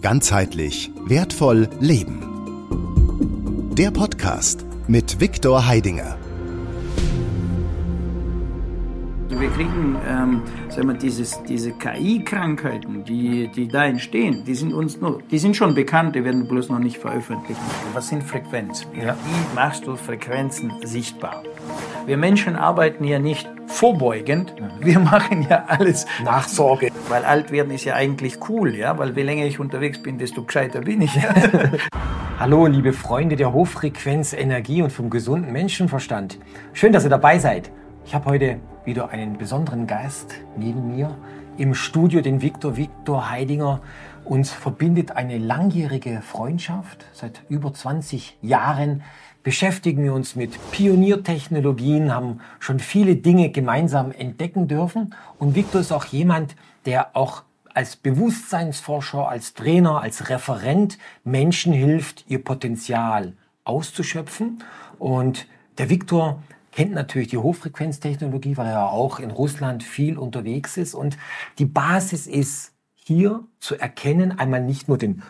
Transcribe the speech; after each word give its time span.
Ganzheitlich 0.00 0.92
wertvoll 1.06 1.68
leben. 1.80 2.22
Der 3.76 3.90
Podcast 3.90 4.64
mit 4.86 5.20
Viktor 5.20 5.66
Heidinger. 5.66 6.16
Wir 9.28 9.50
kriegen, 9.50 9.96
ähm, 10.08 10.42
sagen 10.68 10.88
wir, 10.88 10.94
dieses, 10.94 11.42
diese 11.42 11.72
KI-Krankheiten, 11.72 13.04
die, 13.04 13.48
die 13.48 13.66
da 13.66 13.86
entstehen, 13.86 14.44
die 14.44 14.54
sind 14.54 14.72
uns 14.72 15.00
nur, 15.00 15.20
die 15.30 15.38
sind 15.38 15.56
schon 15.56 15.74
bekannt, 15.74 16.14
die 16.14 16.24
werden 16.24 16.46
bloß 16.46 16.68
noch 16.68 16.78
nicht 16.78 16.98
veröffentlicht. 16.98 17.60
Was 17.92 18.08
sind 18.08 18.22
Frequenzen? 18.22 18.86
Ja. 18.94 19.14
Wie 19.14 19.54
machst 19.56 19.86
du 19.86 19.96
Frequenzen 19.96 20.72
sichtbar? 20.84 21.42
Wir 22.06 22.16
Menschen 22.16 22.54
arbeiten 22.54 23.02
ja 23.02 23.18
nicht 23.18 23.48
vorbeugend, 23.68 24.54
wir 24.80 24.98
machen 24.98 25.46
ja 25.48 25.64
alles 25.68 26.06
Nachsorge. 26.24 26.90
Weil 27.08 27.24
alt 27.24 27.52
werden 27.52 27.70
ist 27.70 27.84
ja 27.84 27.94
eigentlich 27.94 28.38
cool, 28.48 28.74
ja, 28.74 28.98
weil 28.98 29.16
je 29.16 29.22
länger 29.22 29.44
ich 29.44 29.60
unterwegs 29.60 30.02
bin, 30.02 30.18
desto 30.18 30.42
gescheiter 30.42 30.80
bin 30.80 31.02
ich. 31.02 31.12
Hallo, 32.38 32.66
liebe 32.66 32.92
Freunde 32.92 33.36
der 33.36 33.52
Hochfrequenz, 33.52 34.32
Energie 34.32 34.82
und 34.82 34.90
vom 34.90 35.10
gesunden 35.10 35.52
Menschenverstand. 35.52 36.38
Schön, 36.72 36.92
dass 36.92 37.04
ihr 37.04 37.10
dabei 37.10 37.38
seid. 37.38 37.70
Ich 38.04 38.14
habe 38.14 38.26
heute 38.26 38.58
wieder 38.84 39.10
einen 39.10 39.36
besonderen 39.36 39.86
Gast 39.86 40.34
neben 40.56 40.96
mir 40.96 41.16
im 41.58 41.74
Studio, 41.74 42.20
den 42.20 42.40
Viktor 42.40 42.76
Viktor 42.76 43.30
Heidinger. 43.30 43.80
Uns 44.24 44.50
verbindet 44.50 45.12
eine 45.12 45.38
langjährige 45.38 46.22
Freundschaft. 46.22 47.06
Seit 47.12 47.42
über 47.48 47.72
20 47.72 48.38
Jahren 48.40 49.02
beschäftigen 49.48 50.04
wir 50.04 50.12
uns 50.12 50.36
mit 50.36 50.58
Pioniertechnologien, 50.72 52.14
haben 52.14 52.40
schon 52.58 52.80
viele 52.80 53.16
Dinge 53.16 53.48
gemeinsam 53.48 54.12
entdecken 54.12 54.68
dürfen. 54.68 55.14
Und 55.38 55.54
Viktor 55.54 55.80
ist 55.80 55.90
auch 55.90 56.04
jemand, 56.04 56.54
der 56.84 57.16
auch 57.16 57.44
als 57.72 57.96
Bewusstseinsforscher, 57.96 59.26
als 59.26 59.54
Trainer, 59.54 60.02
als 60.02 60.28
Referent 60.28 60.98
Menschen 61.24 61.72
hilft, 61.72 62.26
ihr 62.28 62.44
Potenzial 62.44 63.38
auszuschöpfen. 63.64 64.62
Und 64.98 65.46
der 65.78 65.88
Viktor 65.88 66.42
kennt 66.70 66.92
natürlich 66.92 67.28
die 67.28 67.38
Hochfrequenztechnologie, 67.38 68.58
weil 68.58 68.66
er 68.66 68.90
auch 68.90 69.18
in 69.18 69.30
Russland 69.30 69.82
viel 69.82 70.18
unterwegs 70.18 70.76
ist. 70.76 70.92
Und 70.92 71.16
die 71.58 71.64
Basis 71.64 72.26
ist 72.26 72.74
hier 72.96 73.44
zu 73.60 73.76
erkennen, 73.76 74.38
einmal 74.38 74.62
nicht 74.62 74.88
nur 74.88 74.98
den 74.98 75.22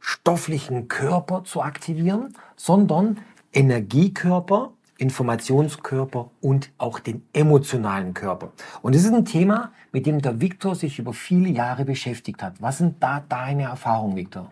grobstofflichen 0.00 0.88
Körper 0.88 1.44
zu 1.44 1.62
aktivieren, 1.62 2.34
sondern 2.56 3.18
Energiekörper, 3.52 4.72
Informationskörper 4.98 6.30
und 6.40 6.70
auch 6.76 6.98
den 6.98 7.22
emotionalen 7.32 8.14
Körper. 8.14 8.52
Und 8.82 8.94
das 8.94 9.04
ist 9.04 9.12
ein 9.12 9.24
Thema, 9.24 9.72
mit 9.92 10.06
dem 10.06 10.20
der 10.20 10.40
Viktor 10.40 10.74
sich 10.74 10.98
über 10.98 11.12
viele 11.12 11.48
Jahre 11.48 11.84
beschäftigt 11.84 12.42
hat. 12.42 12.60
Was 12.60 12.78
sind 12.78 13.02
da 13.02 13.24
deine 13.28 13.64
Erfahrungen, 13.64 14.16
Viktor? 14.16 14.50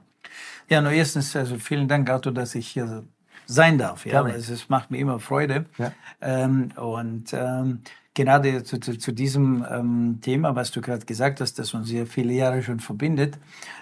Ja, 0.69 0.81
nur 0.81 0.93
erstens, 0.93 1.35
also 1.37 1.57
vielen 1.59 1.89
Dank, 1.89 2.09
Arthur, 2.09 2.33
dass 2.33 2.55
ich 2.55 2.69
hier 2.69 3.05
sein 3.47 3.79
darf. 3.79 4.07
Ja, 4.07 4.27
es 4.27 4.69
macht 4.69 4.91
mir 4.91 4.99
immer 4.99 5.19
Freude. 5.21 5.67
Ja. 5.79 5.93
Ähm, 6.21 6.71
und 6.77 7.33
ähm, 7.33 7.81
gerade 8.17 8.65
zu, 8.65 8.81
zu, 8.81 8.99
zu 8.99 9.13
diesem 9.13 9.65
ähm, 9.71 10.19
Thema, 10.23 10.57
was 10.57 10.73
du 10.73 10.81
gerade 10.81 11.05
gesagt 11.05 11.41
hast, 11.41 11.59
das 11.59 11.75
uns 11.75 11.89
sehr 11.89 12.07
viele 12.07 12.33
Jahre 12.33 12.63
schon 12.63 12.81
verbindet, 12.81 13.39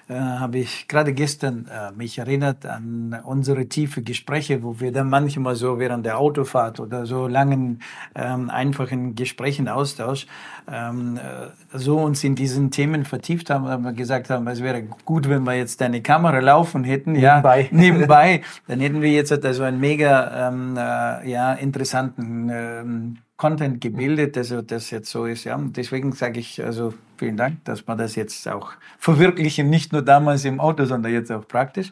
äh, 0.08 0.14
habe 0.14 0.58
ich 0.58 0.88
gerade 0.88 1.14
gestern 1.14 1.66
äh, 1.66 1.92
mich 1.92 2.18
erinnert 2.18 2.66
an 2.66 3.18
unsere 3.24 3.66
tiefe 3.66 4.02
Gespräche, 4.02 4.62
wo 4.62 4.80
wir 4.80 4.92
dann 4.92 5.08
manchmal 5.08 5.54
so 5.54 5.78
während 5.78 6.04
der 6.04 6.18
Autofahrt 6.18 6.80
oder 6.80 7.06
so 7.06 7.28
langen, 7.28 7.80
ähm, 8.14 8.50
einfachen 8.50 9.14
Gesprächen 9.14 9.68
Austausch 9.68 10.26
ähm, 10.70 11.16
äh, 11.16 11.78
so 11.78 11.98
uns 11.98 12.24
in 12.24 12.34
diesen 12.34 12.70
Themen 12.70 13.04
vertieft 13.04 13.50
haben, 13.50 13.84
wir 13.84 13.92
gesagt 13.92 14.30
haben, 14.30 14.46
es 14.48 14.62
wäre 14.62 14.82
gut, 15.04 15.28
wenn 15.28 15.44
wir 15.44 15.54
jetzt 15.54 15.80
eine 15.80 16.02
Kamera 16.02 16.40
laufen 16.40 16.84
hätten, 16.84 17.12
nebenbei. 17.12 17.62
ja, 17.62 17.68
nebenbei, 17.70 18.42
dann 18.66 18.80
hätten 18.80 19.00
wir 19.00 19.10
jetzt 19.10 19.32
also 19.32 19.62
einen 19.62 19.80
mega 19.80 20.48
ähm, 20.48 20.76
äh, 20.76 21.30
ja 21.30 21.52
interessanten 21.52 22.50
ähm, 22.52 23.18
Content 23.44 23.78
gebildet, 23.78 24.38
also 24.38 24.62
das 24.62 24.90
jetzt 24.90 25.10
so 25.10 25.26
ist. 25.26 25.44
Ja. 25.44 25.56
Und 25.56 25.76
deswegen 25.76 26.12
sage 26.12 26.40
ich 26.40 26.64
also 26.64 26.94
vielen 27.18 27.36
Dank, 27.36 27.62
dass 27.66 27.86
wir 27.86 27.94
das 27.94 28.16
jetzt 28.16 28.48
auch 28.48 28.72
verwirklichen, 28.98 29.68
nicht 29.68 29.92
nur 29.92 30.00
damals 30.00 30.46
im 30.46 30.60
Auto, 30.60 30.86
sondern 30.86 31.12
jetzt 31.12 31.30
auch 31.30 31.46
praktisch. 31.46 31.90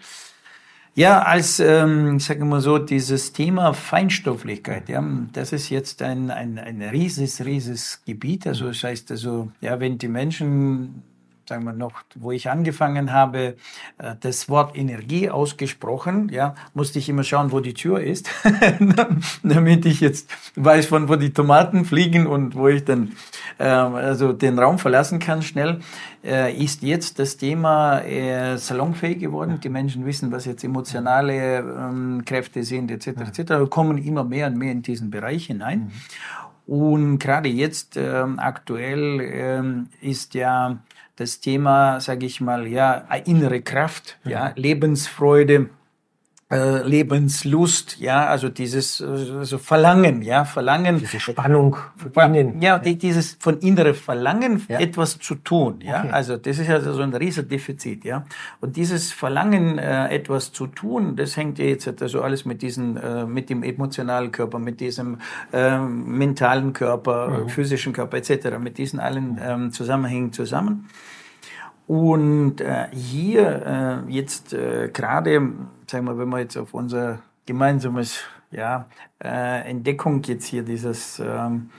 Ja, 0.95 1.21
als, 1.21 1.61
ähm, 1.61 2.19
sagen 2.21 2.49
wir 2.49 2.63
so, 2.63 2.79
dieses 2.79 3.35
Thema 3.35 3.75
Feinstofflichkeit, 3.75 4.89
ja, 4.89 5.05
das 5.35 5.53
ist 5.53 5.69
jetzt 5.69 6.01
ein, 6.01 6.31
ein, 6.31 6.59
ein 6.59 6.81
rieses, 6.81 7.45
rieses 7.45 8.01
Gebiet. 8.07 8.47
Also 8.47 8.69
das 8.69 8.83
heißt 8.83 9.11
also, 9.11 9.53
ja, 9.61 9.79
wenn 9.79 9.99
die 9.99 10.09
Menschen 10.09 11.03
sagen 11.53 11.65
wir 11.65 11.75
noch, 11.75 11.93
wo 12.15 12.33
ich 12.33 12.49
angefangen 12.49 13.13
habe, 13.13 13.57
äh, 13.99 14.15
das 14.19 14.49
Wort 14.49 14.75
Energie 14.75 15.29
ausgesprochen, 15.29 16.31
ja, 16.31 16.55
musste 16.73 16.99
ich 16.99 17.11
immer 17.11 17.25
schauen, 17.25 17.53
wo 17.53 17.61
die 17.61 17.75
Tür 17.75 18.01
ist, 18.01 18.31
damit 19.43 19.85
ich 19.85 20.01
jetzt 20.01 20.31
weiß, 20.57 20.87
von 20.87 21.11
wo 21.11 21.17
die 21.17 21.35
Tomaten 21.35 21.85
fliegen 21.85 22.27
und 22.27 22.55
wo 22.55 22.69
ich 22.69 22.87
dann 22.87 23.13
äh, 23.59 23.65
also 23.65 24.33
den 24.33 24.59
Raum 24.59 24.79
verlassen 24.79 25.19
kann 25.19 25.43
schnell. 25.43 25.81
Äh, 26.25 26.57
ist 26.57 26.83
jetzt 26.83 27.19
das 27.19 27.37
Thema 27.37 27.99
äh, 28.01 28.57
salonfähig 28.57 29.19
geworden. 29.19 29.61
Die 29.63 29.69
Menschen 29.69 30.07
wissen, 30.07 30.33
was 30.33 30.47
jetzt 30.47 30.65
emotionale 30.65 31.59
ähm, 31.59 32.23
Kräfte 32.25 32.65
sind, 32.65 32.91
etc. 32.91 33.09
etc. 33.29 33.69
kommen 33.69 33.99
immer 33.99 34.25
mehr 34.25 34.47
und 34.47 34.57
mehr 34.57 34.73
in 34.73 34.81
diesen 34.81 35.11
Bereich 35.11 35.47
hinein. 35.47 35.81
Mhm. 35.81 35.91
Und 36.67 37.19
gerade 37.19 37.49
jetzt 37.49 37.97
ähm, 37.97 38.39
aktuell 38.39 39.21
ähm, 39.21 39.89
ist 40.01 40.35
ja 40.35 40.79
das 41.17 41.41
Thema, 41.41 42.01
sage 42.01 42.27
ich 42.27 42.41
mal, 42.41 42.67
ja, 42.67 43.07
innere 43.25 43.61
Kraft, 43.61 44.19
ja, 44.25 44.53
Lebensfreude, 44.57 45.71
äh, 46.53 46.87
Lebenslust, 46.87 47.99
ja, 47.99 48.27
also 48.27 48.51
dieses 48.51 49.01
also 49.01 49.57
Verlangen, 49.57 50.21
ja, 50.21 50.45
Verlangen. 50.45 50.99
Diese 50.99 51.19
Spannung 51.19 51.77
von 52.13 52.35
innen. 52.35 52.61
Ja, 52.61 52.79
die, 52.79 52.99
dieses 52.99 53.39
von 53.41 53.59
innere 53.61 53.95
Verlangen, 53.95 54.63
ja. 54.69 54.79
etwas 54.79 55.19
zu 55.19 55.37
tun, 55.37 55.81
ja. 55.81 56.01
Okay. 56.01 56.11
Also 56.11 56.37
das 56.37 56.59
ist 56.59 56.69
also 56.69 56.93
so 56.93 57.01
ein 57.01 57.15
riesiger 57.15 57.49
Defizit, 57.49 58.05
ja. 58.05 58.27
Und 58.61 58.77
dieses 58.77 59.13
Verlangen, 59.13 59.79
äh, 59.79 60.09
etwas 60.15 60.53
zu 60.53 60.67
tun, 60.67 61.17
das 61.17 61.39
hängt 61.39 61.59
ja 61.59 61.65
jetzt 61.65 62.03
also 62.03 62.21
alles 62.21 62.45
mit 62.45 62.61
diesen, 62.61 62.99
äh, 62.99 63.25
mit 63.25 63.49
dem 63.49 63.63
emotionalen 63.63 64.31
Körper, 64.31 64.59
mit 64.59 64.81
diesem 64.81 65.19
äh, 65.55 65.79
mentalen 65.79 66.75
Körper, 66.75 67.29
mhm. 67.29 67.49
physischen 67.49 67.95
Körper 67.95 68.19
etc., 68.19 68.59
mit 68.61 68.77
diesen 68.77 69.01
allen 69.01 69.41
ähm, 69.43 69.73
Zusammenhängen 69.73 70.33
zusammen. 70.35 70.87
Und 71.87 72.61
äh, 72.61 72.87
hier 72.93 74.03
äh, 74.07 74.13
jetzt 74.13 74.53
äh, 74.53 74.89
gerade, 74.93 75.53
sagen 75.93 76.07
wir, 76.07 76.17
wenn 76.17 76.31
wir 76.31 76.39
jetzt 76.39 76.57
auf 76.57 76.73
unser 76.73 77.19
gemeinsames 77.45 78.21
ja, 78.51 78.87
äh, 79.23 79.69
Entdeckung 79.69 80.23
jetzt 80.23 80.47
hier 80.47 80.63
dieses 80.63 81.21
ähm, 81.21 81.71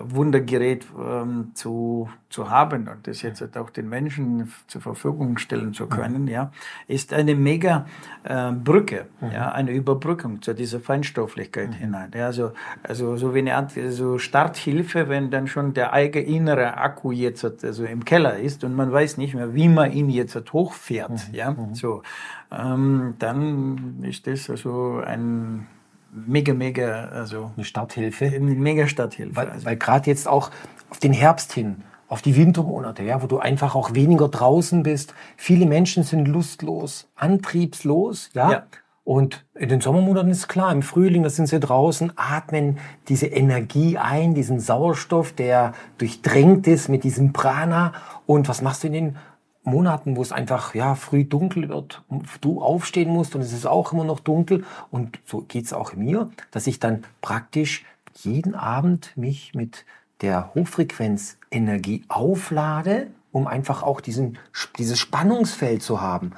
Wundergerät 0.00 0.86
ähm, 0.98 1.50
zu, 1.54 2.08
zu 2.30 2.50
haben 2.50 2.88
und 2.88 3.06
das 3.06 3.22
jetzt 3.22 3.40
halt 3.40 3.56
auch 3.56 3.70
den 3.70 3.88
Menschen 3.88 4.52
zur 4.66 4.80
Verfügung 4.80 5.38
stellen 5.38 5.74
zu 5.74 5.86
können, 5.86 6.26
ja, 6.26 6.50
ist 6.88 7.12
eine 7.12 7.34
mega 7.34 7.86
äh, 8.24 8.52
Brücke, 8.52 9.06
mhm. 9.20 9.32
ja, 9.32 9.52
eine 9.52 9.72
Überbrückung 9.72 10.42
zu 10.42 10.54
dieser 10.54 10.80
Feinstofflichkeit 10.80 11.70
mhm. 11.70 11.74
hinein. 11.74 12.10
Ja, 12.14 12.26
also, 12.26 12.52
also 12.82 13.16
so 13.16 13.34
wie 13.34 13.40
eine 13.40 13.56
Art 13.56 13.72
so 13.90 14.18
Starthilfe, 14.18 15.08
wenn 15.08 15.30
dann 15.30 15.46
schon 15.46 15.74
der 15.74 15.92
eigene 15.92 16.24
innere 16.24 16.76
Akku 16.78 17.12
jetzt 17.12 17.44
halt, 17.44 17.64
also 17.64 17.84
im 17.84 18.04
Keller 18.04 18.38
ist 18.38 18.64
und 18.64 18.74
man 18.74 18.90
weiß 18.90 19.18
nicht 19.18 19.34
mehr, 19.34 19.54
wie 19.54 19.68
man 19.68 19.92
ihn 19.92 20.08
jetzt 20.08 20.34
halt 20.34 20.52
hochfährt, 20.52 21.10
mhm. 21.10 21.34
ja, 21.34 21.50
mhm. 21.50 21.74
so, 21.74 22.02
ähm, 22.50 23.14
dann 23.18 24.02
ist 24.02 24.26
das 24.26 24.48
also 24.48 25.02
ein 25.04 25.66
mega, 26.14 26.54
mega, 26.54 27.06
also. 27.06 27.50
Eine 27.56 27.64
Starthilfe. 27.64 28.26
Eine 28.26 28.40
mega 28.40 28.86
Starthilfe. 28.86 29.36
Weil, 29.36 29.50
also. 29.50 29.66
weil 29.66 29.76
gerade 29.76 30.08
jetzt 30.08 30.28
auch 30.28 30.50
auf 30.90 30.98
den 30.98 31.12
Herbst 31.12 31.52
hin, 31.52 31.82
auf 32.08 32.22
die 32.22 32.36
Wintermonate, 32.36 33.02
ja, 33.02 33.22
wo 33.22 33.26
du 33.26 33.38
einfach 33.38 33.74
auch 33.74 33.94
weniger 33.94 34.28
draußen 34.28 34.82
bist. 34.82 35.14
Viele 35.36 35.66
Menschen 35.66 36.04
sind 36.04 36.26
lustlos, 36.26 37.08
antriebslos, 37.16 38.30
ja. 38.34 38.50
ja. 38.50 38.62
Und 39.04 39.44
in 39.54 39.68
den 39.68 39.82
Sommermonaten 39.82 40.30
ist 40.30 40.48
klar, 40.48 40.72
im 40.72 40.80
Frühling, 40.80 41.22
da 41.24 41.28
sind 41.28 41.46
sie 41.46 41.60
draußen, 41.60 42.12
atmen 42.16 42.78
diese 43.08 43.26
Energie 43.26 43.98
ein, 43.98 44.32
diesen 44.32 44.60
Sauerstoff, 44.60 45.32
der 45.32 45.74
durchdrängt 45.98 46.66
ist 46.66 46.88
mit 46.88 47.04
diesem 47.04 47.34
Prana. 47.34 47.92
Und 48.24 48.48
was 48.48 48.62
machst 48.62 48.82
du 48.82 48.86
in 48.86 48.92
den 48.94 49.16
Monaten, 49.64 50.16
wo 50.16 50.22
es 50.22 50.32
einfach 50.32 50.74
ja 50.74 50.94
früh 50.94 51.24
dunkel 51.24 51.68
wird, 51.68 52.02
du 52.40 52.60
aufstehen 52.60 53.10
musst 53.10 53.34
und 53.34 53.40
es 53.40 53.52
ist 53.52 53.66
auch 53.66 53.92
immer 53.92 54.04
noch 54.04 54.20
dunkel 54.20 54.64
und 54.90 55.18
so 55.24 55.40
geht's 55.40 55.72
auch 55.72 55.94
mir, 55.94 56.30
dass 56.50 56.66
ich 56.66 56.80
dann 56.80 57.04
praktisch 57.22 57.84
jeden 58.22 58.54
Abend 58.54 59.12
mich 59.16 59.54
mit 59.54 59.84
der 60.20 60.54
Hochfrequenzenergie 60.54 62.04
auflade, 62.08 63.08
um 63.32 63.46
einfach 63.46 63.82
auch 63.82 64.00
diesen, 64.00 64.38
dieses 64.78 64.98
Spannungsfeld 64.98 65.82
zu 65.82 66.00
haben 66.00 66.32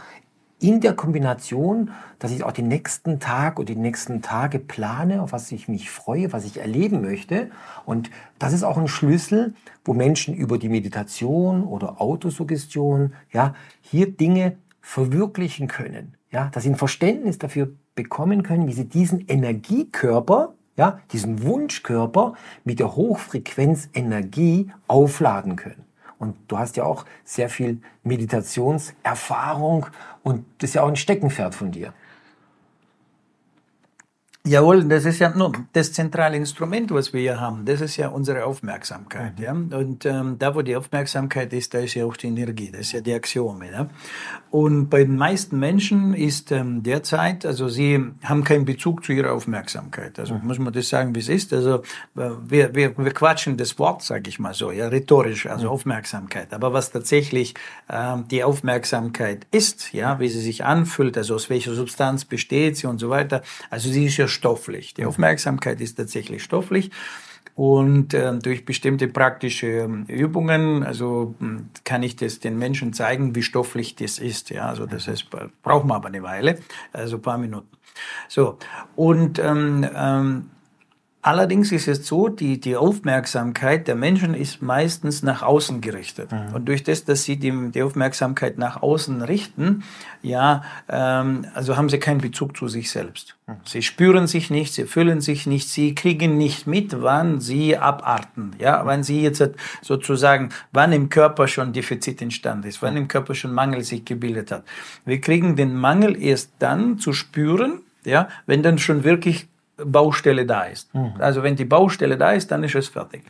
in 0.58 0.80
der 0.80 0.94
Kombination, 0.94 1.90
dass 2.18 2.30
ich 2.30 2.42
auch 2.42 2.52
den 2.52 2.68
nächsten 2.68 3.20
Tag 3.20 3.58
oder 3.58 3.66
die 3.66 3.76
nächsten 3.76 4.22
Tage 4.22 4.58
plane, 4.58 5.22
auf 5.22 5.32
was 5.32 5.52
ich 5.52 5.68
mich 5.68 5.90
freue, 5.90 6.32
was 6.32 6.44
ich 6.44 6.58
erleben 6.58 7.02
möchte. 7.02 7.50
Und 7.84 8.10
das 8.38 8.52
ist 8.52 8.62
auch 8.62 8.78
ein 8.78 8.88
Schlüssel, 8.88 9.54
wo 9.84 9.92
Menschen 9.92 10.34
über 10.34 10.58
die 10.58 10.70
Meditation 10.70 11.64
oder 11.64 12.00
Autosuggestion, 12.00 13.12
ja, 13.32 13.54
hier 13.82 14.10
Dinge 14.10 14.56
verwirklichen 14.80 15.68
können. 15.68 16.14
Ja, 16.30 16.48
dass 16.52 16.64
sie 16.64 16.70
ein 16.70 16.76
Verständnis 16.76 17.38
dafür 17.38 17.70
bekommen 17.94 18.42
können, 18.42 18.66
wie 18.66 18.72
sie 18.72 18.88
diesen 18.88 19.26
Energiekörper, 19.26 20.54
ja, 20.76 21.00
diesen 21.12 21.42
Wunschkörper 21.42 22.34
mit 22.64 22.78
der 22.78 22.96
Hochfrequenzenergie 22.96 24.70
aufladen 24.86 25.56
können. 25.56 25.85
Und 26.18 26.36
du 26.48 26.58
hast 26.58 26.76
ja 26.76 26.84
auch 26.84 27.04
sehr 27.24 27.50
viel 27.50 27.80
Meditationserfahrung 28.02 29.86
und 30.22 30.46
das 30.58 30.70
ist 30.70 30.74
ja 30.74 30.82
auch 30.82 30.88
ein 30.88 30.96
Steckenpferd 30.96 31.54
von 31.54 31.72
dir. 31.72 31.92
Jawohl, 34.46 34.84
das 34.84 35.04
ist 35.04 35.18
ja 35.18 35.30
nur 35.30 35.52
das 35.72 35.92
zentrale 35.92 36.36
Instrument, 36.36 36.92
was 36.92 37.12
wir 37.12 37.20
hier 37.20 37.40
haben. 37.40 37.64
Das 37.64 37.80
ist 37.80 37.96
ja 37.96 38.08
unsere 38.08 38.44
Aufmerksamkeit. 38.44 39.36
Mhm. 39.38 39.44
Ja? 39.44 39.52
Und 39.78 40.06
ähm, 40.06 40.36
da, 40.38 40.54
wo 40.54 40.62
die 40.62 40.76
Aufmerksamkeit 40.76 41.52
ist, 41.52 41.74
da 41.74 41.80
ist 41.80 41.94
ja 41.94 42.04
auch 42.04 42.16
die 42.16 42.28
Energie. 42.28 42.70
Das 42.70 42.82
ist 42.82 42.92
ja 42.92 43.00
die 43.00 43.12
Axiome. 43.12 43.72
Ja? 43.72 43.88
Und 44.50 44.88
bei 44.88 45.02
den 45.02 45.16
meisten 45.16 45.58
Menschen 45.58 46.14
ist 46.14 46.52
ähm, 46.52 46.84
derzeit, 46.84 47.44
also 47.44 47.68
sie 47.68 48.00
haben 48.22 48.44
keinen 48.44 48.64
Bezug 48.64 49.04
zu 49.04 49.12
ihrer 49.12 49.32
Aufmerksamkeit. 49.32 50.16
Also 50.20 50.34
mhm. 50.34 50.46
muss 50.46 50.60
man 50.60 50.72
das 50.72 50.88
sagen, 50.88 51.12
wie 51.16 51.18
es 51.18 51.28
ist. 51.28 51.52
Also 51.52 51.82
äh, 52.16 52.30
wir, 52.46 52.72
wir, 52.72 52.96
wir 52.96 53.12
quatschen 53.12 53.56
das 53.56 53.80
Wort, 53.80 54.02
sage 54.02 54.28
ich 54.28 54.38
mal 54.38 54.54
so, 54.54 54.70
ja, 54.70 54.86
rhetorisch, 54.86 55.46
also 55.46 55.66
mhm. 55.66 55.72
Aufmerksamkeit. 55.72 56.54
Aber 56.54 56.72
was 56.72 56.92
tatsächlich 56.92 57.54
ähm, 57.90 58.28
die 58.30 58.44
Aufmerksamkeit 58.44 59.44
ist, 59.50 59.92
ja, 59.92 60.20
wie 60.20 60.28
sie 60.28 60.40
sich 60.40 60.64
anfühlt, 60.64 61.18
also 61.18 61.34
aus 61.34 61.50
welcher 61.50 61.74
Substanz 61.74 62.24
besteht 62.24 62.76
sie 62.76 62.86
und 62.86 63.00
so 63.00 63.10
weiter, 63.10 63.42
also 63.70 63.90
sie 63.90 64.06
ist 64.06 64.16
ja 64.18 64.28
stofflich. 64.36 64.94
Die 64.94 65.04
Aufmerksamkeit 65.04 65.80
ist 65.80 65.96
tatsächlich 65.96 66.42
stofflich. 66.44 66.90
Und 67.56 68.12
äh, 68.12 68.38
durch 68.38 68.66
bestimmte 68.66 69.08
praktische 69.08 69.66
ähm, 69.66 70.04
Übungen, 70.08 70.82
also 70.82 71.34
hm, 71.38 71.70
kann 71.84 72.02
ich 72.02 72.14
das 72.14 72.38
den 72.38 72.58
Menschen 72.58 72.92
zeigen, 72.92 73.34
wie 73.34 73.42
stofflich 73.42 73.96
das 73.96 74.18
ist. 74.18 74.50
Ja, 74.50 74.68
also 74.68 74.84
das 74.84 75.08
heißt, 75.08 75.28
braucht 75.62 75.86
man 75.86 75.96
aber 75.96 76.08
eine 76.08 76.22
Weile, 76.22 76.58
also 76.92 77.16
ein 77.16 77.22
paar 77.22 77.38
Minuten. 77.38 77.68
So 78.28 78.58
und 78.94 79.38
ähm, 79.38 79.88
ähm, 79.94 80.50
Allerdings 81.26 81.72
ist 81.72 81.88
es 81.88 82.06
so, 82.06 82.28
die, 82.28 82.60
die 82.60 82.76
Aufmerksamkeit 82.76 83.88
der 83.88 83.96
Menschen 83.96 84.32
ist 84.32 84.62
meistens 84.62 85.24
nach 85.24 85.42
außen 85.42 85.80
gerichtet. 85.80 86.30
Mhm. 86.30 86.54
Und 86.54 86.68
durch 86.68 86.84
das, 86.84 87.04
dass 87.04 87.24
sie 87.24 87.36
die, 87.36 87.72
die 87.72 87.82
Aufmerksamkeit 87.82 88.58
nach 88.58 88.80
außen 88.80 89.22
richten, 89.22 89.82
ja, 90.22 90.62
ähm, 90.88 91.44
also 91.52 91.76
haben 91.76 91.88
sie 91.88 91.98
keinen 91.98 92.20
Bezug 92.20 92.56
zu 92.56 92.68
sich 92.68 92.92
selbst. 92.92 93.34
Mhm. 93.48 93.54
Sie 93.64 93.82
spüren 93.82 94.28
sich 94.28 94.50
nicht, 94.50 94.72
sie 94.72 94.84
fühlen 94.84 95.20
sich 95.20 95.48
nicht, 95.48 95.68
sie 95.68 95.96
kriegen 95.96 96.38
nicht 96.38 96.68
mit, 96.68 97.02
wann 97.02 97.40
sie 97.40 97.76
abarten. 97.76 98.52
Ja, 98.60 98.84
mhm. 98.84 98.86
wann 98.86 99.02
sie 99.02 99.20
jetzt 99.20 99.42
sozusagen, 99.82 100.50
wann 100.70 100.92
im 100.92 101.08
Körper 101.08 101.48
schon 101.48 101.72
Defizit 101.72 102.22
entstanden 102.22 102.68
ist, 102.68 102.82
wann 102.82 102.96
im 102.96 103.08
Körper 103.08 103.34
schon 103.34 103.52
Mangel 103.52 103.82
sich 103.82 104.04
gebildet 104.04 104.52
hat. 104.52 104.62
Wir 105.04 105.20
kriegen 105.20 105.56
den 105.56 105.74
Mangel 105.74 106.22
erst 106.22 106.52
dann 106.60 107.00
zu 107.00 107.12
spüren, 107.12 107.80
ja, 108.04 108.28
wenn 108.46 108.62
dann 108.62 108.78
schon 108.78 109.02
wirklich 109.02 109.48
Baustelle 109.76 110.46
da 110.46 110.64
ist. 110.64 110.94
Mhm. 110.94 111.14
Also 111.18 111.42
wenn 111.42 111.56
die 111.56 111.64
Baustelle 111.64 112.16
da 112.16 112.32
ist, 112.32 112.50
dann 112.50 112.64
ist 112.64 112.74
es 112.74 112.88
fertig. 112.88 113.22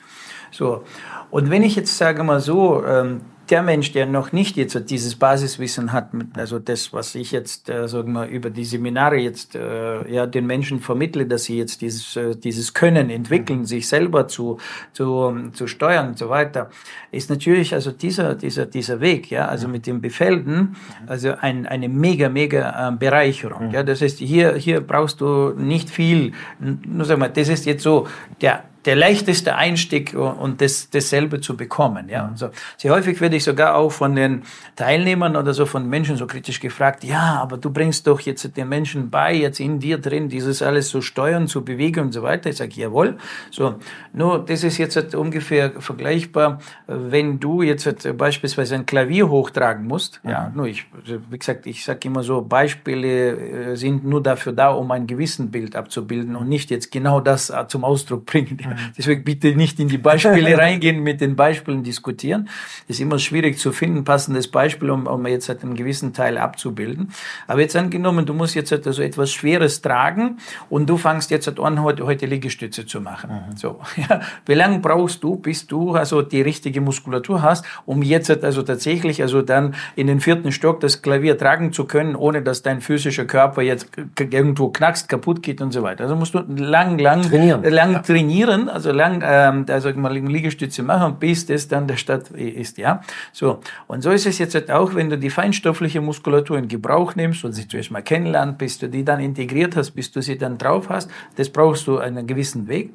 So. 0.51 0.85
Und 1.31 1.51
wenn 1.51 1.63
ich 1.63 1.77
jetzt 1.77 1.97
sage 1.97 2.23
mal 2.23 2.41
so, 2.41 2.85
ähm, 2.85 3.23
der 3.51 3.63
Mensch, 3.63 3.93
der 3.93 4.07
noch 4.07 4.33
nicht 4.33 4.57
jetzt 4.57 4.91
dieses 4.91 5.15
Basiswissen 5.15 5.93
hat, 5.93 6.11
also 6.37 6.59
das, 6.59 6.93
was 6.93 7.15
ich 7.15 7.33
jetzt, 7.33 7.69
äh, 7.69 7.89
sagen 7.89 8.13
wir, 8.13 8.27
über 8.27 8.51
die 8.51 8.65
Seminare 8.65 9.17
jetzt 9.17 9.55
äh, 9.55 10.13
ja 10.13 10.27
den 10.27 10.47
Menschen 10.47 10.81
vermittle, 10.81 11.27
dass 11.27 11.45
sie 11.45 11.59
jetzt 11.59 11.81
dieses 11.81 12.17
äh, 12.17 12.35
dieses 12.37 12.75
Können 12.75 13.11
entwickeln, 13.11 13.61
mhm. 13.61 13.65
sich 13.65 13.89
selber 13.89 14.29
zu 14.29 14.59
zu 14.93 15.51
zu 15.53 15.67
steuern 15.67 16.09
und 16.09 16.19
so 16.19 16.29
weiter, 16.29 16.71
ist 17.11 17.31
natürlich 17.31 17.75
also 17.75 17.91
dieser 17.91 18.35
dieser 18.35 18.67
dieser 18.67 19.01
Weg, 19.01 19.31
ja, 19.31 19.47
also 19.47 19.69
mit 19.69 19.87
dem 19.87 20.01
Befelden, 20.01 20.77
also 21.07 21.35
ein, 21.41 21.67
eine 21.67 21.89
mega 21.89 22.29
mega 22.29 22.89
äh, 22.89 22.93
Bereicherung, 22.93 23.71
ja, 23.71 23.83
das 23.83 24.01
heißt 24.01 24.19
hier 24.19 24.55
hier 24.57 24.81
brauchst 24.81 25.21
du 25.21 25.51
nicht 25.57 25.91
viel, 25.91 26.33
nur 26.59 27.05
sag 27.05 27.19
mal, 27.19 27.29
das 27.29 27.49
ist 27.49 27.67
jetzt 27.67 27.83
so 27.83 28.07
der 28.41 28.65
der 28.87 28.97
leichteste 28.97 29.57
Einstieg 29.57 30.15
und 30.15 30.61
das, 30.61 30.89
dasselbe 30.91 31.41
zu 31.41 31.57
bekommen. 31.57 32.09
Ja. 32.09 32.29
Also 32.29 32.51
sehr 32.77 32.93
häufig 32.93 33.21
werde 33.21 33.37
ich 33.37 33.45
sogar 33.45 33.75
auch 33.75 33.91
von 33.91 34.15
den 34.15 34.43
Teilnehmern 34.77 35.37
oder 35.37 35.53
so 35.53 35.67
von 35.67 35.89
Menschen 35.89 36.17
so 36.17 36.27
kritisch 36.27 36.61
gefragt, 36.61 37.03
ja, 37.03 37.41
aber 37.41 37.59
du 37.59 37.71
bringst 37.71 38.07
doch 38.07 38.21
jetzt 38.21 38.57
den 38.57 38.69
Menschen 38.69 39.11
bei, 39.11 39.35
jetzt 39.35 39.59
in 39.59 39.81
dir 39.81 39.99
drin, 39.99 40.29
dieses 40.29 40.63
alles 40.63 40.89
zu 40.89 41.03
steuern, 41.03 41.49
zu 41.49 41.65
bewegen 41.65 42.01
und 42.07 42.13
so 42.13 42.23
weiter. 42.23 42.49
Ich 42.49 42.57
sage, 42.57 42.73
jawohl. 42.75 43.19
So, 43.51 43.75
nur 44.13 44.45
das 44.45 44.63
ist 44.63 44.79
jetzt 44.79 44.95
halt 44.97 45.15
ungefähr 45.15 45.73
vergleichbar, 45.81 46.61
wenn 46.87 47.41
du 47.41 47.63
jetzt 47.63 47.87
halt 47.87 48.17
beispielsweise 48.17 48.77
ein 48.77 48.87
Klavier 48.87 49.29
hochtragen 49.29 49.87
musst. 49.87 50.21
Ja, 50.23 50.53
nur 50.55 50.67
ich, 50.67 50.87
wie 51.31 51.39
gesagt, 51.39 51.67
ich 51.67 51.85
sage 51.85 52.07
immer 52.07 52.23
so, 52.23 52.43
Beispiele 52.43 53.73
äh, 53.73 53.77
sind 53.77 54.05
nur 54.05 54.23
dafür 54.23 54.53
da, 54.53 54.71
um 54.71 54.91
ein 54.93 55.09
Gewissenbild 55.09 55.75
abzubilden 55.75 56.37
und 56.37 56.49
nicht 56.49 56.71
jetzt 56.71 56.93
genau 56.93 57.21
das 57.21 57.51
äh, 57.51 57.67
zum 57.67 57.85
Ausdruck 57.85 58.27
bringen. 58.27 58.76
Deswegen 58.97 59.25
bitte 59.25 59.55
nicht 59.55 59.81
in 59.81 59.89
die 59.89 59.99
Beispiele 59.99 60.57
reingehen, 60.59 61.03
mit 61.03 61.21
den 61.21 61.37
Beispielen 61.37 61.83
diskutieren. 61.83 62.49
Es 62.89 62.97
ist 62.97 63.01
immer 63.01 63.19
schwierig 63.19 63.59
zu 63.59 63.73
finden, 63.73 64.05
passendes 64.05 64.49
Beispiel, 64.49 64.91
um, 64.91 65.07
um 65.07 65.27
jetzt 65.27 65.49
halt 65.49 65.63
einen 65.63 65.75
gewissen 65.75 66.13
Teil 66.13 66.39
abzubilden. 66.39 67.13
Aber 67.47 67.61
jetzt 67.61 67.77
angenommen, 67.77 68.27
du 68.27 68.35
musst 68.35 68.55
jetzt 68.55 68.73
halt 68.73 68.87
also 68.87 69.03
etwas 69.03 69.33
Schweres 69.33 69.83
tragen 69.83 70.39
und 70.71 70.89
du 70.89 70.97
fangst 70.97 71.31
jetzt 71.31 71.47
halt 71.47 71.61
an, 71.61 71.83
heute, 71.83 72.05
heute 72.07 72.27
Liegestütze 72.27 72.87
zu 72.87 73.01
machen. 73.01 73.31
Mhm. 73.31 73.57
So, 73.57 73.81
ja. 73.97 74.21
Wie 74.45 74.55
lange 74.55 74.79
brauchst 74.79 75.23
du, 75.23 75.37
bis 75.37 75.67
du 75.67 75.95
also 75.95 76.23
die 76.23 76.41
richtige 76.41 76.81
Muskulatur 76.81 77.43
hast, 77.43 77.65
um 77.85 78.03
jetzt 78.03 78.29
halt 78.29 78.45
also 78.45 78.63
tatsächlich 78.63 79.23
also 79.23 79.43
dann 79.43 79.75
in 79.95 80.07
den 80.07 80.21
vierten 80.21 80.53
Stock 80.53 80.81
das 80.81 81.03
Klavier 81.03 81.39
tragen 81.39 81.73
zu 81.73 81.85
können, 81.85 82.17
ohne 82.17 82.43
dass 82.43 82.63
dein 82.63 82.81
physischer 82.81 83.25
Körper 83.25 83.63
jetzt 83.63 83.89
irgendwo 84.19 84.69
knackst, 84.69 85.09
kaputt 85.09 85.43
geht 85.43 85.61
und 85.61 85.73
so 85.73 85.83
weiter. 85.83 86.05
Also 86.05 86.17
musst 86.17 86.35
du 86.35 86.41
lang, 86.57 86.99
lang, 86.99 87.23
trainieren. 87.23 87.63
lang 87.65 87.93
ja. 87.93 87.99
trainieren 88.01 88.66
also 88.69 88.93
lang, 88.93 89.23
ähm, 89.25 89.67
also 89.69 89.93
mal 89.95 90.17
Liegestütze 90.17 90.83
machen, 90.83 91.17
bis 91.19 91.47
das 91.47 91.69
dann 91.69 91.87
der 91.87 91.97
Stadt 91.97 92.31
ist, 92.31 92.79
ja. 92.79 93.03
So. 93.33 93.61
Und 93.87 94.03
so 94.03 94.11
ist 94.11 94.27
es 94.27 94.39
jetzt 94.39 94.55
halt 94.55 94.71
auch, 94.71 94.95
wenn 94.95 95.11
du 95.11 95.19
die 95.19 95.31
feinstoffliche 95.31 96.01
Muskulatur 96.01 96.59
in 96.59 96.69
Gebrauch 96.69 97.15
nimmst 97.15 97.45
und 97.45 97.53
sie 97.53 97.67
zuerst 97.69 97.91
mal 97.91 98.03
kennenlernst, 98.03 98.59
bis 98.59 98.79
du 98.79 98.89
die 98.89 99.05
dann 99.05 99.21
integriert 99.21 99.77
hast, 99.77 99.93
bis 99.93 100.11
du 100.11 100.21
sie 100.21 100.39
dann 100.39 100.59
drauf 100.59 100.89
hast, 100.89 101.11
das 101.37 101.49
brauchst 101.49 101.87
du 101.87 101.99
einen 101.99 102.27
gewissen 102.27 102.69
Weg. 102.69 102.95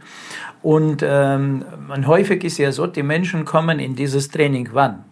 Und, 0.62 1.03
ähm, 1.03 1.65
und 1.94 2.07
häufig 2.07 2.44
ist 2.44 2.57
ja 2.57 2.71
so, 2.71 2.88
die 2.88 3.03
Menschen 3.03 3.45
kommen 3.45 3.79
in 3.79 3.95
dieses 3.95 4.29
Training 4.29 4.69
wann? 4.73 5.06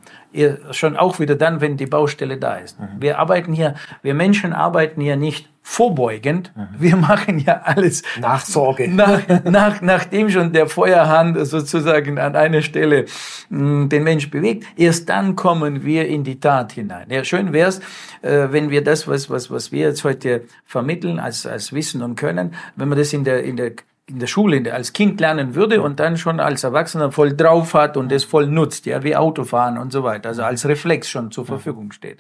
schon 0.71 0.95
auch 0.95 1.19
wieder 1.19 1.35
dann, 1.35 1.59
wenn 1.59 1.77
die 1.77 1.87
Baustelle 1.87 2.37
da 2.37 2.55
ist. 2.55 2.79
Mhm. 2.79 2.87
Wir 2.99 3.19
arbeiten 3.19 3.53
hier, 3.53 3.75
wir 4.03 4.13
Menschen 4.13 4.53
arbeiten 4.53 5.01
hier 5.01 5.15
nicht 5.15 5.49
vorbeugend. 5.69 6.51
Mhm. 6.55 6.67
Wir 6.79 6.95
machen 6.95 7.37
ja 7.37 7.61
alles 7.63 8.01
Nachsorge. 8.19 8.87
Nach, 8.89 9.21
nach, 9.43 9.81
nachdem 9.81 10.31
schon 10.31 10.51
der 10.51 10.67
Feuerhand 10.67 11.37
sozusagen 11.45 12.17
an 12.17 12.35
einer 12.35 12.63
Stelle 12.63 13.05
mh, 13.49 13.59
hm, 13.59 13.89
den 13.89 14.03
Mensch 14.03 14.31
bewegt, 14.31 14.65
erst 14.77 15.09
dann 15.09 15.35
kommen 15.35 15.85
wir 15.85 16.07
in 16.07 16.23
die 16.23 16.39
Tat 16.39 16.71
hinein. 16.71 17.05
Ja, 17.11 17.23
schön 17.23 17.53
wär's, 17.53 17.81
äh, 18.23 18.47
wenn 18.49 18.71
wir 18.71 18.83
das, 18.83 19.07
was, 19.07 19.29
was, 19.29 19.51
was 19.51 19.71
wir 19.71 19.81
jetzt 19.81 20.03
heute 20.03 20.41
vermitteln 20.65 21.19
als, 21.19 21.45
als 21.45 21.71
Wissen 21.71 22.01
und 22.01 22.15
Können, 22.15 22.55
wenn 22.75 22.89
wir 22.89 22.95
das 22.95 23.13
in 23.13 23.23
der, 23.23 23.43
in 23.43 23.55
der 23.55 23.73
in 24.09 24.17
der 24.17 24.27
Schule 24.27 24.73
als 24.73 24.93
Kind 24.93 25.19
lernen 25.19 25.53
würde 25.53 25.83
und 25.83 25.99
dann 25.99 26.17
schon 26.17 26.39
als 26.39 26.63
Erwachsener 26.63 27.11
voll 27.11 27.35
drauf 27.35 27.75
hat 27.75 27.95
und 27.95 28.11
es 28.11 28.23
voll 28.23 28.47
nutzt, 28.47 28.87
ja, 28.87 29.03
wie 29.03 29.15
Autofahren 29.15 29.77
und 29.77 29.93
so 29.93 30.03
weiter, 30.03 30.29
also 30.29 30.41
als 30.41 30.67
Reflex 30.67 31.09
schon 31.09 31.31
zur 31.31 31.45
Verfügung 31.45 31.91
steht. 31.91 32.17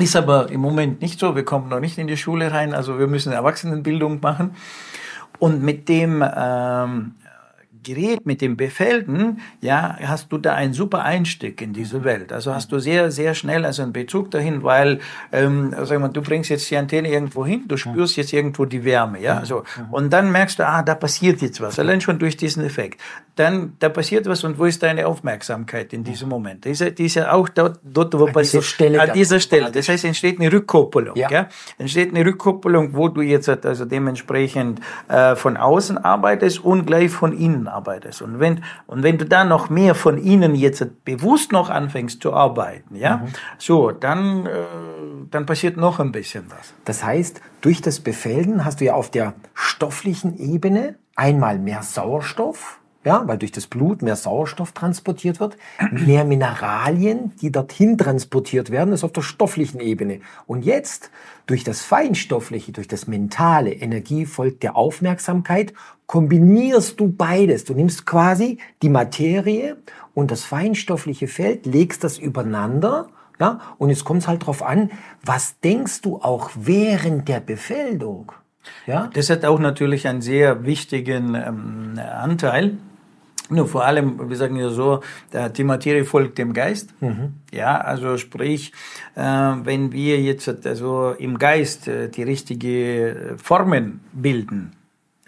Ist 0.00 0.16
aber 0.16 0.50
im 0.50 0.60
Moment 0.60 1.02
nicht 1.02 1.20
so, 1.20 1.36
wir 1.36 1.44
kommen 1.44 1.68
noch 1.68 1.80
nicht 1.80 1.98
in 1.98 2.06
die 2.06 2.16
Schule 2.16 2.52
rein, 2.52 2.72
also 2.72 2.98
wir 2.98 3.06
müssen 3.06 3.32
Erwachsenenbildung 3.32 4.20
machen. 4.20 4.56
Und 5.38 5.62
mit 5.62 5.88
dem 5.88 6.24
ähm, 6.36 7.14
Gerät 7.82 8.26
mit 8.26 8.40
dem 8.40 8.56
Befelden, 8.56 9.40
ja, 9.60 9.96
hast 10.02 10.30
du 10.32 10.38
da 10.38 10.54
einen 10.54 10.72
super 10.72 11.02
Einstieg 11.02 11.60
in 11.62 11.72
diese 11.72 12.04
Welt. 12.04 12.32
Also 12.32 12.54
hast 12.54 12.70
du 12.72 12.78
sehr, 12.78 13.10
sehr 13.10 13.34
schnell 13.34 13.64
also 13.64 13.82
einen 13.82 13.92
Bezug 13.92 14.30
dahin, 14.30 14.62
weil, 14.62 15.00
ähm, 15.32 15.74
sag 15.82 16.00
mal, 16.00 16.08
du 16.08 16.22
bringst 16.22 16.50
jetzt 16.50 16.70
die 16.70 16.76
Antenne 16.76 17.08
irgendwo 17.08 17.46
hin, 17.46 17.64
du 17.68 17.76
spürst 17.76 18.16
jetzt 18.16 18.32
irgendwo 18.32 18.64
die 18.64 18.84
Wärme, 18.84 19.20
ja, 19.20 19.44
so. 19.44 19.64
Und 19.90 20.12
dann 20.12 20.30
merkst 20.30 20.58
du, 20.58 20.66
ah, 20.66 20.82
da 20.82 20.94
passiert 20.94 21.40
jetzt 21.42 21.60
was, 21.60 21.78
allein 21.78 22.00
schon 22.00 22.18
durch 22.18 22.36
diesen 22.36 22.64
Effekt. 22.64 23.00
Dann, 23.36 23.74
da 23.78 23.88
passiert 23.88 24.26
was 24.26 24.44
und 24.44 24.58
wo 24.58 24.66
ist 24.66 24.82
deine 24.82 25.06
Aufmerksamkeit 25.06 25.92
in 25.92 26.04
diesem 26.04 26.28
Moment? 26.28 26.64
Die 26.64 26.70
ist, 26.70 26.98
die 26.98 27.06
ist 27.06 27.14
ja 27.14 27.32
auch 27.32 27.48
dort, 27.48 27.78
dort 27.82 28.18
wo 28.18 28.26
passiert. 28.26 28.64
Stelle 28.64 29.00
an 29.00 29.12
dieser 29.14 29.40
Stelle. 29.40 29.70
Das 29.70 29.88
heißt, 29.88 30.04
entsteht 30.04 30.38
eine 30.38 30.52
Rückkoppelung, 30.52 31.16
ja. 31.16 31.30
ja. 31.30 31.48
Entsteht 31.78 32.10
eine 32.14 32.24
Rückkoppelung, 32.26 32.94
wo 32.94 33.08
du 33.08 33.22
jetzt 33.22 33.48
also 33.48 33.84
dementsprechend 33.84 34.80
äh, 35.08 35.36
von 35.36 35.56
außen 35.56 35.96
arbeitest 35.98 36.62
und 36.62 36.86
gleich 36.86 37.10
von 37.10 37.32
innen 37.32 37.68
arbeitest. 37.70 38.22
Und 38.22 38.40
wenn, 38.40 38.64
und 38.86 39.02
wenn 39.02 39.18
du 39.18 39.24
da 39.24 39.44
noch 39.44 39.70
mehr 39.70 39.94
von 39.94 40.18
ihnen 40.18 40.54
jetzt 40.54 41.04
bewusst 41.04 41.52
noch 41.52 41.70
anfängst 41.70 42.20
zu 42.22 42.32
arbeiten, 42.32 42.96
ja, 42.96 43.18
mhm. 43.18 43.28
so, 43.58 43.90
dann, 43.90 44.46
äh, 44.46 44.50
dann 45.30 45.46
passiert 45.46 45.76
noch 45.76 46.00
ein 46.00 46.12
bisschen 46.12 46.44
was. 46.50 46.74
Das 46.84 47.04
heißt, 47.04 47.40
durch 47.60 47.80
das 47.80 48.00
Befelden 48.00 48.64
hast 48.64 48.80
du 48.80 48.86
ja 48.86 48.94
auf 48.94 49.10
der 49.10 49.34
stofflichen 49.54 50.36
Ebene 50.36 50.96
einmal 51.14 51.58
mehr 51.58 51.82
Sauerstoff, 51.82 52.79
ja, 53.04 53.26
weil 53.26 53.38
durch 53.38 53.52
das 53.52 53.66
Blut 53.66 54.02
mehr 54.02 54.16
Sauerstoff 54.16 54.72
transportiert 54.72 55.40
wird, 55.40 55.56
mehr 55.90 56.24
Mineralien, 56.24 57.32
die 57.40 57.50
dorthin 57.50 57.96
transportiert 57.96 58.70
werden, 58.70 58.92
ist 58.92 59.04
auf 59.04 59.12
der 59.12 59.22
stofflichen 59.22 59.80
Ebene. 59.80 60.20
Und 60.46 60.64
jetzt, 60.64 61.10
durch 61.46 61.64
das 61.64 61.80
Feinstoffliche, 61.80 62.72
durch 62.72 62.88
das 62.88 63.06
mentale, 63.06 63.72
Energie 63.72 64.26
folgt 64.26 64.62
der 64.62 64.76
Aufmerksamkeit, 64.76 65.72
kombinierst 66.06 67.00
du 67.00 67.08
beides. 67.10 67.64
Du 67.64 67.72
nimmst 67.72 68.04
quasi 68.04 68.58
die 68.82 68.90
Materie 68.90 69.78
und 70.12 70.30
das 70.30 70.44
feinstoffliche 70.44 71.28
Feld, 71.28 71.64
legst 71.66 72.04
das 72.04 72.18
übereinander, 72.18 73.08
ja, 73.38 73.60
und 73.78 73.88
jetzt 73.88 74.04
kommt 74.04 74.20
es 74.20 74.28
halt 74.28 74.44
drauf 74.44 74.62
an, 74.62 74.90
was 75.24 75.58
denkst 75.60 76.02
du 76.02 76.16
auch 76.16 76.50
während 76.54 77.26
der 77.26 77.40
Befeldung? 77.40 78.32
Ja? 78.86 79.08
Das 79.14 79.30
hat 79.30 79.46
auch 79.46 79.58
natürlich 79.58 80.06
einen 80.06 80.20
sehr 80.20 80.66
wichtigen 80.66 81.34
ähm, 81.34 81.98
Anteil. 81.98 82.76
Nur 83.50 83.66
vor 83.66 83.84
allem, 83.84 84.30
wir 84.30 84.36
sagen 84.36 84.56
ja 84.56 84.70
so, 84.70 85.00
die 85.56 85.64
Materie 85.64 86.04
folgt 86.04 86.38
dem 86.38 86.52
Geist. 86.52 86.90
Mhm. 87.00 87.34
Ja, 87.52 87.78
also 87.78 88.16
sprich, 88.16 88.72
äh, 89.16 89.22
wenn 89.22 89.92
wir 89.92 90.20
jetzt 90.20 90.48
also 90.66 91.14
im 91.18 91.38
Geist 91.38 91.88
äh, 91.88 92.08
die 92.08 92.22
richtige 92.22 93.34
Formen 93.42 94.00
bilden, 94.12 94.72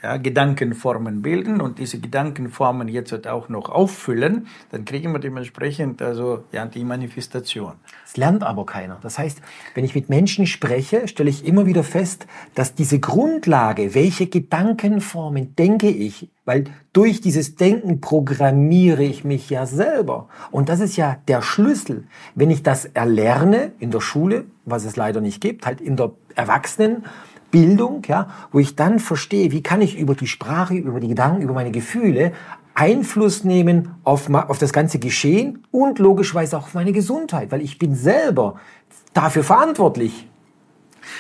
ja, 0.03 0.17
Gedankenformen 0.17 1.23
bilden 1.23 1.61
und 1.61 1.79
diese 1.79 2.01
Gedankenformen 2.01 2.89
jetzt 2.89 3.13
halt 3.13 3.29
auch 3.29 3.49
noch 3.49 3.69
auffüllen, 3.69 4.49
dann 4.71 4.85
kriegen 4.85 5.13
wir 5.13 5.21
dementsprechend 5.21 6.03
also 6.03 6.45
ja 6.51 6.67
die 6.67 6.85
Manifestation. 6.85 7.75
Das 8.05 8.17
lernt 8.17 8.43
aber 8.43 8.67
keiner. 8.67 8.99
Das 9.01 9.19
heißt, 9.19 9.41
wenn 9.75 9.85
ich 9.85 9.95
mit 9.95 10.09
Menschen 10.09 10.47
spreche, 10.47 11.07
stelle 11.07 11.31
ich 11.31 11.47
immer 11.47 11.67
wieder 11.67 11.85
fest, 11.85 12.27
dass 12.55 12.75
diese 12.75 12.99
Grundlage, 12.99 13.95
welche 13.95 14.27
Gedankenformen 14.27 15.55
denke 15.55 15.89
ich, 15.89 16.29
weil 16.45 16.65
durch 16.93 17.21
dieses 17.21 17.55
Denken 17.55 18.01
programmiere 18.01 19.05
ich 19.05 19.23
mich 19.23 19.49
ja 19.49 19.67
selber. 19.67 20.29
Und 20.51 20.69
das 20.69 20.81
ist 20.81 20.97
ja 20.97 21.19
der 21.29 21.41
Schlüssel. 21.43 22.09
Wenn 22.35 22.51
ich 22.51 22.65
das 22.65 22.87
erlerne 22.87 23.73
in 23.79 23.93
der 23.93 24.01
Schule, 24.01 24.45
was 24.65 24.85
es 24.85 24.97
leider 24.97 25.21
nicht 25.21 25.41
gibt, 25.41 25.65
halt 25.65 25.81
in 25.81 25.97
der 25.97 26.13
Erwachsenen, 26.35 27.05
Bildung, 27.53 28.03
ja, 28.09 28.29
wo 28.51 28.59
ich 28.59 28.75
dann 28.75 28.99
verstehe, 28.99 29.53
wie 29.53 29.63
kann 29.63 29.81
ich 29.81 29.97
über 29.97 30.17
die 30.17 30.27
Sprache, 30.27 30.75
über 30.75 30.99
die 30.99 31.09
Gedanken, 31.09 31.43
über 31.43 31.55
meine 31.55 31.71
Gefühle 31.71 32.33
Einfluss 32.75 33.45
nehmen 33.45 33.95
auf, 34.03 34.29
auf 34.33 34.59
das 34.59 34.73
ganze 34.73 34.99
Geschehen 34.99 35.65
und 35.71 36.01
logischerweise 36.01 36.57
auch 36.59 36.65
auf 36.65 36.75
meine 36.75 36.93
Gesundheit, 36.93 37.53
weil 37.53 37.61
ich 37.61 37.79
bin 37.79 37.95
selber 37.95 38.57
dafür 39.13 39.45
verantwortlich. 39.45 40.27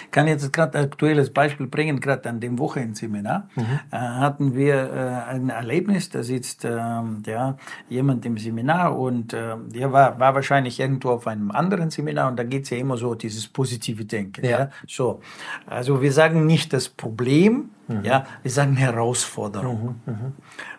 Ich 0.05 0.11
kann 0.11 0.27
jetzt 0.27 0.53
gerade 0.53 0.79
ein 0.79 0.85
aktuelles 0.85 1.31
Beispiel 1.31 1.67
bringen, 1.67 2.01
gerade 2.01 2.29
an 2.29 2.41
dem 2.41 2.59
Wochenseminar 2.59 3.49
mhm. 3.55 3.63
äh, 3.91 3.97
hatten 3.97 4.55
wir 4.55 4.75
äh, 4.75 5.31
ein 5.31 5.51
Erlebnis, 5.51 6.11
da 6.11 6.23
sitzt 6.23 6.65
äh, 6.65 6.71
ja, 6.71 7.57
jemand 7.89 8.25
im 8.27 8.39
Seminar 8.39 8.99
und 8.99 9.33
äh, 9.33 9.57
der 9.67 9.93
war, 9.93 10.19
war 10.19 10.35
wahrscheinlich 10.35 10.81
irgendwo 10.81 11.11
auf 11.11 11.27
einem 11.27 11.51
anderen 11.51 11.91
Seminar 11.91 12.29
und 12.29 12.39
da 12.39 12.45
geht's 12.45 12.71
ja 12.71 12.79
immer 12.79 12.97
so 12.97 13.15
dieses 13.15 13.49
positive 13.49 14.05
Denken. 14.05 14.45
Ja. 14.45 14.51
ja. 14.51 14.71
So. 14.87 15.21
Also 15.67 16.03
wir 16.03 16.13
sagen 16.13 16.47
nicht 16.47 16.73
das 16.73 16.89
Problem, 16.89 17.71
mhm. 17.89 18.05
ja, 18.05 18.27
wir 18.43 18.51
sagen 18.51 18.77
Herausforderung. 18.77 20.01
Mhm. 20.07 20.13
mhm. 20.13 20.33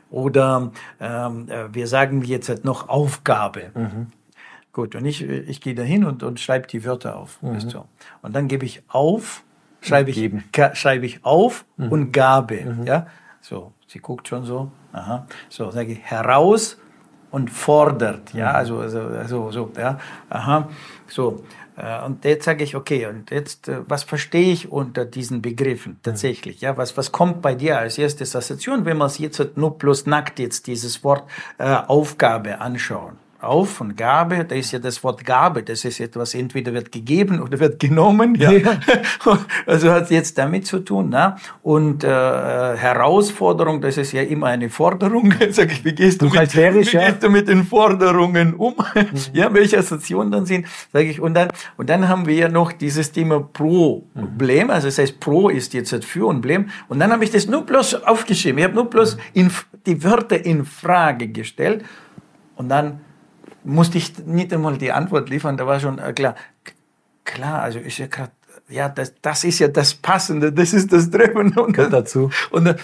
Oder 0.10 0.72
ähm, 1.00 1.50
äh, 1.50 1.74
wir 1.74 1.88
sagen 1.88 2.22
jetzt 2.22 2.48
halt 2.48 2.66
noch 2.66 2.88
Aufgabe. 2.88 3.72
Gut, 4.74 4.96
und 4.96 5.06
ich, 5.06 5.22
ich 5.24 5.62
gehe 5.62 5.76
da 5.76 5.84
hin 5.84 6.04
und, 6.04 6.24
und 6.24 6.40
schreibe 6.40 6.68
die 6.68 6.84
Wörter 6.84 7.16
auf. 7.16 7.42
Mhm. 7.44 7.70
Du? 7.70 7.86
Und 8.24 8.36
dann 8.36 8.48
gebe 8.48 8.66
ich 8.66 8.82
auf, 8.88 9.44
schreibe 9.82 10.10
ich, 10.10 10.32
schreibe 10.74 11.06
ich 11.06 11.24
auf 11.24 11.66
mhm. 11.78 11.90
und 11.90 12.12
Gabe. 12.12 12.62
Mhm. 12.62 12.88
Ja? 12.88 13.06
So, 13.40 13.72
sie 13.88 14.00
guckt 14.00 14.28
schon 14.28 14.46
so. 14.46 14.72
Aha. 14.92 15.28
So, 15.48 15.70
sage 15.70 15.92
ich 15.92 16.00
heraus 16.00 16.80
und 17.30 17.52
fordert. 17.52 18.34
Ja, 18.34 18.50
mhm. 18.50 18.56
also, 18.56 18.80
also, 18.80 19.00
also 19.00 19.52
so, 19.52 19.72
ja. 19.78 20.00
Aha. 20.30 20.68
So. 21.08 21.44
Äh, 21.76 22.04
und 22.06 22.26
jetzt 22.26 22.46
sage 22.46 22.64
ich, 22.64 22.76
okay, 22.76 23.06
und 23.06 23.30
jetzt, 23.30 23.68
äh, 23.68 23.82
was 23.88 24.02
verstehe 24.02 24.54
ich 24.54 24.72
unter 24.72 25.06
diesen 25.06 25.44
Begriffen 25.44 25.94
mhm. 25.94 26.00
tatsächlich? 26.02 26.62
Ja, 26.62 26.78
was, 26.78 26.98
was 26.98 27.12
kommt 27.12 27.44
bei 27.44 27.54
dir 27.54 27.78
als 27.78 28.00
erste 28.00 28.24
Assoziation, 28.24 28.86
wenn 28.86 28.98
wir 28.98 29.04
uns 29.04 29.20
jetzt 29.20 29.56
nur 29.56 29.78
bloß 29.78 30.08
nackt 30.08 30.40
jetzt 30.40 30.66
dieses 30.66 31.04
Wort 31.04 31.30
äh, 31.60 31.76
Aufgabe 31.76 32.60
anschauen? 32.60 33.23
Auf 33.44 33.82
und 33.82 33.98
Gabe, 33.98 34.46
da 34.46 34.56
ist 34.56 34.72
ja 34.72 34.80
das 34.80 35.04
Wort 35.04 35.26
Gabe, 35.26 35.64
das 35.64 35.86
ist 35.86 36.00
etwas, 36.00 36.34
entweder 36.34 36.74
wird 36.74 36.92
gegeben 36.92 37.42
oder 37.42 37.60
wird 37.60 37.80
genommen. 37.80 38.36
Ja. 38.36 38.52
ja. 38.52 38.78
Also 39.66 39.92
hat 39.92 40.12
jetzt 40.12 40.38
damit 40.38 40.68
zu 40.68 40.80
tun. 40.80 41.10
Ne? 41.10 41.36
Und 41.62 42.04
äh, 42.04 42.08
Herausforderung, 42.08 43.82
das 43.82 43.98
ist 43.98 44.12
ja 44.12 44.22
immer 44.22 44.48
eine 44.48 44.70
Forderung. 44.70 45.34
Sag 45.52 45.72
ich, 45.72 45.86
wie 45.86 45.94
gehst 45.94 46.22
du, 46.22 46.26
mit, 46.26 46.56
wie 46.56 46.60
ja. 46.62 46.72
gehst 47.10 47.24
du 47.24 47.30
mit 47.30 47.48
den 47.48 47.64
Forderungen 47.66 48.54
um? 48.56 48.76
Mhm. 48.96 49.08
Ja, 49.34 49.54
welche 49.54 49.80
Assoziationen 49.80 50.32
dann 50.32 50.46
sind, 50.46 50.68
sage 50.92 51.10
ich. 51.10 51.20
Und 51.20 51.34
dann, 51.34 51.50
und 51.78 51.90
dann 51.90 52.08
haben 52.08 52.26
wir 52.26 52.36
ja 52.36 52.50
noch 52.50 52.72
dieses 52.72 53.12
Thema 53.12 53.40
Problem. 53.40 54.70
Also 54.70 54.88
das 54.88 54.98
heißt, 54.98 55.20
Pro 55.20 55.50
ist 55.50 55.74
jetzt 55.74 55.94
für 56.06 56.28
und 56.28 56.42
Blem. 56.42 56.70
Und 56.88 57.00
dann 57.00 57.12
habe 57.12 57.24
ich 57.24 57.32
das 57.32 57.48
nur 57.48 57.66
bloß 57.66 58.04
aufgeschrieben. 58.04 58.60
Ich 58.60 58.64
habe 58.66 58.76
nur 58.76 58.90
bloß 58.90 59.18
in, 59.34 59.50
die 59.86 60.04
Wörter 60.04 60.44
in 60.46 60.66
Frage 60.66 61.28
gestellt. 61.30 61.84
Und 62.56 62.70
dann 62.70 63.02
musste 63.64 63.98
ich 63.98 64.18
nicht 64.26 64.54
einmal 64.54 64.78
die 64.78 64.92
Antwort 64.92 65.30
liefern, 65.30 65.58
da 65.58 65.68
war 65.68 65.80
schon 65.80 66.00
äh, 66.00 66.14
klar. 66.14 66.36
Klar, 67.26 67.62
also 67.62 67.80
ist 67.80 67.98
ja 68.00 68.08
gerade, 68.08 68.32
ja, 68.68 68.90
das, 68.90 69.14
das 69.22 69.44
ist 69.44 69.60
ja 69.60 69.70
das 69.70 69.94
Passende, 69.94 70.52
das 70.52 70.74
ist 70.74 70.92
das 70.92 71.10
Treffen. 71.10 71.58
Und 71.58 71.78
dazu. 71.78 72.30
Und, 72.52 72.68
äh, 72.68 72.76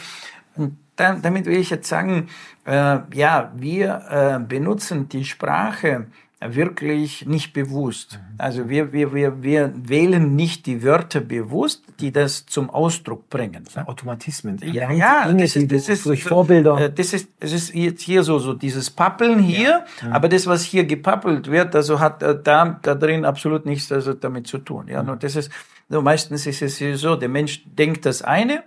und 0.56 0.78
damit 0.96 1.46
will 1.46 1.58
ich 1.58 1.70
jetzt 1.70 1.90
sagen, 1.90 2.30
äh, 2.66 3.00
ja, 3.14 3.52
wir 3.56 4.02
äh, 4.10 4.40
benutzen 4.44 5.10
die 5.10 5.26
Sprache 5.26 6.08
wirklich 6.42 7.26
nicht 7.26 7.52
bewusst. 7.52 8.14
Mhm. 8.18 8.36
Also 8.38 8.70
wir, 8.70 8.94
wir, 8.94 9.14
wir, 9.14 9.44
wir 9.44 9.74
wählen 9.76 10.36
nicht 10.36 10.66
die 10.68 10.84
Wörter 10.84 11.20
bewusst, 11.20 11.84
die 12.00 12.14
das 12.14 12.46
zum 12.46 12.70
Ausdruck 12.70 13.30
bringen. 13.30 13.66
Automatismen. 13.86 14.58
Ja, 14.64 14.90
ja, 14.92 15.28
Dinge, 15.28 15.44
das 15.44 15.56
ist, 15.58 15.72
das 15.72 15.90
ist 15.90 16.06
durch 16.06 16.24
Vorbilder. 16.24 16.80
Äh, 16.80 16.94
das 16.94 17.14
ist, 17.14 17.30
es 17.42 17.52
ist 17.52 17.76
jetzt 17.76 18.02
hier 18.02 18.24
so, 18.24 18.40
so 18.40 18.54
dieses 18.54 18.90
Pappeln 18.90 19.40
hier, 19.40 19.86
ja. 20.02 20.12
aber 20.12 20.30
das, 20.30 20.48
was 20.48 20.64
hier 20.64 20.86
gepappelt 20.86 21.52
wird, 21.52 21.76
also 21.76 22.00
hat 22.00 22.24
äh, 22.24 22.40
da, 22.42 22.80
da 22.82 22.96
drin 22.96 23.26
absolut 23.26 23.66
nichts 23.66 23.92
also 23.92 24.14
damit 24.14 24.48
zu 24.48 24.60
tun. 24.60 24.88
Ja, 24.88 25.04
nur 25.04 25.18
das 25.18 25.36
ist, 25.36 25.52
so 25.90 26.02
meistens 26.02 26.48
ist 26.48 26.62
es 26.62 27.02
so, 27.02 27.18
der 27.18 27.30
Mensch 27.30 27.64
denkt 27.66 28.06
das 28.06 28.22
eine, 28.22 28.64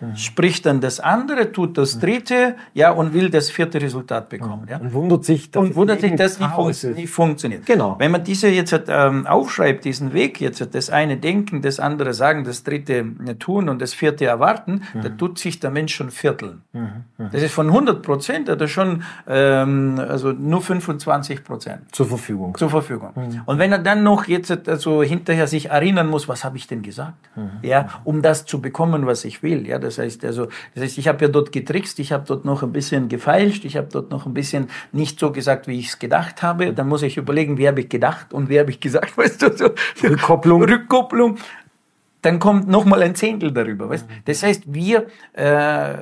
Mhm. 0.00 0.16
spricht 0.16 0.66
dann 0.66 0.80
das 0.80 0.98
andere, 0.98 1.52
tut 1.52 1.76
das 1.76 1.96
mhm. 1.96 2.00
dritte, 2.00 2.54
ja, 2.74 2.90
und 2.90 3.12
will 3.12 3.30
das 3.30 3.50
vierte 3.50 3.80
Resultat 3.80 4.28
bekommen. 4.28 4.66
Ja. 4.68 4.78
Und 4.78 4.92
wundert 4.92 5.24
sich, 5.24 5.50
dass 5.50 5.62
und 5.62 5.76
wundert 5.76 6.00
sich, 6.00 6.14
dass 6.16 6.40
nicht, 6.40 6.50
fun 6.52 6.72
nicht 6.94 7.10
funktioniert. 7.10 7.66
Genau. 7.66 7.96
Wenn 7.98 8.10
man 8.10 8.24
diese 8.24 8.48
jetzt 8.48 8.74
ähm, 8.88 9.26
aufschreibt, 9.26 9.84
diesen 9.84 10.12
Weg 10.12 10.40
jetzt, 10.40 10.66
das 10.74 10.90
eine 10.90 11.16
denken, 11.16 11.60
das 11.62 11.80
andere 11.80 12.14
sagen, 12.14 12.44
das 12.44 12.64
dritte 12.64 13.04
äh, 13.26 13.34
tun 13.34 13.68
und 13.68 13.80
das 13.80 13.92
vierte 13.92 14.24
erwarten, 14.24 14.82
mhm. 14.94 15.02
da 15.02 15.08
tut 15.10 15.38
sich 15.38 15.60
der 15.60 15.70
Mensch 15.70 15.94
schon 15.94 16.10
vierteln. 16.10 16.62
Mhm. 16.72 16.80
mhm. 17.18 17.28
Das 17.32 17.42
ist 17.42 17.52
von 17.52 17.66
100 17.66 18.02
Prozent, 18.02 18.48
oder 18.48 18.68
schon 18.68 19.02
ähm, 19.28 20.00
also 20.08 20.32
nur 20.32 20.62
25 20.62 21.44
Prozent. 21.44 21.94
Zur 21.94 22.06
Verfügung. 22.06 22.56
Zur 22.56 22.70
Verfügung. 22.70 23.10
Mhm. 23.14 23.42
Und 23.44 23.58
wenn 23.58 23.72
er 23.72 23.78
dann 23.78 24.02
noch 24.02 24.26
jetzt 24.26 24.68
also 24.68 25.02
hinterher 25.02 25.46
sich 25.46 25.70
erinnern 25.70 26.08
muss, 26.08 26.28
was 26.28 26.44
habe 26.44 26.56
ich 26.56 26.66
denn 26.66 26.82
gesagt? 26.82 27.14
Ja, 27.62 27.88
um 28.04 28.22
das 28.22 28.44
zu 28.44 28.60
bekommen, 28.60 29.06
was 29.06 29.24
ich 29.24 29.42
will. 29.42 29.66
Ja, 29.66 29.78
das 29.78 29.89
heißt, 29.98 30.24
also, 30.24 30.46
das 30.74 30.84
heißt, 30.84 30.98
ich 30.98 31.08
habe 31.08 31.24
ja 31.24 31.30
dort 31.30 31.52
getrickst, 31.52 31.98
ich 31.98 32.12
habe 32.12 32.24
dort 32.26 32.44
noch 32.44 32.62
ein 32.62 32.72
bisschen 32.72 33.08
gefeilscht, 33.08 33.64
ich 33.64 33.76
habe 33.76 33.88
dort 33.90 34.10
noch 34.10 34.26
ein 34.26 34.34
bisschen 34.34 34.68
nicht 34.92 35.18
so 35.18 35.32
gesagt, 35.32 35.66
wie 35.68 35.78
ich 35.78 35.88
es 35.88 35.98
gedacht 35.98 36.42
habe. 36.42 36.72
Dann 36.72 36.88
muss 36.88 37.02
ich 37.02 37.16
überlegen, 37.16 37.58
wie 37.58 37.68
habe 37.68 37.80
ich 37.80 37.88
gedacht 37.88 38.32
und 38.32 38.48
wie 38.48 38.58
habe 38.58 38.70
ich 38.70 38.80
gesagt, 38.80 39.16
weißt 39.18 39.42
du, 39.42 39.56
so 39.56 39.70
Rückkopplung. 40.02 40.62
Rückkopplung. 40.64 41.38
Dann 42.22 42.38
kommt 42.38 42.68
noch 42.68 42.84
mal 42.84 43.02
ein 43.02 43.14
Zehntel 43.14 43.50
darüber, 43.50 43.88
weißt? 43.88 44.06
Das 44.26 44.42
heißt, 44.42 44.64
wir 44.66 45.06
äh, 45.32 45.94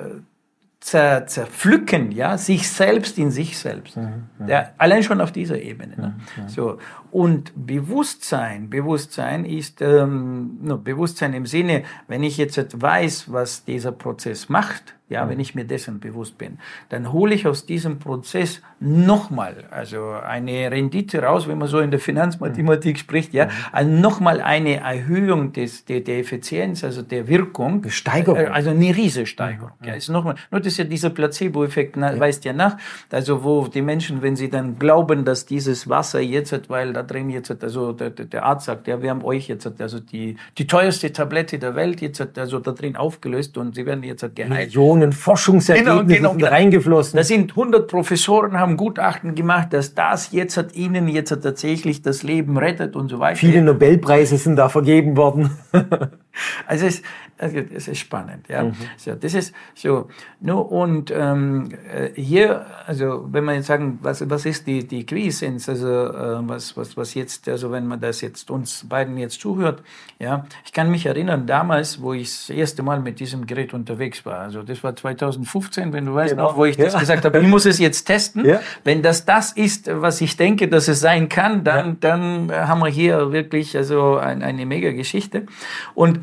zer, 0.81 1.27
zerpflücken, 1.27 2.13
ja, 2.13 2.39
sich 2.39 2.69
selbst 2.69 3.19
in 3.19 3.31
sich 3.31 3.59
selbst. 3.59 3.97
Mhm, 3.97 4.25
ja. 4.47 4.71
allein 4.79 5.03
schon 5.03 5.21
auf 5.21 5.33
dieser 5.33 5.61
Ebene. 5.61 5.97
Ne? 5.97 6.15
Mhm, 6.37 6.49
so. 6.49 6.79
Und 7.11 7.53
Bewusstsein, 7.55 8.71
Bewusstsein 8.71 9.45
ist 9.45 9.81
ähm, 9.81 10.59
no, 10.63 10.79
Bewusstsein 10.79 11.35
im 11.35 11.47
Sinne, 11.47 11.85
wenn 12.07 12.23
ich 12.23 12.37
jetzt 12.37 12.81
weiß, 12.81 13.33
was 13.33 13.65
dieser 13.65 13.93
Prozess 13.93 14.49
macht, 14.49 14.95
ja, 15.09 15.25
mhm. 15.25 15.31
wenn 15.31 15.41
ich 15.41 15.55
mir 15.55 15.65
dessen 15.65 16.01
bewusst 16.01 16.39
bin, 16.39 16.59
dann 16.89 17.13
hole 17.13 17.35
ich 17.35 17.47
aus 17.47 17.67
diesem 17.67 17.99
Prozess 17.99 18.61
nochmal, 18.81 19.65
also 19.71 20.11
eine 20.11 20.71
Rendite 20.71 21.23
raus, 21.23 21.49
wenn 21.49 21.59
man 21.59 21.69
so 21.69 21.81
in 21.81 21.91
der 21.91 22.01
Finanzmathematik 22.01 22.97
mhm. 22.97 22.99
spricht, 22.99 23.33
ja, 23.33 23.49
also 23.73 23.91
nochmal 23.91 24.41
eine 24.41 24.77
Erhöhung 24.77 25.53
des, 25.53 25.85
der, 25.85 26.01
der 26.01 26.19
Effizienz, 26.19 26.85
also 26.85 27.03
der 27.03 27.29
Wirkung. 27.29 27.89
Steigerung. 27.89 28.39
Äh, 28.39 28.47
also 28.47 28.71
eine 28.71 28.95
Riesensteigerung. 28.95 29.73
Mhm. 29.81 29.87
Ja, 29.87 29.95
ist 29.95 30.09
nochmal, 30.09 30.37
nur 30.51 30.61
das 30.61 30.75
ist 30.75 30.79
ja 30.79 30.85
dieser 30.85 31.11
Placebo-Effekt, 31.11 31.97
ja. 31.97 32.19
weist 32.19 32.45
ja 32.45 32.53
nach, 32.53 32.77
also 33.11 33.43
wo 33.45 33.67
die 33.67 33.83
Menschen, 33.83 34.23
wenn 34.23 34.37
sie 34.37 34.51
dann 34.51 34.79
glauben, 34.79 35.25
dass 35.25 35.47
dieses 35.47 35.89
Wasser 35.89 36.21
jetzt, 36.21 36.49
weil 36.69 36.93
da 36.99 37.05
drin 37.05 37.31
jetzt, 37.31 37.63
also 37.63 37.93
der, 37.93 38.11
der 38.11 38.45
Arzt 38.45 38.67
sagt, 38.67 38.89
ja, 38.89 39.01
wir 39.01 39.11
haben 39.11 39.25
euch 39.25 39.49
jetzt 39.49 39.69
also 39.81 40.01
die, 40.01 40.37
die 40.59 40.67
teuerste 40.67 41.13
Tablette 41.13 41.59
der 41.59 41.75
Welt 41.77 42.01
jetzt 42.01 42.37
also 42.37 42.59
da 42.59 42.73
drin 42.73 42.97
aufgelöst 42.97 43.57
und 43.57 43.75
sie 43.77 43.87
werden 43.87 44.03
jetzt 44.03 44.25
geheilt. 44.35 44.69
Millionen 44.69 45.13
Forschungsergebnisse 45.13 46.05
genau, 46.07 46.33
genau, 46.33 46.33
sind 46.33 46.45
reingeflossen. 46.45 47.17
Da 47.17 47.25
sind 47.25 47.53
100 47.53 47.89
Professoren, 47.89 48.59
haben 48.59 48.77
Gutachten 48.77 49.35
gemacht, 49.35 49.73
dass 49.73 49.95
das 49.95 50.33
jetzt 50.33 50.57
hat 50.57 50.75
ihnen 50.75 51.09
jetzt 51.09 51.31
tatsächlich 51.31 52.03
das 52.03 52.23
Leben 52.23 52.59
rettet 52.59 52.97
und 52.97 53.09
so 53.09 53.21
weiter. 53.21 53.37
Viele 53.37 53.63
Nobelpreise 53.63 54.37
sind 54.37 54.57
da 54.57 54.69
vergeben 54.69 55.17
worden. 55.17 55.51
also 56.67 56.87
es, 56.87 57.03
also 57.39 57.59
es 57.75 57.89
ist 57.89 57.99
spannend, 57.99 58.49
ja. 58.49 58.65
Mhm. 58.65 58.75
So, 58.97 59.15
das 59.15 59.35
ist 59.35 59.55
so. 59.75 60.09
No, 60.41 60.61
und 60.61 61.13
ähm, 61.15 61.71
äh, 61.93 62.11
hier, 62.21 62.67
also 62.87 63.27
wenn 63.31 63.45
man 63.45 63.57
jetzt 63.57 63.67
sagen, 63.67 63.99
was, 64.03 64.29
was 64.29 64.45
ist 64.45 64.67
die, 64.67 64.87
die 64.87 65.07
Quiescence, 65.07 65.69
also 65.69 65.89
äh, 65.89 66.49
was, 66.49 66.77
was, 66.77 66.97
was 66.97 67.15
jetzt, 67.15 67.49
also 67.49 67.71
wenn 67.71 67.87
man 67.87 68.01
das 68.01 68.21
jetzt 68.21 68.51
uns 68.51 68.87
beiden 68.89 69.17
jetzt 69.19 69.41
zuhört, 69.41 69.83
ja, 70.19 70.47
ich 70.65 70.73
kann 70.73 70.91
mich 70.91 71.07
erinnern, 71.07 71.47
damals, 71.47 72.03
wo 72.03 72.13
ich 72.13 72.29
das 72.29 72.51
erste 72.51 72.83
Mal 72.83 73.01
mit 73.01 73.21
diesem 73.21 73.47
Gerät 73.47 73.73
unterwegs 73.73 74.27
war, 74.27 74.41
also 74.41 74.63
das 74.63 74.83
war 74.83 74.97
2015, 74.97 75.93
wenn 75.93 76.07
du 76.07 76.15
weißt 76.15 76.35
genau. 76.35 76.49
noch, 76.49 76.57
wo 76.57 76.65
ich 76.65 76.77
ja. 76.77 76.87
das 76.87 76.99
gesagt 76.99 77.25
habe, 77.25 77.41
ich 77.41 77.47
muss 77.47 77.67
es 77.67 77.79
jetzt 77.79 78.05
testen. 78.05 78.45
Ja. 78.45 78.61
Wenn 78.85 79.03
das 79.03 79.25
das 79.25 79.53
ist, 79.53 79.89
was 79.93 80.21
ich 80.21 80.37
denke, 80.37 80.69
dass 80.69 80.89
es 80.89 81.01
sein 81.01 81.29
kann, 81.29 81.63
dann, 81.63 81.87
ja. 81.87 81.97
dann 82.01 82.51
haben 82.53 82.81
wir 82.81 82.89
hier 82.89 83.33
wirklich 83.33 83.77
also 83.77 84.17
ein, 84.17 84.43
eine 84.43 84.67
mega 84.67 84.91
Geschichte. 84.93 85.47
Und 85.95 86.21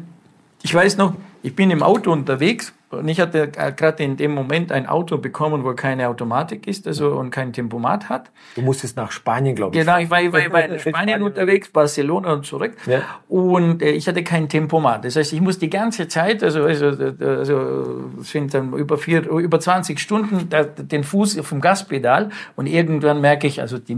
ich 0.66 0.74
weiß 0.74 0.98
noch, 0.98 1.14
ich 1.46 1.56
bin 1.56 1.70
im 1.70 1.84
Auto 1.84 2.12
unterwegs 2.12 2.74
und 2.90 3.08
ich 3.08 3.20
hatte 3.20 3.50
gerade 3.50 4.04
in 4.04 4.18
dem 4.18 4.34
Moment 4.34 4.72
ein 4.72 4.88
Auto 4.88 5.20
bekommen, 5.20 5.64
wo 5.64 5.74
keine 5.74 6.10
Automatik 6.10 6.66
ist 6.66 6.88
also, 6.88 7.10
und 7.10 7.30
kein 7.30 7.54
Tempomat 7.54 8.10
hat. 8.10 8.32
Du 8.56 8.62
musstest 8.62 8.98
nach 8.98 9.12
Spanien, 9.12 9.56
glaube 9.56 9.76
ich. 9.76 9.82
Genau, 9.84 10.00
ich 10.00 10.10
war, 10.10 10.24
ich 10.24 10.32
war, 10.32 10.40
ich 10.40 10.52
war 10.52 10.66
in 10.70 10.80
Spanien 10.80 11.22
unterwegs, 11.22 11.70
Barcelona 11.70 12.34
und 12.34 12.48
zurück. 12.48 12.76
Ja. 12.88 13.02
Und 13.28 13.84
äh, 13.84 13.92
ich 13.92 14.08
hatte 14.08 14.24
kein 14.24 14.50
Tempomat. 14.50 15.06
Das 15.06 15.18
heißt, 15.18 15.34
ich 15.34 15.42
muss 15.42 15.60
die 15.60 15.70
ganze 15.70 16.08
Zeit, 16.08 16.44
also, 16.44 16.64
also, 16.64 16.88
also 16.88 18.10
sind 18.22 18.54
dann 18.56 18.74
über, 18.74 18.98
vier, 18.98 19.28
über 19.30 19.60
20 19.60 20.00
Stunden 20.00 20.50
da, 20.50 20.64
den 20.64 21.04
Fuß 21.04 21.42
vom 21.42 21.62
Gaspedal 21.62 22.30
und 22.56 22.66
irgendwann 22.66 23.22
merke 23.22 23.46
ich, 23.46 23.62
also 23.62 23.78
die 23.78 23.96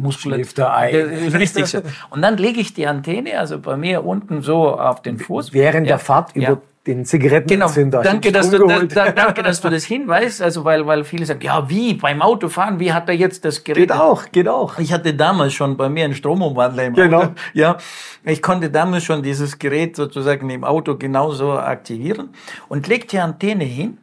ein. 0.73 0.95
Richtig 1.33 1.67
so. 1.67 1.79
Und 2.09 2.21
dann 2.21 2.35
lege 2.35 2.59
ich 2.59 2.73
die 2.73 2.87
Antenne, 2.87 3.39
also 3.39 3.59
bei 3.59 3.77
mir 3.77 4.03
unten 4.03 4.41
so 4.41 4.77
auf 4.77 5.01
den 5.01 5.17
Fuß. 5.17 5.53
Während 5.53 5.87
ja. 5.87 5.93
der 5.93 5.99
Fahrt 5.99 6.35
über 6.35 6.43
ja 6.43 6.61
den 6.87 7.05
Zigarettenzünder. 7.05 7.99
Genau. 7.99 8.11
Danke, 8.11 8.31
dass 8.31 8.49
du, 8.49 8.65
da, 8.65 9.11
danke, 9.11 9.43
dass 9.43 9.61
du 9.61 9.69
das 9.69 9.83
hinweist. 9.83 10.41
Also, 10.41 10.63
weil, 10.63 10.87
weil 10.87 11.03
viele 11.03 11.25
sagen, 11.25 11.41
ja, 11.41 11.69
wie 11.69 11.93
beim 11.93 12.21
Autofahren, 12.21 12.79
wie 12.79 12.93
hat 12.93 13.09
er 13.09 13.15
jetzt 13.15 13.45
das 13.45 13.63
Gerät? 13.63 13.89
Geht 13.89 13.91
auch, 13.91 14.31
geht 14.31 14.47
auch. 14.47 14.79
Ich 14.79 14.93
hatte 14.93 15.13
damals 15.13 15.53
schon 15.53 15.77
bei 15.77 15.89
mir 15.89 16.05
einen 16.05 16.15
Stromumwandler 16.15 16.85
im 16.85 16.93
genau. 16.93 17.17
Auto. 17.19 17.31
Ja, 17.53 17.77
ich 18.23 18.41
konnte 18.41 18.69
damals 18.69 19.03
schon 19.03 19.23
dieses 19.23 19.57
Gerät 19.59 19.95
sozusagen 19.95 20.49
im 20.49 20.63
Auto 20.63 20.95
genauso 20.97 21.53
aktivieren 21.53 22.29
und 22.67 22.87
leg 22.87 23.07
die 23.07 23.19
Antenne 23.19 23.63
hin 23.63 23.97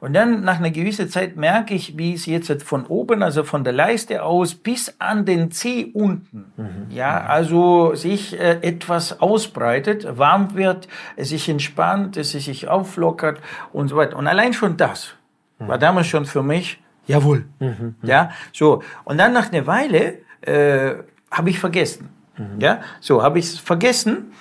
und 0.00 0.12
dann 0.12 0.42
nach 0.44 0.58
einer 0.58 0.70
gewissen 0.70 1.08
Zeit 1.08 1.36
merke 1.36 1.74
ich, 1.74 1.96
wie 1.96 2.14
es 2.14 2.26
jetzt 2.26 2.62
von 2.62 2.86
oben, 2.86 3.22
also 3.22 3.44
von 3.44 3.64
der 3.64 3.72
Leiste 3.72 4.22
aus 4.22 4.54
bis 4.54 4.94
an 4.98 5.24
den 5.24 5.50
Zeh 5.50 5.90
unten, 5.92 6.52
mhm. 6.56 6.86
ja, 6.90 7.20
also 7.20 7.94
sich 7.94 8.38
äh, 8.38 8.58
etwas 8.62 9.20
ausbreitet, 9.20 10.18
warm 10.18 10.54
wird, 10.54 10.88
es 11.16 11.30
sich 11.30 11.48
entspannt, 11.48 12.16
es 12.16 12.32
sich 12.32 12.68
auflockert 12.68 13.40
und 13.72 13.88
so 13.88 13.96
weiter. 13.96 14.16
Und 14.16 14.26
allein 14.26 14.52
schon 14.52 14.76
das 14.76 15.14
mhm. 15.58 15.68
war 15.68 15.78
damals 15.78 16.06
schon 16.08 16.26
für 16.26 16.42
mich, 16.42 16.82
jawohl, 17.06 17.46
mhm. 17.58 17.94
ja, 18.02 18.30
so. 18.52 18.82
Und 19.04 19.18
dann 19.18 19.32
nach 19.32 19.52
einer 19.52 19.66
Weile 19.66 20.18
äh, 20.42 20.94
habe 21.30 21.50
ich 21.50 21.58
vergessen, 21.58 22.10
mhm. 22.36 22.60
ja, 22.60 22.80
so 23.00 23.22
habe 23.22 23.38
ich 23.38 23.46
es 23.46 23.58
vergessen 23.58 24.32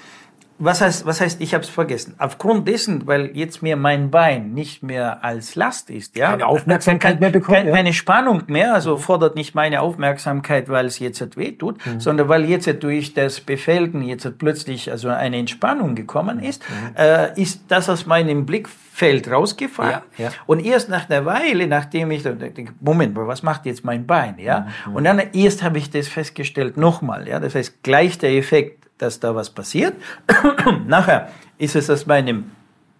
was 0.57 0.79
heißt, 0.79 1.05
was 1.05 1.19
heißt, 1.19 1.41
ich 1.41 1.53
habe 1.53 1.63
es 1.63 1.69
vergessen? 1.69 2.15
Aufgrund 2.17 2.67
dessen, 2.67 3.05
weil 3.07 3.31
jetzt 3.33 3.61
mir 3.61 3.75
mein 3.75 4.09
Bein 4.09 4.53
nicht 4.53 4.83
mehr 4.83 5.23
als 5.23 5.55
Last 5.55 5.89
ist, 5.89 6.15
ja, 6.15 6.31
keine 6.31 6.47
Aufmerksamkeit 6.47 7.19
mehr 7.19 7.29
bekommt, 7.29 7.57
keine, 7.57 7.69
ja. 7.71 7.75
keine 7.75 7.91
Spannung 7.91 8.43
mehr, 8.47 8.73
also 8.73 8.95
fordert 8.95 9.35
nicht 9.35 9.53
meine 9.53 9.81
Aufmerksamkeit, 9.81 10.69
weil 10.69 10.85
es 10.85 10.99
jetzt 10.99 11.35
weh 11.35 11.51
tut, 11.51 11.85
mhm. 11.85 11.99
sondern 11.99 12.29
weil 12.29 12.45
jetzt 12.45 12.69
durch 12.81 13.13
das 13.13 13.41
Befelden 13.41 14.01
jetzt 14.01 14.37
plötzlich 14.37 14.89
also 14.89 15.09
eine 15.09 15.37
Entspannung 15.37 15.93
gekommen 15.93 16.39
ist, 16.39 16.63
mhm. 16.69 16.95
äh, 16.97 17.41
ist 17.41 17.63
das 17.67 17.89
aus 17.89 18.05
meinem 18.05 18.45
Blickfeld 18.45 19.29
rausgefallen. 19.29 20.01
Ja, 20.17 20.25
ja. 20.25 20.31
Und 20.45 20.65
erst 20.65 20.87
nach 20.87 21.09
einer 21.09 21.25
Weile, 21.25 21.67
nachdem 21.67 22.11
ich 22.11 22.23
denke, 22.23 22.71
Moment, 22.79 23.13
was 23.17 23.43
macht 23.43 23.65
jetzt 23.65 23.83
mein 23.83 24.07
Bein, 24.07 24.35
ja? 24.39 24.67
Mhm. 24.87 24.95
Und 24.95 25.03
dann 25.03 25.21
erst 25.33 25.63
habe 25.63 25.79
ich 25.79 25.89
das 25.89 26.07
festgestellt 26.07 26.77
nochmal, 26.77 27.27
ja, 27.27 27.41
das 27.41 27.55
heißt 27.55 27.83
gleich 27.83 28.17
der 28.17 28.31
Effekt 28.31 28.84
dass 28.97 29.19
da 29.19 29.35
was 29.35 29.49
passiert. 29.49 29.95
Nachher 30.85 31.31
ist 31.57 31.75
es 31.75 31.89
aus 31.89 32.05
meinem 32.05 32.51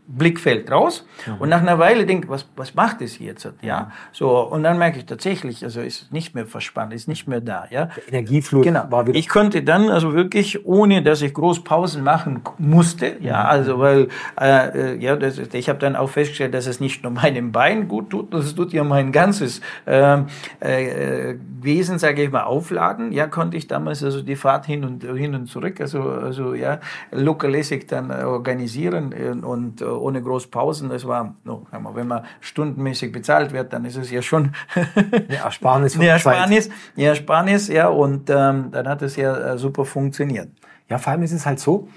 Blickfeld 0.08 0.72
raus 0.72 1.06
mhm. 1.26 1.34
und 1.40 1.50
nach 1.50 1.62
einer 1.62 1.80
Weile 1.80 2.06
denke, 2.06 2.30
was, 2.30 2.48
was 2.56 2.76
macht 2.76 3.02
es 3.02 3.18
jetzt? 3.18 3.52
Ja, 3.62 3.92
so, 4.12 4.40
und 4.40 4.64
dann 4.64 4.78
merke 4.78 5.00
ich 5.00 5.06
tatsächlich, 5.06 5.64
also 5.64 5.82
ist 5.82 6.12
nicht 6.14 6.36
mehr 6.36 6.46
verspannt, 6.46 6.94
ist 6.94 7.08
nicht 7.08 7.28
mehr 7.28 7.42
da, 7.42 7.66
ja. 7.72 7.86
Der 7.86 8.08
Energiefluss 8.10 8.64
genau. 8.64 8.86
war 8.90 9.08
wieder. 9.08 9.18
Ich 9.18 9.28
konnte 9.28 9.64
dann 9.64 9.90
also 9.90 10.14
wirklich, 10.14 10.66
ohne 10.66 11.02
dass 11.02 11.22
ich 11.22 11.34
groß 11.34 11.64
Pausen 11.64 12.04
machen 12.04 12.42
musste, 12.60 13.18
ja, 13.20 13.44
mhm. 13.44 13.50
also 13.50 13.80
weil, 13.80 14.08
äh, 14.40 14.94
äh, 14.94 15.04
ja, 15.04 15.16
das, 15.16 15.40
ich 15.40 15.70
habe 15.70 15.80
dann 15.80 15.96
auch 15.96 16.10
festgestellt, 16.10 16.54
dass 16.54 16.68
es 16.68 16.80
nicht 16.80 17.04
nur 17.04 17.12
meinem 17.12 17.52
Bein 17.52 17.88
gut 17.88 18.12
tut, 18.12 18.34
das 18.34 18.54
tut 18.54 18.74
ja 18.74 18.84
mein 18.84 19.12
ganzes 19.12 19.62
äh, 19.88 20.20
äh, 20.60 21.36
Wesen, 21.62 21.98
sage 21.98 22.24
ich 22.24 22.32
mal, 22.32 22.44
aufladen. 22.44 23.12
Ja, 23.12 23.26
konnte 23.26 23.58
ich 23.58 23.68
damals 23.68 24.04
also 24.04 24.22
die 24.22 24.36
Fahrt 24.36 24.68
hin 24.68 24.84
und 24.84 25.04
hin 25.04 25.34
und 25.34 25.48
zurück, 25.48 25.82
also, 25.82 26.04
also 26.04 26.54
ja, 26.54 26.80
lokalmäßig 27.12 27.88
dann 27.88 28.12
organisieren 28.12 29.44
und 29.44 29.82
ohne 30.02 30.22
groß 30.22 30.48
Pausen. 30.48 30.90
Das 30.90 31.08
war, 31.08 31.36
no, 31.44 31.66
wenn 31.72 32.08
man 32.08 32.26
stundenmäßig 32.42 33.12
bezahlt 33.12 33.54
wird, 33.54 33.74
dann 33.74 33.86
ist 33.86 33.96
es 33.96 34.12
ja 34.12 34.22
schon 34.22 34.54
eine 34.76 35.38
Ersparnis. 35.38 35.96
eine 35.96 36.08
Ersparnis, 36.08 36.70
ja, 36.96 37.10
Ersparnis, 37.10 37.68
ja, 37.68 37.88
und 37.88 38.30
ähm, 38.30 38.70
dann 38.72 38.88
hat 38.88 39.02
es 39.02 39.16
ja 39.16 39.54
äh, 39.54 39.58
super 39.58 39.86
funktioniert. 39.86 40.50
Ja, 40.90 40.98
vor 40.98 41.14
allem 41.14 41.24
ist 41.24 41.32
es 41.32 41.46
halt 41.46 41.60
so, 41.60 41.88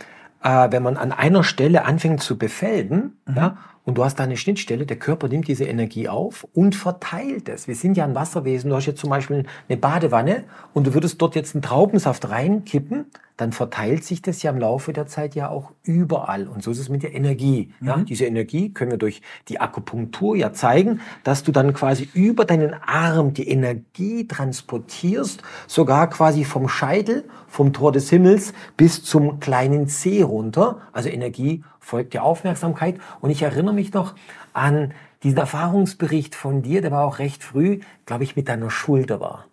äh, 0.43 0.69
wenn 0.71 0.83
man 0.83 0.97
an 0.97 1.13
einer 1.13 1.45
Stelle 1.45 1.85
anfängt 1.85 2.23
zu 2.23 2.39
befelden, 2.39 3.19
mhm. 3.27 3.37
ja, 3.37 3.57
und 3.89 3.97
du 3.97 4.05
hast 4.05 4.17
da 4.17 4.25
eine 4.25 4.37
Schnittstelle, 4.37 4.85
der 4.85 4.99
Körper 4.99 5.29
nimmt 5.29 5.49
diese 5.49 5.65
Energie 5.65 6.11
auf 6.11 6.47
und 6.53 6.75
verteilt 6.75 7.49
es. 7.49 7.69
Wir 7.69 7.75
sind 7.75 7.97
ja 7.97 8.05
ein 8.05 8.15
Wasserwesen. 8.15 8.69
Du 8.69 8.77
hast 8.77 8.85
jetzt 8.85 9.01
zum 9.01 9.09
Beispiel 9.09 9.47
eine 9.67 9.79
Badewanne 9.79 10.45
und 10.75 10.87
du 10.87 10.93
würdest 10.93 11.23
dort 11.23 11.35
jetzt 11.35 11.55
einen 11.55 11.63
Traubensaft 11.63 12.29
reinkippen, 12.29 13.07
dann 13.39 13.53
verteilt 13.53 14.05
sich 14.05 14.21
das 14.21 14.43
ja 14.43 14.51
im 14.51 14.59
Laufe 14.59 14.93
der 14.93 15.07
Zeit 15.07 15.37
ja 15.37 15.49
auch 15.49 15.71
überall. 15.85 16.49
Und 16.49 16.63
so 16.65 16.73
ist 16.73 16.81
es 16.81 16.89
mit 16.89 17.05
der 17.05 17.15
Energie. 17.15 17.73
Mhm. 17.79 17.87
Ja, 17.87 17.97
diese 17.99 18.27
Energie 18.27 18.73
können 18.75 18.91
wir 18.91 18.99
durch 18.99 19.23
die 19.47 19.61
Akupunktur 19.61 20.37
ja 20.37 20.53
zeigen, 20.53 21.01
dass 21.23 21.45
du 21.45 21.53
dann 21.53 21.73
quasi 21.73 22.09
über 22.15 22.45
deinen 22.45 22.75
Arm 22.75 23.35
die 23.35 23.49
Energie 23.49 24.27
transportierst, 24.27 25.43
sogar 25.69 26.11
quasi 26.11 26.45
vom 26.45 26.69
Scheitel, 26.69 27.25
vom 27.47 27.73
Tor 27.73 27.93
des 27.93 28.11
Himmels 28.11 28.53
bis 28.77 29.05
zum 29.05 29.39
kleinen 29.39 29.87
Zeh 29.87 30.23
runter. 30.23 30.81
Also 30.93 31.09
Energie 31.09 31.63
folgt 31.79 32.15
der 32.15 32.25
Aufmerksamkeit. 32.25 32.97
Und 33.21 33.31
ich 33.31 33.43
erinnere 33.43 33.75
mich 33.75 33.93
noch 33.93 34.17
an 34.53 34.93
diesen 35.23 35.39
Erfahrungsbericht 35.39 36.35
von 36.35 36.63
dir, 36.63 36.83
der 36.83 36.91
war 36.91 37.05
auch 37.05 37.21
recht 37.21 37.45
früh, 37.45 37.79
glaube 38.05 38.25
ich, 38.25 38.35
mit 38.35 38.49
deiner 38.49 38.71
Schulter 38.71 39.21
war. 39.21 39.47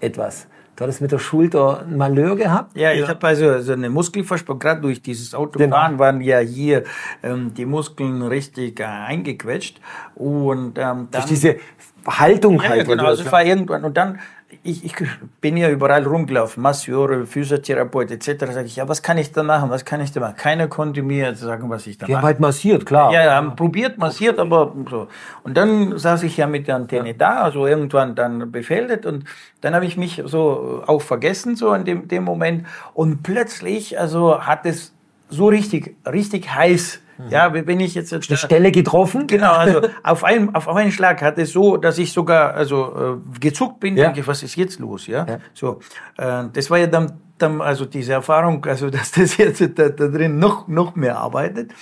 Etwas. 0.00 0.48
Du 0.78 0.84
hattest 0.84 1.00
mit 1.00 1.10
der 1.10 1.18
Schulter 1.18 1.80
ein 1.80 1.96
Malheur 1.96 2.36
gehabt? 2.36 2.76
Ja, 2.76 2.92
ich 2.92 3.00
ja. 3.00 3.08
habe 3.08 3.26
also 3.26 3.60
so 3.62 3.72
eine 3.72 3.90
Muskelverspannung, 3.90 4.60
gerade 4.60 4.80
durch 4.80 5.02
dieses 5.02 5.34
Autofahren 5.34 5.70
genau. 5.70 5.98
waren 5.98 6.20
ja 6.20 6.38
hier 6.38 6.84
ähm, 7.20 7.52
die 7.52 7.66
Muskeln 7.66 8.22
richtig 8.22 8.78
äh, 8.78 8.84
eingequetscht. 8.84 9.80
Und 10.14 10.66
ähm, 10.66 10.72
dann, 10.76 11.08
durch 11.10 11.24
diese 11.24 11.56
Haltung 12.06 12.62
halt. 12.62 12.86
Ja, 12.88 12.94
genau, 12.94 13.06
also 13.06 13.22
es 13.24 13.32
war 13.32 13.44
irgendwann. 13.44 13.84
Und 13.84 13.96
dann 13.96 14.18
ich, 14.62 14.84
ich 14.84 14.94
bin 15.40 15.56
ja 15.58 15.68
überall 15.68 16.04
rumgelaufen, 16.04 16.62
Masseure, 16.62 17.26
Physiotherapeut 17.26 18.10
etc. 18.10 18.46
Sag 18.50 18.64
ich, 18.64 18.76
ja, 18.76 18.88
was 18.88 19.02
kann 19.02 19.18
ich 19.18 19.30
da 19.32 19.42
machen? 19.42 19.68
Was 19.68 19.84
kann 19.84 20.00
ich 20.00 20.10
da 20.12 20.20
machen? 20.20 20.36
Keiner 20.36 20.68
konnte 20.68 21.02
mir 21.02 21.34
sagen, 21.34 21.68
was 21.68 21.86
ich 21.86 21.98
da 21.98 22.06
Die 22.06 22.12
mache. 22.12 22.22
haben 22.22 22.26
halt 22.26 22.40
massiert, 22.40 22.86
klar. 22.86 23.12
Ja, 23.12 23.34
haben 23.34 23.56
probiert, 23.56 23.98
massiert, 23.98 24.38
aber 24.38 24.74
so. 24.88 25.08
Und 25.42 25.56
dann 25.56 25.98
saß 25.98 26.22
ich 26.22 26.36
ja 26.38 26.46
mit 26.46 26.66
der 26.66 26.76
Antenne 26.76 27.08
ja. 27.08 27.14
da, 27.14 27.42
also 27.42 27.66
irgendwann 27.66 28.14
dann 28.14 28.50
befeldet 28.50 29.04
und 29.04 29.24
dann 29.60 29.74
habe 29.74 29.84
ich 29.84 29.98
mich 29.98 30.22
so 30.24 30.82
auch 30.86 31.02
vergessen, 31.02 31.54
so 31.54 31.74
in 31.74 31.84
dem, 31.84 32.08
dem 32.08 32.24
Moment. 32.24 32.66
Und 32.94 33.22
plötzlich, 33.22 33.98
also 33.98 34.40
hat 34.40 34.64
es 34.64 34.94
so 35.28 35.48
richtig, 35.48 35.94
richtig 36.06 36.54
heiß. 36.54 37.00
Ja, 37.30 37.52
wenn 37.52 37.80
ich 37.80 37.94
jetzt 37.94 38.12
die 38.12 38.36
Stelle 38.36 38.70
getroffen. 38.70 39.26
Genau, 39.26 39.52
also 39.52 39.80
auf 40.02 40.24
einen 40.24 40.54
auf 40.54 40.68
einen 40.68 40.92
Schlag 40.92 41.20
hat 41.22 41.38
es 41.38 41.52
so, 41.52 41.76
dass 41.76 41.98
ich 41.98 42.12
sogar 42.12 42.54
also 42.54 43.20
äh, 43.34 43.38
gezuckt 43.40 43.80
bin. 43.80 43.96
Ja. 43.96 44.06
Denke, 44.06 44.26
was 44.26 44.42
ist 44.42 44.56
jetzt 44.56 44.78
los? 44.78 45.06
Ja, 45.06 45.26
ja. 45.26 45.38
so. 45.52 45.80
Äh, 46.16 46.44
das 46.52 46.70
war 46.70 46.78
ja 46.78 46.86
dann, 46.86 47.20
dann 47.38 47.60
also 47.60 47.84
diese 47.84 48.12
Erfahrung, 48.12 48.64
also 48.66 48.90
dass 48.90 49.12
das 49.12 49.36
jetzt 49.36 49.60
da, 49.60 49.88
da 49.88 50.06
drin 50.08 50.38
noch 50.38 50.68
noch 50.68 50.94
mehr 50.94 51.18
arbeitet. 51.18 51.72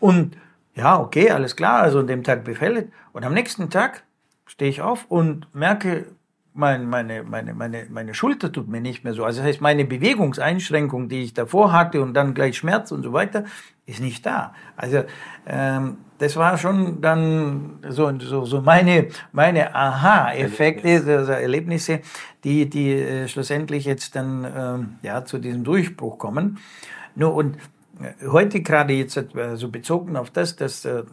Und 0.00 0.36
ja, 0.74 0.98
okay, 1.00 1.30
alles 1.30 1.56
klar. 1.56 1.82
Also 1.82 2.00
an 2.00 2.06
dem 2.06 2.22
Tag 2.22 2.44
befällt. 2.44 2.90
Und 3.12 3.24
am 3.24 3.34
nächsten 3.34 3.70
Tag 3.70 4.04
stehe 4.46 4.70
ich 4.70 4.80
auf 4.80 5.06
und 5.08 5.54
merke, 5.54 6.06
mein, 6.56 6.88
meine, 6.88 7.22
meine, 7.22 7.52
meine, 7.52 7.86
meine 7.90 8.14
Schulter 8.14 8.50
tut 8.50 8.68
mir 8.68 8.80
nicht 8.80 9.04
mehr 9.04 9.12
so. 9.12 9.24
Also 9.24 9.40
das 9.40 9.48
heißt, 9.48 9.60
meine 9.60 9.84
Bewegungseinschränkung, 9.84 11.08
die 11.08 11.22
ich 11.22 11.34
davor 11.34 11.72
hatte 11.72 12.00
und 12.00 12.14
dann 12.14 12.32
gleich 12.32 12.56
Schmerz 12.56 12.92
und 12.92 13.02
so 13.02 13.12
weiter, 13.12 13.44
ist 13.86 14.00
nicht 14.00 14.26
da. 14.26 14.52
Also 14.76 15.04
ähm, 15.46 15.98
das 16.18 16.36
war 16.36 16.58
schon 16.58 17.00
dann 17.00 17.78
so, 17.88 18.12
so, 18.18 18.44
so 18.44 18.60
meine, 18.60 19.08
meine 19.32 19.74
Aha-Effekte, 19.74 21.18
also 21.18 21.32
Erlebnisse, 21.32 22.00
die, 22.44 22.68
die 22.68 22.92
äh, 22.92 23.28
schlussendlich 23.28 23.84
jetzt 23.84 24.16
dann 24.16 24.44
ähm, 24.44 24.98
ja, 25.02 25.24
zu 25.24 25.38
diesem 25.38 25.62
Durchbruch 25.62 26.18
kommen. 26.18 26.58
Nur 27.14 27.34
und 27.34 27.56
äh, 28.00 28.26
heute 28.26 28.60
gerade 28.60 28.92
jetzt 28.94 29.16
äh, 29.16 29.56
so 29.56 29.70
bezogen 29.70 30.16
auf 30.16 30.30
das, 30.30 30.56
dass 30.56 30.84
äh, 30.84 31.04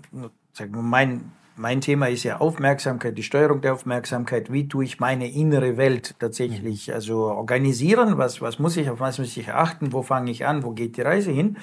sagen 0.54 0.76
wir, 0.76 0.82
mein 0.82 1.32
mein 1.56 1.82
Thema 1.82 2.10
ist 2.10 2.24
ja 2.24 2.38
Aufmerksamkeit, 2.40 3.16
die 3.16 3.22
Steuerung 3.22 3.62
der 3.62 3.74
Aufmerksamkeit. 3.74 4.52
Wie 4.52 4.68
tue 4.68 4.86
ich 4.86 5.00
meine 5.00 5.30
innere 5.30 5.78
Welt 5.78 6.16
tatsächlich 6.18 6.88
mhm. 6.88 6.94
also 6.96 7.26
organisieren? 7.26 8.18
Was, 8.18 8.42
was 8.42 8.58
muss 8.58 8.76
ich, 8.76 8.90
auf 8.90 9.00
was 9.00 9.20
muss 9.20 9.38
ich 9.38 9.52
achten? 9.52 9.94
Wo 9.94 10.02
fange 10.02 10.32
ich 10.32 10.48
an? 10.48 10.64
Wo 10.64 10.72
geht 10.72 10.98
die 10.98 11.02
Reise 11.02 11.32
hin? 11.32 11.58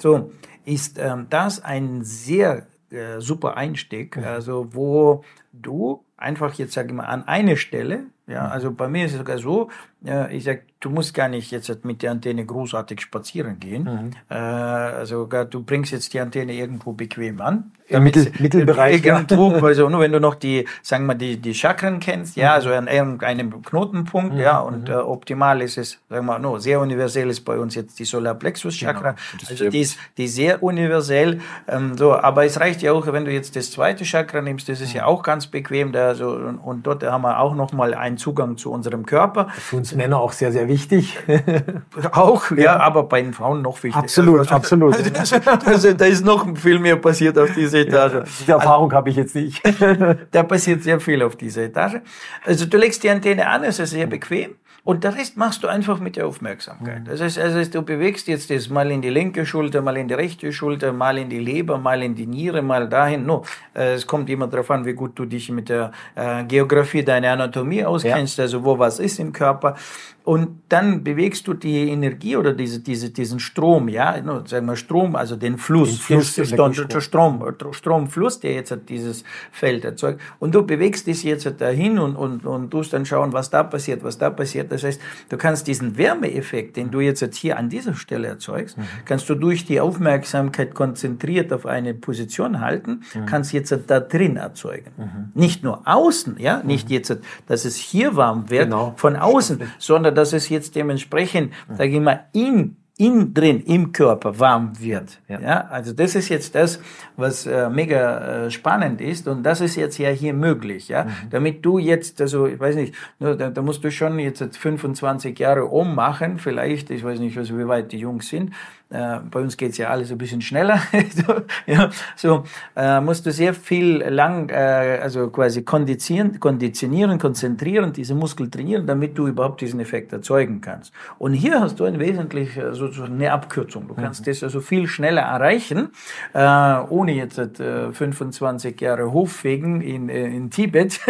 So 0.00 0.32
ist 0.64 0.98
ähm, 0.98 1.26
das 1.30 1.62
ein 1.62 2.04
sehr 2.04 2.66
äh, 2.90 3.20
super 3.20 3.56
Einstieg, 3.56 4.16
mhm. 4.16 4.24
also 4.24 4.68
wo 4.72 5.24
du 5.52 6.04
einfach 6.16 6.54
jetzt 6.54 6.72
sage 6.72 6.88
ich 6.88 6.94
mal 6.94 7.04
an 7.04 7.24
eine 7.26 7.56
Stelle, 7.56 8.04
ja, 8.26 8.46
mhm. 8.46 8.52
also 8.52 8.72
bei 8.72 8.88
mir 8.88 9.06
ist 9.06 9.12
es 9.12 9.18
sogar 9.18 9.38
so, 9.38 9.70
äh, 10.04 10.34
ich 10.36 10.44
sag, 10.44 10.62
du 10.80 10.90
musst 10.90 11.14
gar 11.14 11.28
nicht 11.28 11.50
jetzt 11.50 11.84
mit 11.84 12.02
der 12.02 12.12
Antenne 12.12 12.44
großartig 12.44 13.00
spazieren 13.00 13.58
gehen. 13.58 13.84
Mhm. 13.84 14.10
Äh, 14.28 14.34
also 14.34 15.26
du 15.26 15.62
bringst 15.62 15.92
jetzt 15.92 16.12
die 16.14 16.20
Antenne 16.20 16.54
irgendwo 16.54 16.92
bequem 16.92 17.40
an. 17.40 17.72
Im 17.92 18.04
Mittel, 18.04 18.32
Mittelbereich. 18.38 19.04
Ja. 19.04 19.24
also 19.28 19.88
nur 19.88 20.00
wenn 20.00 20.12
du 20.12 20.20
noch 20.20 20.34
die, 20.34 20.66
sagen 20.82 21.06
wir, 21.06 21.14
die, 21.14 21.36
die 21.36 21.54
Chakren 21.54 22.00
kennst, 22.00 22.36
ja, 22.36 22.54
also 22.54 22.70
an 22.70 22.88
irgendeinem 22.88 23.62
Knotenpunkt, 23.62 24.34
mhm. 24.34 24.40
ja, 24.40 24.58
und 24.58 24.88
mhm. 24.88 24.94
äh, 24.94 24.96
optimal 24.96 25.62
ist 25.62 25.78
es, 25.78 25.98
sagen 26.08 26.26
wir, 26.26 26.38
no, 26.38 26.58
sehr 26.58 26.80
universell 26.80 27.30
ist 27.30 27.40
bei 27.40 27.58
uns 27.58 27.74
jetzt 27.74 27.98
die 27.98 28.04
Solarplexus-Chakra. 28.04 29.12
Genau. 29.12 29.48
Also 29.48 29.70
die 29.70 29.80
ist, 29.80 29.98
die 30.16 30.24
ist 30.24 30.34
sehr 30.34 30.62
universell, 30.62 31.40
ähm, 31.68 31.96
so, 31.96 32.14
aber 32.14 32.44
es 32.44 32.58
reicht 32.58 32.82
ja 32.82 32.92
auch, 32.92 33.06
wenn 33.12 33.24
du 33.24 33.30
jetzt 33.30 33.54
das 33.54 33.70
zweite 33.70 34.04
Chakra 34.04 34.40
nimmst, 34.40 34.68
das 34.68 34.80
ist 34.80 34.92
ja 34.92 35.02
mhm. 35.02 35.08
auch 35.08 35.22
ganz 35.22 35.46
bequem, 35.46 35.92
da, 35.92 36.14
so, 36.14 36.30
und, 36.30 36.58
und 36.58 36.86
dort 36.86 37.02
haben 37.04 37.22
wir 37.22 37.38
auch 37.38 37.54
nochmal 37.54 37.94
einen 37.94 38.16
Zugang 38.16 38.56
zu 38.56 38.72
unserem 38.72 39.06
Körper. 39.06 39.48
Für 39.50 39.76
uns 39.76 39.94
Männer 39.94 40.18
auch 40.18 40.32
sehr, 40.32 40.52
sehr 40.52 40.68
wichtig. 40.68 41.18
auch, 42.12 42.50
ja, 42.50 42.62
ja, 42.62 42.80
aber 42.80 43.04
bei 43.04 43.22
den 43.22 43.32
Frauen 43.32 43.62
noch 43.62 43.82
wichtiger. 43.82 44.02
Absolut, 44.02 44.40
also, 44.40 44.54
absolut. 44.54 44.94
Also, 44.96 45.36
also, 45.64 45.92
da 45.92 46.04
ist 46.06 46.24
noch 46.24 46.46
viel 46.56 46.78
mehr 46.78 46.96
passiert 46.96 47.38
auf 47.38 47.52
dieser 47.52 47.81
Etage. 47.86 48.14
Ja, 48.14 48.20
diese 48.20 48.52
Erfahrung 48.52 48.86
also, 48.86 48.96
habe 48.96 49.10
ich 49.10 49.16
jetzt 49.16 49.34
nicht. 49.34 49.62
da 50.30 50.42
passiert 50.42 50.82
sehr 50.82 51.00
viel 51.00 51.22
auf 51.22 51.36
dieser 51.36 51.62
Etage. 51.62 52.00
Also 52.44 52.66
du 52.66 52.78
legst 52.78 53.02
die 53.02 53.10
Antenne 53.10 53.46
an, 53.46 53.64
es 53.64 53.78
ist 53.78 53.90
sehr 53.90 54.06
bequem. 54.06 54.56
Und 54.84 55.04
der 55.04 55.16
Rest 55.16 55.36
machst 55.36 55.62
du 55.62 55.68
einfach 55.68 56.00
mit 56.00 56.16
der 56.16 56.26
Aufmerksamkeit. 56.26 57.02
Das 57.06 57.20
heißt, 57.20 57.38
also 57.38 57.62
du 57.70 57.82
bewegst 57.82 58.26
jetzt 58.26 58.50
das 58.50 58.68
mal 58.68 58.90
in 58.90 59.00
die 59.00 59.10
linke 59.10 59.46
Schulter, 59.46 59.80
mal 59.80 59.96
in 59.96 60.08
die 60.08 60.14
rechte 60.14 60.52
Schulter, 60.52 60.92
mal 60.92 61.18
in 61.18 61.30
die 61.30 61.38
Leber, 61.38 61.78
mal 61.78 62.02
in 62.02 62.16
die 62.16 62.26
Niere, 62.26 62.62
mal 62.62 62.88
dahin. 62.88 63.24
No, 63.24 63.44
äh, 63.76 63.94
es 63.94 64.08
kommt 64.08 64.28
immer 64.28 64.48
darauf 64.48 64.72
an, 64.72 64.84
wie 64.84 64.94
gut 64.94 65.16
du 65.16 65.24
dich 65.24 65.50
mit 65.52 65.68
der 65.68 65.92
äh, 66.16 66.42
Geografie 66.42 67.04
deiner 67.04 67.30
Anatomie 67.30 67.84
auskennst, 67.84 68.38
ja. 68.38 68.42
also 68.42 68.64
wo 68.64 68.76
was 68.76 68.98
ist 68.98 69.20
im 69.20 69.32
Körper. 69.32 69.76
Und 70.24 70.62
dann 70.68 71.02
bewegst 71.02 71.48
du 71.48 71.54
die 71.54 71.88
Energie 71.90 72.36
oder 72.36 72.52
diese, 72.52 72.78
diese, 72.78 73.10
diesen 73.10 73.40
Strom, 73.40 73.88
ja, 73.88 74.20
no, 74.20 74.46
sagen 74.46 74.66
wir 74.66 74.76
Strom, 74.76 75.16
also 75.16 75.34
den 75.34 75.58
Fluss, 75.58 75.90
den 75.90 76.20
Fluss, 76.20 76.30
Fluss 76.30 76.48
Strom, 76.48 76.72
Strom, 77.00 77.72
Stromfluss, 77.72 78.38
der 78.38 78.54
jetzt 78.54 78.72
dieses 78.88 79.24
Feld 79.50 79.84
erzeugt. 79.84 80.20
Und 80.38 80.54
du 80.54 80.64
bewegst 80.64 81.08
dich 81.08 81.24
jetzt 81.24 81.52
dahin 81.58 81.98
und, 81.98 82.14
und, 82.14 82.46
und 82.46 82.70
tust 82.70 82.92
dann 82.92 83.04
schauen, 83.04 83.32
was 83.32 83.50
da 83.50 83.64
passiert, 83.64 84.04
was 84.04 84.16
da 84.16 84.30
passiert. 84.30 84.70
Das 84.70 84.84
heißt, 84.84 85.00
du 85.28 85.36
kannst 85.36 85.66
diesen 85.66 85.98
Wärmeeffekt, 85.98 86.76
den 86.76 86.92
du 86.92 87.00
jetzt 87.00 87.34
hier 87.34 87.58
an 87.58 87.68
dieser 87.68 87.94
Stelle 87.94 88.28
erzeugst, 88.28 88.78
mhm. 88.78 88.82
kannst 89.04 89.28
du 89.28 89.34
durch 89.34 89.64
die 89.64 89.80
Aufmerksamkeit 89.80 90.74
konzentriert 90.74 91.52
auf 91.52 91.66
eine 91.66 91.94
Position 91.94 92.60
halten, 92.60 93.02
mhm. 93.14 93.26
kannst 93.26 93.52
jetzt 93.52 93.76
da 93.88 93.98
drin 93.98 94.36
erzeugen. 94.36 94.92
Mhm. 94.96 95.32
Nicht 95.34 95.64
nur 95.64 95.82
außen, 95.84 96.36
ja, 96.38 96.62
nicht 96.62 96.88
mhm. 96.88 96.94
jetzt, 96.94 97.16
dass 97.46 97.64
es 97.64 97.74
hier 97.74 98.14
warm 98.14 98.50
wird 98.50 98.66
genau. 98.66 98.94
von 98.96 99.16
außen, 99.16 99.60
sondern 99.78 100.11
dass 100.12 100.32
es 100.32 100.48
jetzt 100.48 100.76
dementsprechend, 100.76 101.52
sage 101.76 101.96
ich 101.96 102.00
mal, 102.00 102.26
in 102.32 102.76
in 102.98 103.32
drin 103.32 103.60
im 103.66 103.92
Körper 103.92 104.38
warm 104.38 104.78
wird. 104.78 105.18
Ja. 105.26 105.40
ja. 105.40 105.60
also 105.68 105.92
das 105.92 106.14
ist 106.14 106.28
jetzt 106.28 106.54
das, 106.54 106.78
was 107.16 107.46
äh, 107.46 107.70
mega 107.70 108.44
äh, 108.46 108.50
spannend 108.50 109.00
ist 109.00 109.26
und 109.26 109.42
das 109.42 109.60
ist 109.60 109.76
jetzt 109.76 109.98
ja 109.98 110.10
hier 110.10 110.34
möglich. 110.34 110.88
Ja, 110.88 111.04
mhm. 111.04 111.10
damit 111.30 111.64
du 111.64 111.78
jetzt, 111.78 112.20
also 112.20 112.46
ich 112.46 112.60
weiß 112.60 112.76
nicht, 112.76 112.94
da, 113.18 113.34
da 113.34 113.62
musst 113.62 113.82
du 113.82 113.90
schon 113.90 114.18
jetzt 114.18 114.56
25 114.56 115.38
Jahre 115.38 115.64
ummachen, 115.64 116.38
vielleicht, 116.38 116.90
ich 116.90 117.02
weiß 117.02 117.18
nicht, 117.18 117.36
also 117.38 117.58
wie 117.58 117.66
weit 117.66 117.92
die 117.92 117.98
Jungs 117.98 118.28
sind, 118.28 118.52
äh, 118.92 119.20
bei 119.30 119.40
uns 119.40 119.56
geht's 119.56 119.78
ja 119.78 119.88
alles 119.88 120.12
ein 120.12 120.18
bisschen 120.18 120.42
schneller. 120.42 120.80
so, 121.14 121.34
ja, 121.66 121.90
so 122.14 122.44
äh, 122.76 123.00
musst 123.00 123.24
du 123.24 123.32
sehr 123.32 123.54
viel 123.54 124.02
lang, 124.02 124.50
äh, 124.50 125.00
also 125.02 125.28
quasi 125.30 125.62
konditionieren, 125.62 126.38
konditionieren, 126.38 127.18
konzentrieren, 127.18 127.92
diese 127.92 128.14
Muskel 128.14 128.50
trainieren, 128.50 128.86
damit 128.86 129.16
du 129.16 129.26
überhaupt 129.26 129.60
diesen 129.62 129.80
Effekt 129.80 130.12
erzeugen 130.12 130.60
kannst. 130.60 130.92
Und 131.18 131.32
hier 131.32 131.60
hast 131.60 131.80
du 131.80 131.84
ein 131.84 131.98
wesentlich 131.98 132.56
äh, 132.56 132.74
sozusagen 132.74 133.14
eine 133.14 133.32
Abkürzung. 133.32 133.88
Du 133.88 133.94
kannst 133.94 134.20
mhm. 134.20 134.24
das 134.26 134.42
also 134.42 134.60
viel 134.60 134.86
schneller 134.86 135.22
erreichen, 135.22 135.90
äh, 136.34 136.78
ohne 136.88 137.14
jetzt 137.14 137.38
äh, 137.38 137.92
25 137.92 138.80
Jahre 138.80 139.12
Hoffegen 139.12 139.80
in, 139.80 140.08
äh, 140.08 140.26
in 140.26 140.50
Tibet, 140.50 141.00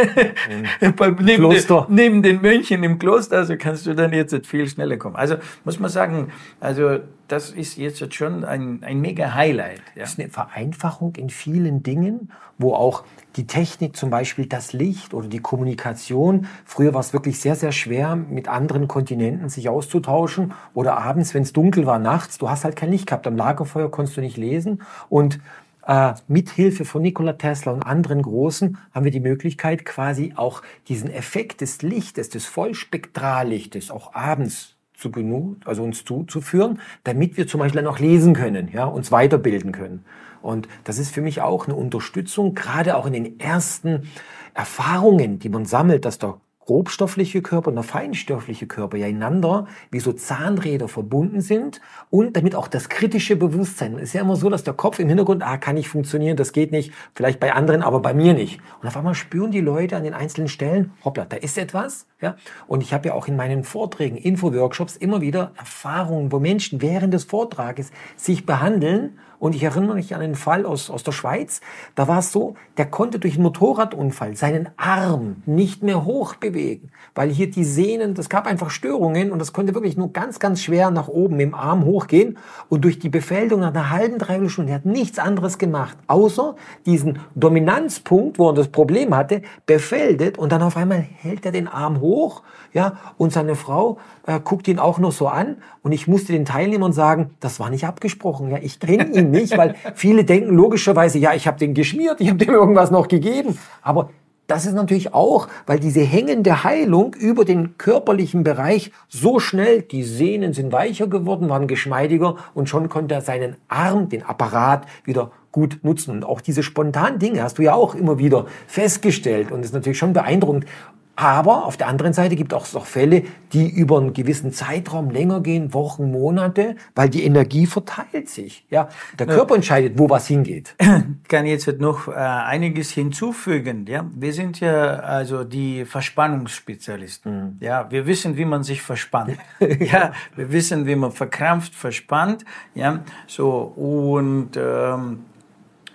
mhm. 0.81 0.95
neben, 1.21 1.37
Kloster. 1.37 1.87
neben 1.89 2.23
den 2.23 2.41
Mönchen 2.41 2.85
im 2.85 2.99
Kloster, 2.99 3.39
also 3.39 3.55
kannst 3.59 3.87
du 3.87 3.95
dann 3.95 4.13
jetzt 4.13 4.47
viel 4.47 4.69
schneller 4.69 4.97
kommen. 4.97 5.17
Also 5.17 5.37
muss 5.65 5.81
man 5.81 5.91
sagen, 5.91 6.33
also 6.61 7.01
das 7.33 7.51
ist 7.51 7.79
jetzt 7.79 8.15
schon 8.15 8.45
ein, 8.45 8.85
ein 8.85 9.01
mega 9.01 9.33
Highlight. 9.35 9.81
Ja. 9.95 10.03
Das 10.03 10.13
ist 10.13 10.21
eine 10.21 10.29
Vereinfachung 10.29 11.17
in 11.17 11.31
vielen 11.31 11.83
Dingen, 11.83 12.31
wo 12.59 12.75
auch 12.75 13.05
die 13.37 13.47
Technik, 13.47 13.97
zum 13.97 14.11
Beispiel 14.11 14.45
das 14.45 14.75
Licht 14.75 15.15
oder 15.15 15.29
die 15.29 15.39
Kommunikation. 15.39 16.47
Früher 16.67 16.93
war 16.93 17.01
es 17.01 17.15
wirklich 17.15 17.41
sehr, 17.41 17.57
sehr 17.57 17.73
schwer, 17.73 18.17
mit 18.17 18.49
anderen 18.49 18.87
Kontinenten 18.87 19.49
sich 19.49 19.71
auszutauschen. 19.71 20.53
Oder 20.75 20.99
abends, 20.99 21.33
wenn 21.33 21.43
es 21.43 21.55
dunkel 21.55 21.87
war, 21.87 21.99
nachts, 21.99 22.37
du 22.37 22.51
hast 22.51 22.65
halt 22.65 22.77
kein 22.77 22.91
Licht 22.91 23.07
gehabt. 23.07 23.27
Am 23.27 23.37
Lagerfeuer 23.37 23.91
konntest 23.91 24.19
du 24.19 24.21
nicht 24.21 24.37
lesen. 24.37 24.83
Und 25.09 25.41
äh, 25.87 26.13
mit 26.29 26.51
Hilfe 26.51 26.85
von 26.85 27.01
Nikola 27.01 27.33
Tesla 27.33 27.73
und 27.73 27.83
anderen 27.83 28.21
Großen 28.21 28.77
haben 28.95 29.05
wir 29.05 29.11
die 29.11 29.21
Möglichkeit, 29.21 29.87
quasi 29.87 30.35
auch 30.37 30.61
diesen 30.89 31.11
Effekt 31.11 31.63
des 31.63 31.81
Lichtes, 31.81 32.29
des 32.29 32.45
Vollspektrallichtes, 32.45 33.91
auch 33.91 34.15
abends 34.15 34.72
zu 35.03 35.11
genug, 35.11 35.57
also 35.65 35.83
uns 35.83 36.05
zuzuführen, 36.05 36.81
damit 37.05 37.37
wir 37.37 37.47
zum 37.47 37.61
Beispiel 37.61 37.83
dann 37.83 37.93
auch 37.93 37.99
lesen 37.99 38.35
können, 38.35 38.71
ja, 38.73 38.85
uns 38.85 39.13
weiterbilden 39.13 39.73
können. 39.73 40.05
Und 40.41 40.69
das 40.85 40.99
ist 40.99 41.13
für 41.13 41.21
mich 41.21 41.41
auch 41.41 41.67
eine 41.67 41.77
Unterstützung, 41.77 42.55
gerade 42.55 42.97
auch 42.97 43.07
in 43.07 43.13
den 43.13 43.39
ersten 43.39 44.09
Erfahrungen, 44.55 45.39
die 45.39 45.49
man 45.49 45.67
sammelt, 45.67 46.05
dass 46.05 46.19
der 46.19 46.41
grobstoffliche 46.67 47.43
Körper 47.43 47.69
und 47.69 47.75
der 47.75 47.85
feinstoffliche 47.85 48.67
Körper 48.67 48.97
ja 48.97 49.07
einander 49.07 49.67
wie 49.91 50.01
so 50.01 50.13
Zahnräder 50.13 50.89
verbunden 50.89 51.41
sind 51.41 51.81
und 52.11 52.37
damit 52.37 52.55
auch 52.55 52.69
das 52.69 52.89
kritische 52.89 53.37
Bewusstsein. 53.37 53.95
Es 53.95 54.05
ist 54.05 54.13
ja 54.15 54.21
immer 54.21 54.37
so, 54.37 54.49
dass 54.49 54.63
der 54.65 54.75
Kopf 54.75 54.99
im 54.99 55.09
Hintergrund, 55.09 55.43
ah, 55.43 55.57
kann 55.57 55.75
nicht 55.75 55.89
funktionieren, 55.89 56.37
das 56.37 56.53
geht 56.53 56.73
nicht, 56.73 56.93
vielleicht 57.15 57.41
bei 57.41 57.53
anderen, 57.53 57.83
aber 57.83 58.01
bei 58.01 58.15
mir 58.15 58.35
nicht. 58.35 58.61
Und 58.81 58.89
auf 58.89 58.97
einmal 58.97 59.15
spüren 59.15 59.51
die 59.51 59.61
Leute 59.61 59.97
an 59.97 60.05
den 60.05 60.15
einzelnen 60.15 60.49
Stellen, 60.49 60.93
hoppla, 61.05 61.25
da 61.25 61.37
ist 61.37 61.59
etwas, 61.59 62.07
ja. 62.21 62.37
Und 62.67 62.83
ich 62.83 62.93
habe 62.93 63.09
ja 63.09 63.15
auch 63.15 63.27
in 63.27 63.37
meinen 63.37 63.65
Vorträgen, 63.65 64.17
Info-Workshops 64.17 64.97
immer 64.97 65.21
wieder 65.21 65.53
Erfahrungen, 65.57 66.31
wo 66.31 66.39
Menschen 66.39 66.81
während 66.81 67.13
des 67.13 67.25
Vortrages 67.25 67.91
sich 68.17 68.47
behandeln 68.47 69.19
und 69.43 69.57
ich 69.57 69.65
erinnere 69.65 69.97
mich 69.97 70.15
an 70.15 70.21
einen 70.21 70.37
Fall 70.37 70.65
aus, 70.65 70.89
aus 70.89 71.03
der 71.03 71.11
Schweiz. 71.11 71.63
Da 71.97 72.07
war 72.07 72.21
es 72.21 72.31
so, 72.31 72.55
der 72.77 72.87
konnte 72.87 73.19
durch 73.19 73.35
einen 73.35 73.43
Motorradunfall 73.43 74.37
seinen 74.37 74.69
Arm 74.77 75.43
nicht 75.47 75.83
mehr 75.83 76.05
hoch 76.05 76.37
bewegen, 76.37 76.93
weil 77.17 77.29
hier 77.29 77.51
die 77.51 77.65
Sehnen, 77.65 78.15
das 78.15 78.29
gab 78.29 78.47
einfach 78.47 78.71
Störungen 78.71 79.33
und 79.33 79.41
das 79.41 79.53
konnte 79.53 79.75
wirklich 79.75 79.97
nur 79.97 80.13
ganz, 80.13 80.39
ganz 80.39 80.63
schwer 80.63 80.93
nach 80.93 81.09
oben 81.09 81.41
im 81.41 81.57
Arm 81.57 81.85
hochgehen. 81.85 82.39
Und 82.69 82.85
durch 82.85 83.01
die 83.01 83.09
Befältung 83.09 83.59
nach 83.59 83.75
einer 83.75 83.91
halben, 83.91 84.19
dreiviertel 84.19 84.49
Stunde, 84.49 84.71
er 84.71 84.77
hat 84.77 84.87
nichts 84.87 85.19
anderes 85.19 85.59
gemacht, 85.59 85.99
außer 86.07 86.55
diesen 86.87 87.19
Dominanzpunkt, 87.35 88.39
wo 88.39 88.51
er 88.51 88.55
das 88.55 88.69
Problem 88.69 89.13
hatte, 89.13 89.43
befältet 89.67 90.39
und 90.39 90.53
dann 90.53 90.63
auf 90.63 90.77
einmal 90.77 91.01
hält 91.01 91.45
er 91.45 91.51
den 91.51 91.67
Arm 91.67 92.01
hoch, 92.01 92.45
ja, 92.73 92.97
und 93.19 93.33
seine 93.33 93.55
Frau 93.55 93.99
äh, 94.27 94.41
guckt 94.41 94.67
ihn 94.69 94.79
auch 94.79 94.99
nur 94.99 95.13
so 95.13 95.29
an. 95.29 95.57
Und 95.83 95.93
ich 95.93 96.09
musste 96.09 96.33
den 96.33 96.45
Teilnehmern 96.45 96.93
sagen, 96.93 97.31
das 97.41 97.61
war 97.61 97.71
nicht 97.71 97.87
abgesprochen, 97.87 98.51
ja, 98.51 98.59
ich 98.61 98.81
kenne 98.81 99.11
ihn 99.13 99.31
nicht, 99.31 99.57
weil 99.57 99.75
viele 99.95 100.25
denken 100.25 100.55
logischerweise, 100.55 101.19
ja, 101.19 101.35
ich 101.35 101.47
habe 101.47 101.59
den 101.59 101.75
geschmiert, 101.75 102.21
ich 102.21 102.29
habe 102.29 102.39
dem 102.39 102.55
irgendwas 102.55 102.91
noch 102.91 103.09
gegeben, 103.09 103.59
aber 103.83 104.11
das 104.49 104.67
ist 104.67 104.75
natürlich 104.75 105.15
auch, 105.15 105.49
weil 105.67 105.79
diese 105.79 106.01
hängende 106.01 106.65
Heilung 106.65 107.15
über 107.15 107.45
den 107.45 107.79
körperlichen 107.79 108.43
Bereich 108.45 108.93
so 109.09 109.39
schnell, 109.39 109.83
die 109.83 110.03
Sehnen 110.03 110.53
sind 110.53 110.73
weicher 110.73 111.07
geworden, 111.07 111.49
waren 111.49 111.69
geschmeidiger 111.69 112.37
und 112.53 112.69
schon 112.69 112.89
konnte 112.89 113.15
er 113.15 113.23
seinen 113.23 113.57
Arm, 113.69 114.09
den 114.09 114.23
Apparat 114.23 114.87
wieder 115.05 115.31
gut 115.53 115.79
nutzen. 115.83 116.11
Und 116.11 116.25
auch 116.25 116.41
diese 116.41 116.63
spontanen 116.63 117.19
Dinge 117.19 117.43
hast 117.43 117.59
du 117.59 117.63
ja 117.63 117.75
auch 117.75 117.95
immer 117.95 118.19
wieder 118.19 118.47
festgestellt. 118.67 119.53
Und 119.53 119.65
ist 119.65 119.75
natürlich 119.75 119.99
schon 119.99 120.13
beeindruckend 120.13 120.67
Aber 121.15 121.67
auf 121.67 121.77
der 121.77 121.89
anderen 121.89 122.15
Seite 122.15 122.37
gibt 122.37 122.55
es 122.55 122.75
auch 122.75 122.87
Fälle, 122.87 123.25
die 123.53 123.69
über 123.69 123.99
einen 123.99 124.15
gewissen 124.15 124.53
Zeitraum 124.53 125.11
länger 125.11 125.41
gehen, 125.41 125.75
Wochen, 125.75 126.11
Monate, 126.11 126.77
weil 126.95 127.11
die 127.11 127.25
Energie 127.25 127.67
verteilt 127.67 128.31
sich. 128.31 128.65
Ja, 128.71 128.89
der 129.19 129.27
Körper 129.27 129.55
entscheidet, 129.55 129.99
wo 129.99 130.09
was 130.09 130.27
hingeht. 130.27 130.75
Ich 131.23 131.29
kann 131.29 131.47
jetzt 131.47 131.67
noch 131.81 132.09
äh, 132.09 132.13
einiges 132.13 132.91
hinzufügen. 132.91 133.87
Ja, 133.87 134.05
wir 134.15 134.33
sind 134.33 134.61
ja 134.61 134.97
also 134.97 135.45
die 135.45 135.85
Verspannungsspezialisten. 135.85 137.33
Mhm. 137.33 137.57
Ja, 137.61 137.91
wir 137.91 138.07
wissen, 138.07 138.37
wie 138.37 138.45
man 138.45 138.63
sich 138.63 138.83
verspannt. 138.83 139.39
ja, 139.61 140.13
wir 140.37 140.53
wissen, 140.53 140.87
wie 140.87 140.97
man 140.97 141.13
verkrampft, 141.13 141.75
verspannt. 141.75 142.45
Ja, 142.75 143.01
so 143.27 143.61
und 143.61 144.51
ähm, 144.57 145.25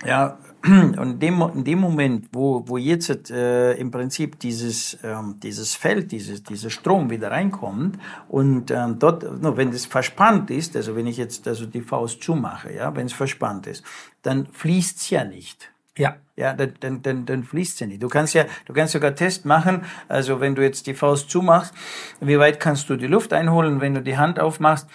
ja, 0.04 0.38
und 0.68 1.20
dem, 1.20 1.42
in 1.54 1.64
dem 1.64 1.78
Moment, 1.78 2.28
wo, 2.32 2.64
wo 2.66 2.76
jetzt 2.76 3.30
äh, 3.30 3.72
im 3.74 3.90
Prinzip 3.90 4.38
dieses, 4.38 4.98
ähm, 5.02 5.36
dieses 5.42 5.74
Feld, 5.74 6.12
dieses, 6.12 6.42
dieser 6.42 6.70
Strom 6.70 7.10
wieder 7.10 7.30
reinkommt 7.30 7.98
und 8.28 8.70
ähm, 8.70 8.98
dort, 8.98 9.40
no, 9.42 9.56
wenn 9.56 9.70
es 9.70 9.86
verspannt 9.86 10.50
ist, 10.50 10.76
also 10.76 10.94
wenn 10.94 11.06
ich 11.06 11.16
jetzt 11.16 11.46
also 11.48 11.66
die 11.66 11.80
Faust 11.80 12.22
zumache, 12.22 12.72
ja, 12.72 12.94
wenn 12.94 13.06
es 13.06 13.12
verspannt 13.12 13.66
ist, 13.66 13.82
dann 14.22 14.46
fließt 14.46 14.98
es 14.98 15.10
ja 15.10 15.24
nicht. 15.24 15.70
Ja. 15.96 16.16
Ja, 16.36 16.52
dann, 16.52 17.02
dann, 17.02 17.26
dann, 17.26 17.42
fließt 17.42 17.80
ja 17.80 17.88
nicht. 17.88 18.00
Du 18.00 18.08
kannst 18.08 18.32
ja, 18.32 18.44
du 18.66 18.72
kannst 18.72 18.92
sogar 18.92 19.16
Test 19.16 19.44
machen. 19.44 19.82
Also 20.06 20.38
wenn 20.38 20.54
du 20.54 20.62
jetzt 20.62 20.86
die 20.86 20.94
Faust 20.94 21.28
zumachst, 21.30 21.74
wie 22.20 22.38
weit 22.38 22.60
kannst 22.60 22.88
du 22.88 22.94
die 22.94 23.08
Luft 23.08 23.32
einholen, 23.32 23.80
wenn 23.80 23.94
du 23.94 24.02
die 24.02 24.16
Hand 24.16 24.38
aufmachst? 24.38 24.86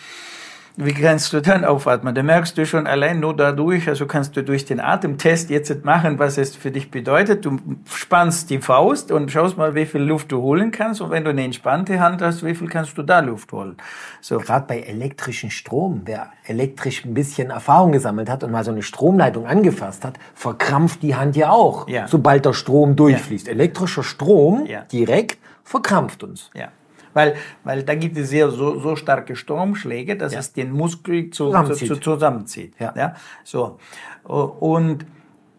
Wie 0.75 0.93
kannst 0.93 1.31
du 1.33 1.39
dann 1.39 1.65
aufatmen? 1.65 2.15
Da 2.15 2.23
merkst 2.23 2.57
du 2.57 2.65
schon 2.65 2.87
allein 2.87 3.19
nur 3.19 3.35
dadurch, 3.35 3.87
also 3.87 4.07
kannst 4.07 4.35
du 4.35 4.43
durch 4.43 4.65
den 4.65 4.79
Atemtest 4.79 5.51
jetzt 5.51 5.85
machen, 5.85 6.17
was 6.17 6.39
es 6.39 6.55
für 6.55 6.71
dich 6.71 6.89
bedeutet. 6.89 7.45
Du 7.45 7.59
spannst 7.85 8.49
die 8.49 8.57
Faust 8.57 9.11
und 9.11 9.31
schaust 9.31 9.55
mal, 9.55 9.75
wie 9.75 9.85
viel 9.85 10.01
Luft 10.01 10.31
du 10.31 10.41
holen 10.41 10.71
kannst. 10.71 10.99
Und 11.01 11.11
wenn 11.11 11.23
du 11.23 11.29
eine 11.29 11.43
entspannte 11.43 11.99
Hand 11.99 12.23
hast, 12.23 12.43
wie 12.43 12.55
viel 12.55 12.67
kannst 12.67 12.97
du 12.97 13.03
da 13.03 13.19
Luft 13.19 13.51
holen? 13.51 13.77
So. 14.19 14.39
Gerade 14.39 14.65
bei 14.65 14.79
elektrischen 14.79 15.51
Strom, 15.51 16.01
wer 16.05 16.31
elektrisch 16.45 17.05
ein 17.05 17.13
bisschen 17.13 17.51
Erfahrung 17.51 17.91
gesammelt 17.91 18.27
hat 18.27 18.43
und 18.43 18.49
mal 18.51 18.63
so 18.63 18.71
eine 18.71 18.81
Stromleitung 18.81 19.45
angefasst 19.45 20.03
hat, 20.03 20.17
verkrampft 20.33 21.03
die 21.03 21.15
Hand 21.15 21.35
ja 21.35 21.51
auch, 21.51 21.87
ja. 21.87 22.07
sobald 22.07 22.45
der 22.45 22.53
Strom 22.53 22.95
durchfließt. 22.95 23.45
Ja. 23.45 23.53
Elektrischer 23.53 24.03
Strom 24.03 24.65
ja. 24.65 24.81
direkt 24.91 25.37
verkrampft 25.63 26.23
uns. 26.23 26.49
Ja. 26.55 26.69
Weil, 27.13 27.35
weil 27.63 27.83
da 27.83 27.95
gibt 27.95 28.17
es 28.17 28.29
sehr 28.29 28.49
so, 28.49 28.79
so 28.79 28.95
starke 28.95 29.35
Stromschläge, 29.35 30.15
dass 30.17 30.33
ja. 30.33 30.39
es 30.39 30.53
den 30.53 30.71
Muskel 30.71 31.29
zu, 31.29 31.45
zusammenzieht. 31.45 31.87
Zu, 31.87 31.95
zu, 31.95 32.01
zusammenzieht. 32.01 32.73
Ja. 32.79 32.93
ja. 32.95 33.15
So. 33.43 33.79
Und 34.23 35.05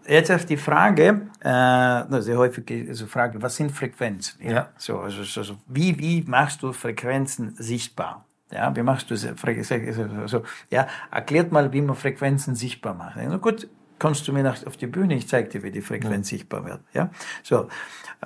jetzt 0.06 0.30
auf 0.30 0.44
die 0.44 0.56
Frage, 0.56 1.28
äh, 1.40 2.20
sehr 2.22 2.38
häufig 2.38 2.88
also 2.88 3.06
Frage, 3.06 3.40
was 3.42 3.56
sind 3.56 3.72
Frequenzen? 3.72 4.42
Ja. 4.42 4.52
ja. 4.52 4.68
So, 4.76 4.98
also, 4.98 5.20
also, 5.40 5.56
wie, 5.66 5.98
wie 5.98 6.24
machst 6.26 6.62
du 6.62 6.72
Frequenzen 6.72 7.54
sichtbar? 7.56 8.24
Ja, 8.52 8.74
wie 8.76 8.82
machst 8.82 9.10
du 9.10 9.14
also, 9.14 10.42
ja, 10.70 10.86
erklärt 11.10 11.50
mal, 11.50 11.72
wie 11.72 11.80
man 11.80 11.96
Frequenzen 11.96 12.54
sichtbar 12.54 12.94
macht. 12.94 13.16
Na 13.16 13.36
gut, 13.38 13.68
kommst 13.98 14.28
du 14.28 14.32
mir 14.32 14.42
nach, 14.42 14.64
auf 14.66 14.76
die 14.76 14.86
Bühne, 14.86 15.14
ich 15.14 15.28
zeige 15.28 15.48
dir, 15.48 15.62
wie 15.62 15.70
die 15.70 15.80
Frequenz 15.80 16.30
ja. 16.30 16.36
sichtbar 16.36 16.64
wird. 16.64 16.80
Ja, 16.92 17.10
so. 17.42 17.68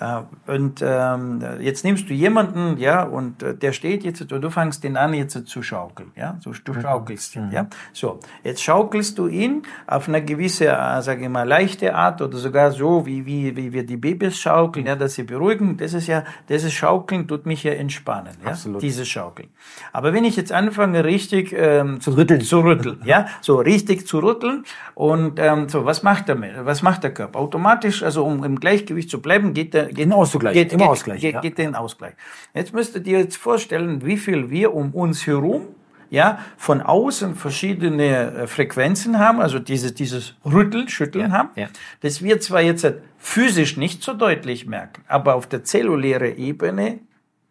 Äh, 0.01 0.23
und 0.47 0.81
ähm, 0.83 1.43
jetzt 1.61 1.85
nimmst 1.85 2.09
du 2.09 2.15
jemanden, 2.15 2.79
ja, 2.79 3.03
und 3.03 3.43
äh, 3.43 3.55
der 3.55 3.73
steht 3.73 4.05
jetzt, 4.05 4.21
und 4.33 4.41
du 4.41 4.51
fängst 4.51 4.85
den 4.85 4.97
an 4.97 5.13
jetzt 5.15 5.47
zu 5.47 5.63
schaukeln, 5.63 6.13
ja, 6.15 6.37
so, 6.41 6.53
du 6.65 6.73
mhm. 6.73 6.83
schaukelst 6.83 7.37
ihn, 7.37 7.47
mhm. 7.47 7.53
ja. 7.53 7.67
So, 7.93 8.21
jetzt 8.45 8.63
schaukelst 8.63 9.19
du 9.19 9.27
ihn 9.27 9.63
auf 9.87 10.09
eine 10.09 10.25
gewisse, 10.25 10.67
äh, 10.67 11.03
sage 11.03 11.25
ich 11.25 11.29
mal, 11.29 11.47
leichte 11.47 11.95
Art 11.95 12.23
oder 12.23 12.39
sogar 12.39 12.71
so, 12.71 13.07
wie, 13.07 13.27
wie, 13.27 13.57
wie 13.57 13.73
wir 13.73 13.85
die 13.85 13.97
Babys 13.97 14.39
schaukeln, 14.39 14.87
ja, 14.87 14.95
dass 14.95 15.15
sie 15.15 15.25
beruhigen. 15.25 15.77
Das 15.77 15.95
ist 15.95 16.07
ja, 16.07 16.25
dieses 16.49 16.73
Schaukeln 16.73 17.27
tut 17.27 17.47
mich 17.47 17.65
ja 17.65 17.73
entspannen, 17.73 18.35
ja, 18.45 18.51
Absolut. 18.51 18.83
dieses 18.83 19.09
Schaukeln. 19.09 19.49
Aber 19.93 20.13
wenn 20.13 20.25
ich 20.25 20.37
jetzt 20.37 20.53
anfange, 20.53 21.05
richtig 21.05 21.53
ähm, 21.57 22.01
zu 22.01 22.13
rütteln, 22.13 22.41
zu 22.41 22.61
rütteln, 22.61 23.01
ja, 23.05 23.27
so 23.41 23.57
richtig 23.57 24.07
zu 24.07 24.21
rütteln 24.21 24.65
und 24.95 25.41
ähm, 25.41 25.69
so, 25.69 25.85
was 25.85 26.03
macht 26.03 26.29
der, 26.29 26.39
was 26.65 26.83
macht 26.83 27.03
der 27.03 27.13
Körper? 27.13 27.39
Automatisch, 27.41 28.03
also 28.03 28.25
um 28.25 28.45
im 28.45 28.61
Gleichgewicht 28.61 29.11
zu 29.11 29.21
bleiben, 29.21 29.55
geht 29.55 29.75
der 29.75 29.88
geht, 29.94 30.12
Ausgleich, 30.12 30.55
geht, 30.55 30.72
immer 30.72 30.85
geht, 30.85 30.90
Ausgleich, 30.90 31.20
geht, 31.20 31.35
ja. 31.35 31.40
geht 31.40 31.59
den 31.59 31.74
Ausgleich. 31.74 32.14
Jetzt 32.55 32.72
müsstet 32.74 33.07
ihr 33.07 33.18
jetzt 33.20 33.37
vorstellen, 33.37 34.05
wie 34.05 34.16
viel 34.16 34.51
wir 34.51 34.74
um 34.74 34.92
uns 34.92 35.27
herum 35.27 35.68
ja, 36.11 36.38
von 36.57 36.81
außen 36.81 37.35
verschiedene 37.35 38.33
äh, 38.33 38.46
Frequenzen 38.46 39.18
haben, 39.18 39.40
also 39.40 39.59
dieses, 39.59 39.94
dieses 39.94 40.35
Rütteln, 40.44 40.88
Schütteln 40.88 41.31
ja, 41.31 41.37
haben, 41.37 41.51
ja. 41.57 41.68
das 42.01 42.22
wir 42.22 42.40
zwar 42.40 42.62
jetzt 42.62 42.87
physisch 43.18 43.77
nicht 43.77 44.03
so 44.03 44.14
deutlich 44.14 44.66
merken, 44.66 45.03
aber 45.07 45.35
auf 45.35 45.46
der 45.46 45.64
zellulären 45.64 46.37
Ebene 46.37 47.01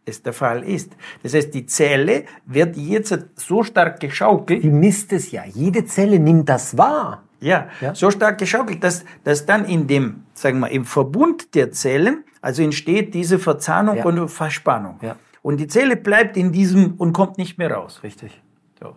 es 0.08 0.23
der 0.23 0.34
Fall 0.34 0.63
ist. 0.63 0.95
Das 1.21 1.34
heißt, 1.34 1.54
die 1.54 1.65
Zelle 1.65 2.23
wird 2.45 2.78
jetzt 2.78 3.17
so 3.36 3.63
stark 3.63 4.00
geschaukelt. 4.00 4.63
Die 4.63 4.69
misst 4.69 5.12
es 5.12 5.32
ja. 5.32 5.43
Jede 5.45 5.86
Zelle 5.86 6.17
nimmt 6.17 6.47
das 6.47 6.78
wahr. 6.78 7.23
Ja, 7.39 7.67
ja, 7.82 7.93
so 7.93 8.10
stark 8.10 8.39
geschaukelt, 8.39 8.84
dass, 8.84 9.06
dass 9.23 9.45
dann 9.45 9.65
in 9.65 9.86
dem, 9.86 10.23
sagen 10.34 10.60
wir, 10.60 10.71
im 10.71 10.86
Verbund 10.86 11.54
der 11.54 11.71
Zellen, 11.71 12.23
also 12.41 12.63
entsteht 12.63 13.13
diese 13.13 13.39
Verzahnung 13.39 13.97
ja. 13.97 14.06
und 14.06 14.30
Verspannung. 14.30 15.00
Ja. 15.02 15.15
Und 15.41 15.58
die 15.58 15.67
Zelle 15.67 15.95
bleibt 15.95 16.38
in 16.38 16.52
diesem 16.52 16.95
und 16.95 17.13
kommt 17.13 17.38
nicht 17.38 17.58
mehr 17.58 17.71
raus. 17.71 18.02
Richtig. 18.04 18.41
So. 18.80 18.95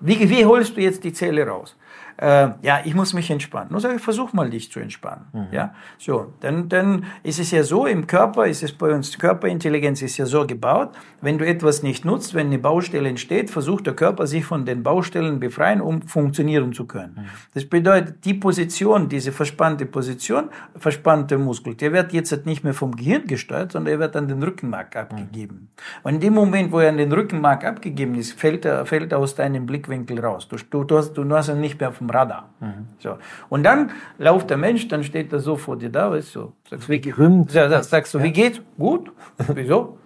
Wie, 0.00 0.28
wie 0.28 0.44
holst 0.44 0.76
du 0.76 0.80
jetzt 0.80 1.04
die 1.04 1.12
Zelle 1.12 1.46
raus? 1.46 1.76
Äh, 2.22 2.50
ja, 2.62 2.80
ich 2.84 2.94
muss 2.94 3.14
mich 3.14 3.30
entspannen. 3.30 3.72
Nur 3.72 3.80
sage 3.80 3.96
ich, 3.96 4.00
versuch 4.00 4.32
mal 4.32 4.48
dich 4.48 4.70
zu 4.70 4.78
entspannen. 4.78 5.26
Mhm. 5.32 5.46
Ja, 5.50 5.74
so, 5.98 6.32
dann, 6.40 6.68
dann 6.68 7.04
ist 7.24 7.40
es 7.40 7.50
ja 7.50 7.64
so, 7.64 7.84
im 7.86 8.06
Körper 8.06 8.46
ist 8.46 8.62
es 8.62 8.72
bei 8.72 8.94
uns, 8.94 9.18
Körperintelligenz 9.18 10.02
ist 10.02 10.18
ja 10.18 10.26
so 10.26 10.46
gebaut, 10.46 10.90
wenn 11.20 11.38
du 11.38 11.46
etwas 11.46 11.82
nicht 11.82 12.04
nutzt, 12.04 12.34
wenn 12.34 12.46
eine 12.46 12.60
Baustelle 12.60 13.08
entsteht, 13.08 13.50
versucht 13.50 13.86
der 13.86 13.94
Körper 13.94 14.28
sich 14.28 14.44
von 14.44 14.64
den 14.64 14.84
Baustellen 14.84 15.40
befreien, 15.40 15.80
um 15.80 16.02
funktionieren 16.02 16.72
zu 16.72 16.86
können. 16.86 17.14
Mhm. 17.16 17.24
Das 17.54 17.64
bedeutet, 17.64 18.24
die 18.24 18.34
Position, 18.34 19.08
diese 19.08 19.32
verspannte 19.32 19.86
Position, 19.86 20.48
verspannte 20.76 21.38
Muskel, 21.38 21.74
der 21.74 21.92
wird 21.92 22.12
jetzt 22.12 22.46
nicht 22.46 22.62
mehr 22.62 22.74
vom 22.74 22.94
Gehirn 22.94 23.26
gesteuert, 23.26 23.72
sondern 23.72 23.94
er 23.94 23.98
wird 23.98 24.14
an 24.14 24.28
den 24.28 24.40
Rückenmark 24.40 24.94
abgegeben. 24.94 25.70
Mhm. 25.72 26.04
Und 26.04 26.14
in 26.14 26.20
dem 26.20 26.34
Moment, 26.34 26.70
wo 26.70 26.78
er 26.78 26.90
an 26.90 26.98
den 26.98 27.12
Rückenmark 27.12 27.64
abgegeben 27.64 28.14
ist, 28.14 28.38
fällt 28.38 28.64
er, 28.64 28.86
fällt 28.86 29.10
er 29.10 29.18
aus 29.18 29.34
deinem 29.34 29.66
Blickwinkel 29.66 30.20
raus. 30.20 30.48
Du, 30.48 30.84
du, 30.84 30.96
hast, 30.96 31.14
du 31.14 31.28
hast 31.34 31.48
ihn 31.48 31.60
nicht 31.60 31.80
mehr 31.80 31.88
auf 31.88 31.98
dem 31.98 32.11
Radar. 32.12 32.48
Mhm. 32.60 32.86
So. 32.98 33.16
Und 33.48 33.62
dann 33.62 33.90
lauft 34.18 34.50
der 34.50 34.56
Mensch, 34.56 34.88
dann 34.88 35.04
steht 35.04 35.32
er 35.32 35.40
so 35.40 35.56
vor 35.56 35.76
dir 35.76 35.90
da, 35.90 36.10
weißt 36.10 36.34
du, 36.36 36.52
sagst, 36.68 36.88
wie, 36.88 37.00
gerühmt. 37.00 37.52
Ja, 37.52 37.82
sagst 37.82 38.14
du, 38.14 38.18
ja. 38.18 38.24
wie 38.24 38.32
geht's? 38.32 38.60
Gut? 38.78 39.10
Wieso? 39.54 39.98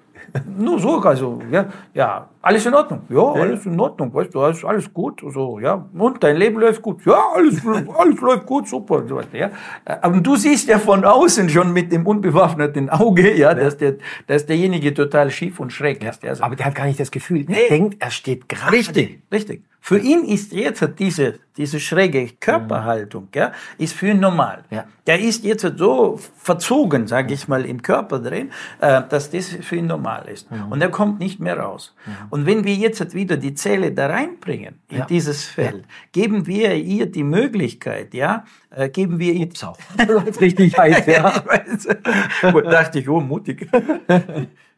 Nur 0.58 0.78
so, 0.78 0.98
also, 1.00 1.40
ja, 1.50 1.66
ja, 1.94 2.28
alles 2.42 2.66
in 2.66 2.74
Ordnung. 2.74 3.00
Ja, 3.08 3.32
alles 3.32 3.64
in 3.66 3.78
Ordnung, 3.78 4.12
weißt 4.12 4.34
du, 4.34 4.40
alles, 4.40 4.64
alles 4.64 4.92
gut, 4.92 5.22
so, 5.32 5.58
ja. 5.60 5.86
Und 5.96 6.22
dein 6.22 6.36
Leben 6.36 6.58
läuft 6.58 6.82
gut. 6.82 7.04
Ja, 7.06 7.32
alles, 7.34 7.62
alles 7.66 8.20
läuft 8.20 8.46
gut, 8.46 8.68
super, 8.68 9.04
so 9.08 9.16
weiter, 9.16 9.36
ja. 9.36 9.50
Aber 9.84 10.20
du 10.20 10.36
siehst 10.36 10.68
ja 10.68 10.78
von 10.78 11.04
außen 11.04 11.48
schon 11.48 11.72
mit 11.72 11.92
dem 11.92 12.06
unbewaffneten 12.06 12.90
Auge, 12.90 13.36
ja, 13.36 13.54
dass 13.54 13.76
der, 13.78 13.96
dass 14.26 14.46
derjenige 14.46 14.92
total 14.94 15.30
schief 15.30 15.60
und 15.60 15.72
schräg 15.72 16.04
ist. 16.04 16.22
Ja, 16.22 16.34
so. 16.34 16.42
Aber 16.42 16.56
der 16.56 16.66
hat 16.66 16.74
gar 16.74 16.86
nicht 16.86 17.00
das 17.00 17.10
Gefühl, 17.10 17.44
er 17.48 17.50
nee. 17.50 17.68
denkt, 17.68 17.96
er 18.00 18.10
steht 18.10 18.48
gerade. 18.48 18.72
Richtig, 18.72 19.22
richtig. 19.32 19.62
Für 19.86 20.00
ihn 20.00 20.24
ist 20.24 20.52
jetzt 20.52 20.84
diese, 20.98 21.38
diese 21.56 21.78
schräge 21.78 22.26
Körperhaltung, 22.40 23.28
ja, 23.32 23.52
ist 23.78 23.94
für 23.94 24.08
ihn 24.08 24.18
normal. 24.18 24.64
Ja. 24.68 24.84
Der 25.06 25.20
ist 25.20 25.44
jetzt 25.44 25.64
so 25.76 26.18
verzogen, 26.36 27.06
sage 27.06 27.34
ich 27.34 27.46
mal, 27.46 27.64
im 27.64 27.80
Körper 27.80 28.18
drin, 28.18 28.50
äh, 28.80 29.02
dass 29.08 29.30
das 29.30 29.46
für 29.46 29.76
ihn 29.76 29.86
normal 29.86 30.26
ist. 30.26 30.50
Mhm. 30.50 30.72
Und 30.72 30.82
er 30.82 30.88
kommt 30.88 31.20
nicht 31.20 31.38
mehr 31.38 31.60
raus. 31.60 31.94
Mhm. 32.04 32.12
Und 32.30 32.46
wenn 32.46 32.64
wir 32.64 32.74
jetzt 32.74 33.14
wieder 33.14 33.36
die 33.36 33.54
Zelle 33.54 33.92
da 33.92 34.08
reinbringen, 34.08 34.74
in 34.88 34.98
ja. 34.98 35.06
dieses 35.06 35.44
Feld, 35.44 35.82
ja. 35.82 35.92
geben 36.10 36.48
wir 36.48 36.74
ihr 36.74 37.06
die 37.06 37.22
Möglichkeit, 37.22 38.12
ja, 38.12 38.44
äh, 38.70 38.88
geben 38.88 39.20
wir 39.20 39.34
ihr... 39.34 39.50
So. 39.54 39.76
richtig 40.40 40.76
heiß, 40.76 41.06
ja. 42.42 42.50
Gut, 42.50 42.64
dachte 42.72 42.98
ich, 42.98 43.08
oh, 43.08 43.20
mutig. 43.20 43.70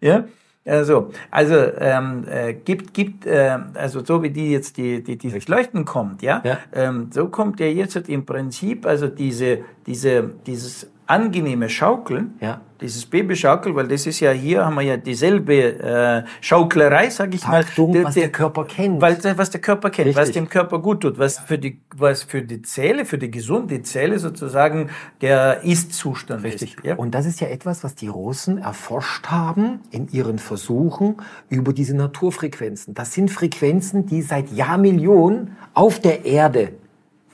ja. 0.03 0.25
Also, 0.64 1.11
also 1.31 1.55
ähm, 1.79 2.25
äh, 2.29 2.53
gibt, 2.53 2.92
gibt 2.92 3.25
äh, 3.25 3.59
also 3.75 4.05
so 4.05 4.23
wie 4.23 4.31
die 4.31 4.51
jetzt 4.51 4.77
die, 4.77 5.03
die 5.03 5.16
dieses 5.16 5.49
Leuchten 5.49 5.85
kommt, 5.85 6.21
ja, 6.21 6.42
ja. 6.44 6.59
Ähm, 6.73 7.09
so 7.11 7.29
kommt 7.29 7.59
ja 7.61 7.66
jetzt 7.66 7.97
im 8.09 8.27
Prinzip 8.27 8.85
also 8.85 9.09
diese, 9.09 9.61
diese, 9.87 10.31
dieses 10.47 10.90
angenehme 11.09 11.71
Schaukeln, 11.71 12.35
ja. 12.40 12.61
dieses 12.81 13.07
Babyschaukel, 13.07 13.75
weil 13.75 13.88
das 13.88 14.07
ist 14.07 14.21
ja 14.21 14.31
hier 14.31 14.64
haben 14.64 14.75
wir 14.75 14.83
ja 14.83 14.97
dieselbe 14.99 15.55
äh, 15.55 16.23
Schauklerei, 16.42 17.09
sag 17.09 17.35
ich 17.35 17.40
Taktung, 17.40 17.92
mal, 17.92 18.05
was 18.05 18.14
der, 18.14 18.25
der 18.25 18.33
Körper 18.33 18.64
kennt, 18.66 19.01
weil 19.01 19.18
was 19.37 19.51
der 19.51 19.61
Körper 19.61 19.88
kennt, 19.88 20.09
Richtig. 20.09 20.23
was 20.23 20.33
dem 20.33 20.49
Körper 20.49 20.79
gut 20.81 21.01
tut, 21.01 21.18
was 21.18 21.38
für 21.38 21.59
die 21.59 21.81
was 21.97 22.23
für 22.23 22.42
die 22.42 22.61
Zelle, 22.61 23.07
für 23.07 23.16
die 23.16 23.31
gesunde 23.31 23.83
Zelle 23.83 24.18
sozusagen 24.18 24.90
der 25.23 25.64
Ist-Zustand 25.64 26.44
Richtig. 26.44 26.77
ist. 26.77 26.85
Ja? 26.85 26.97
Und 26.97 27.14
das 27.14 27.25
ist 27.25 27.40
ja 27.40 27.49
etwas, 27.49 27.83
was 27.85 27.94
die 27.94 28.09
Russen 28.09 28.59
erforscht 28.59 29.29
haben 29.29 29.81
in 29.90 30.09
ihren 30.09 30.38
Versuchen 30.38 31.16
über 31.49 31.73
diese 31.73 31.97
Naturfrequenzen. 31.97 32.92
Das 32.92 33.14
sind 33.14 33.31
Frequenzen, 33.31 34.05
die 34.07 34.21
seit 34.21 34.53
Jahrmillionen 34.53 35.57
auf 35.73 36.01
der 36.01 36.27
Erde 36.27 36.73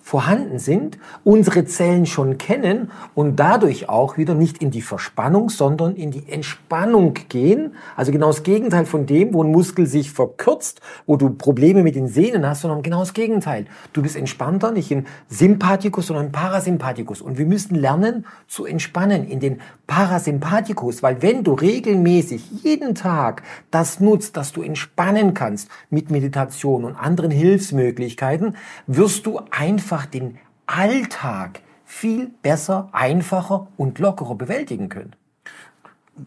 vorhanden 0.05 0.59
sind, 0.59 0.99
unsere 1.25 1.65
Zellen 1.65 2.05
schon 2.05 2.37
kennen 2.37 2.91
und 3.15 3.37
dadurch 3.41 3.89
auch 3.89 4.19
wieder 4.19 4.35
nicht 4.35 4.59
in 4.59 4.71
die 4.71 4.83
Verspannung, 4.83 5.49
sondern 5.49 5.97
in 5.97 6.11
die 6.11 6.31
Entspannung 6.31 7.15
gehen. 7.31 7.75
Also 7.97 8.13
genau 8.13 8.27
das 8.27 8.43
Gegenteil 8.43 8.85
von 8.85 9.07
dem, 9.07 9.33
wo 9.33 9.43
ein 9.43 9.51
Muskel 9.51 9.87
sich 9.87 10.11
verkürzt, 10.11 10.83
wo 11.07 11.17
du 11.17 11.31
Probleme 11.31 11.83
mit 11.83 11.95
den 11.95 12.07
Sehnen 12.07 12.47
hast, 12.47 12.61
sondern 12.61 12.83
genau 12.83 13.01
das 13.01 13.15
Gegenteil. 13.15 13.65
Du 13.95 14.03
bist 14.03 14.15
entspannter, 14.15 14.73
nicht 14.73 14.91
in 14.91 15.07
Sympathikus, 15.31 16.09
sondern 16.09 16.27
in 16.27 16.33
Parasympathikus. 16.33 17.23
Und 17.23 17.39
wir 17.39 17.47
müssen 17.47 17.75
lernen 17.75 18.27
zu 18.47 18.67
entspannen 18.67 19.27
in 19.27 19.41
den 19.41 19.63
Parasympathikus, 19.87 21.03
weil 21.03 21.23
wenn 21.23 21.45
du 21.45 21.55
regelmäßig 21.55 22.51
jeden 22.63 22.95
Tag 22.95 23.43
das 23.71 24.01
nutzt, 24.01 24.37
dass 24.37 24.53
du 24.53 24.61
entspannen 24.61 25.33
kannst 25.33 25.71
mit 25.89 26.11
Meditation 26.11 26.85
und 26.85 26.95
anderen 26.95 27.31
Hilfsmöglichkeiten, 27.31 28.57
wirst 28.87 29.25
du 29.25 29.41
einfach 29.51 29.94
einfach 29.95 30.07
den 30.07 30.39
Alltag 30.67 31.61
viel 31.85 32.31
besser, 32.43 32.89
einfacher 32.93 33.69
und 33.77 33.99
lockerer 33.99 34.35
bewältigen 34.35 34.89
können. 34.89 35.15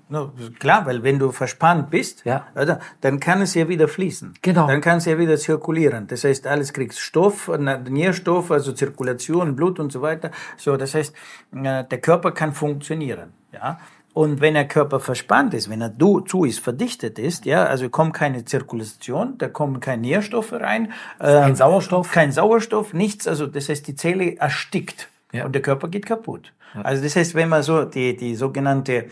No, 0.10 0.32
klar, 0.60 0.86
weil 0.86 1.03
wenn 1.03 1.17
du 1.17 1.32
verspannt 1.32 1.89
bist, 1.89 2.25
ja. 2.25 2.45
oder, 2.56 2.80
dann 2.99 3.21
kann 3.21 3.41
es 3.41 3.53
ja 3.53 3.69
wieder 3.69 3.88
fließen. 3.88 4.34
Genau. 4.41 4.67
Dann 4.67 4.82
kann 4.82 4.97
es 4.97 5.06
ja 5.06 5.17
wieder 5.17 5.38
zirkulieren. 5.38 6.08
Das 6.08 6.25
heißt, 6.25 6.45
alles 6.45 6.73
kriegst 6.73 6.99
Stoff, 6.99 7.49
Nährstoff, 7.58 8.51
also 8.51 8.73
Zirkulation, 8.73 9.56
Blut 9.56 9.80
und 9.80 9.91
so 9.91 10.01
weiter. 10.01 10.32
So, 10.58 10.75
das 10.75 10.93
heißt, 10.93 11.15
äh, 11.56 11.86
der 11.86 12.01
Körper 12.01 12.32
kann 12.32 12.53
funktionieren. 12.53 13.32
Ja. 13.53 13.80
Und 14.17 14.41
wenn 14.41 14.56
der 14.56 14.67
Körper 14.67 14.99
verspannt 14.99 15.53
ist, 15.53 15.69
wenn 15.69 15.80
er 15.80 15.89
du, 15.89 16.21
zu 16.21 16.43
ist, 16.43 16.58
verdichtet 16.58 17.19
ist, 17.19 17.45
ja, 17.45 17.65
also 17.65 17.88
kommt 17.88 18.15
keine 18.15 18.43
Zirkulation, 18.45 19.38
da 19.38 19.47
kommen 19.47 19.80
keine 19.80 20.01
Nährstoffe 20.01 20.53
rein. 20.53 20.91
Kein 21.19 21.51
äh, 21.51 21.56
Sauerstoff? 21.56 22.12
Kein 22.12 22.32
Sauerstoff, 22.32 22.95
nichts. 22.95 23.27
Also 23.27 23.45
das 23.45 23.69
heißt, 23.69 23.86
die 23.86 23.95
Zelle 23.95 24.36
erstickt 24.38 25.08
ja. 25.32 25.45
und 25.45 25.53
der 25.53 25.62
Körper 25.62 25.88
geht 25.88 26.08
kaputt. 26.08 26.51
Ja. 26.73 26.82
Also 26.82 27.03
das 27.03 27.15
heißt, 27.15 27.36
wenn 27.36 27.47
man 27.47 27.62
so 27.62 27.84
die, 27.84 28.17
die 28.17 28.34
sogenannte 28.34 29.06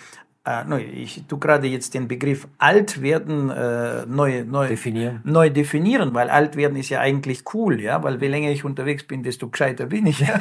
äh, 0.46 0.82
ich 0.84 1.24
tu 1.28 1.38
gerade 1.38 1.68
jetzt 1.68 1.94
den 1.94 2.08
Begriff 2.08 2.48
alt 2.58 3.02
werden 3.02 3.50
äh, 3.50 4.06
neu, 4.06 4.44
neu, 4.44 4.68
definieren. 4.68 5.22
neu 5.24 5.50
definieren, 5.50 6.14
weil 6.14 6.30
alt 6.30 6.56
werden 6.56 6.78
ist 6.78 6.90
ja 6.90 7.00
eigentlich 7.00 7.44
cool, 7.54 7.82
ja, 7.82 8.04
weil 8.04 8.22
je 8.22 8.28
länger 8.28 8.52
ich 8.52 8.64
unterwegs 8.64 9.04
bin, 9.04 9.24
desto 9.24 9.50
gescheiter 9.50 9.88
bin 9.88 10.08
ich. 10.08 10.24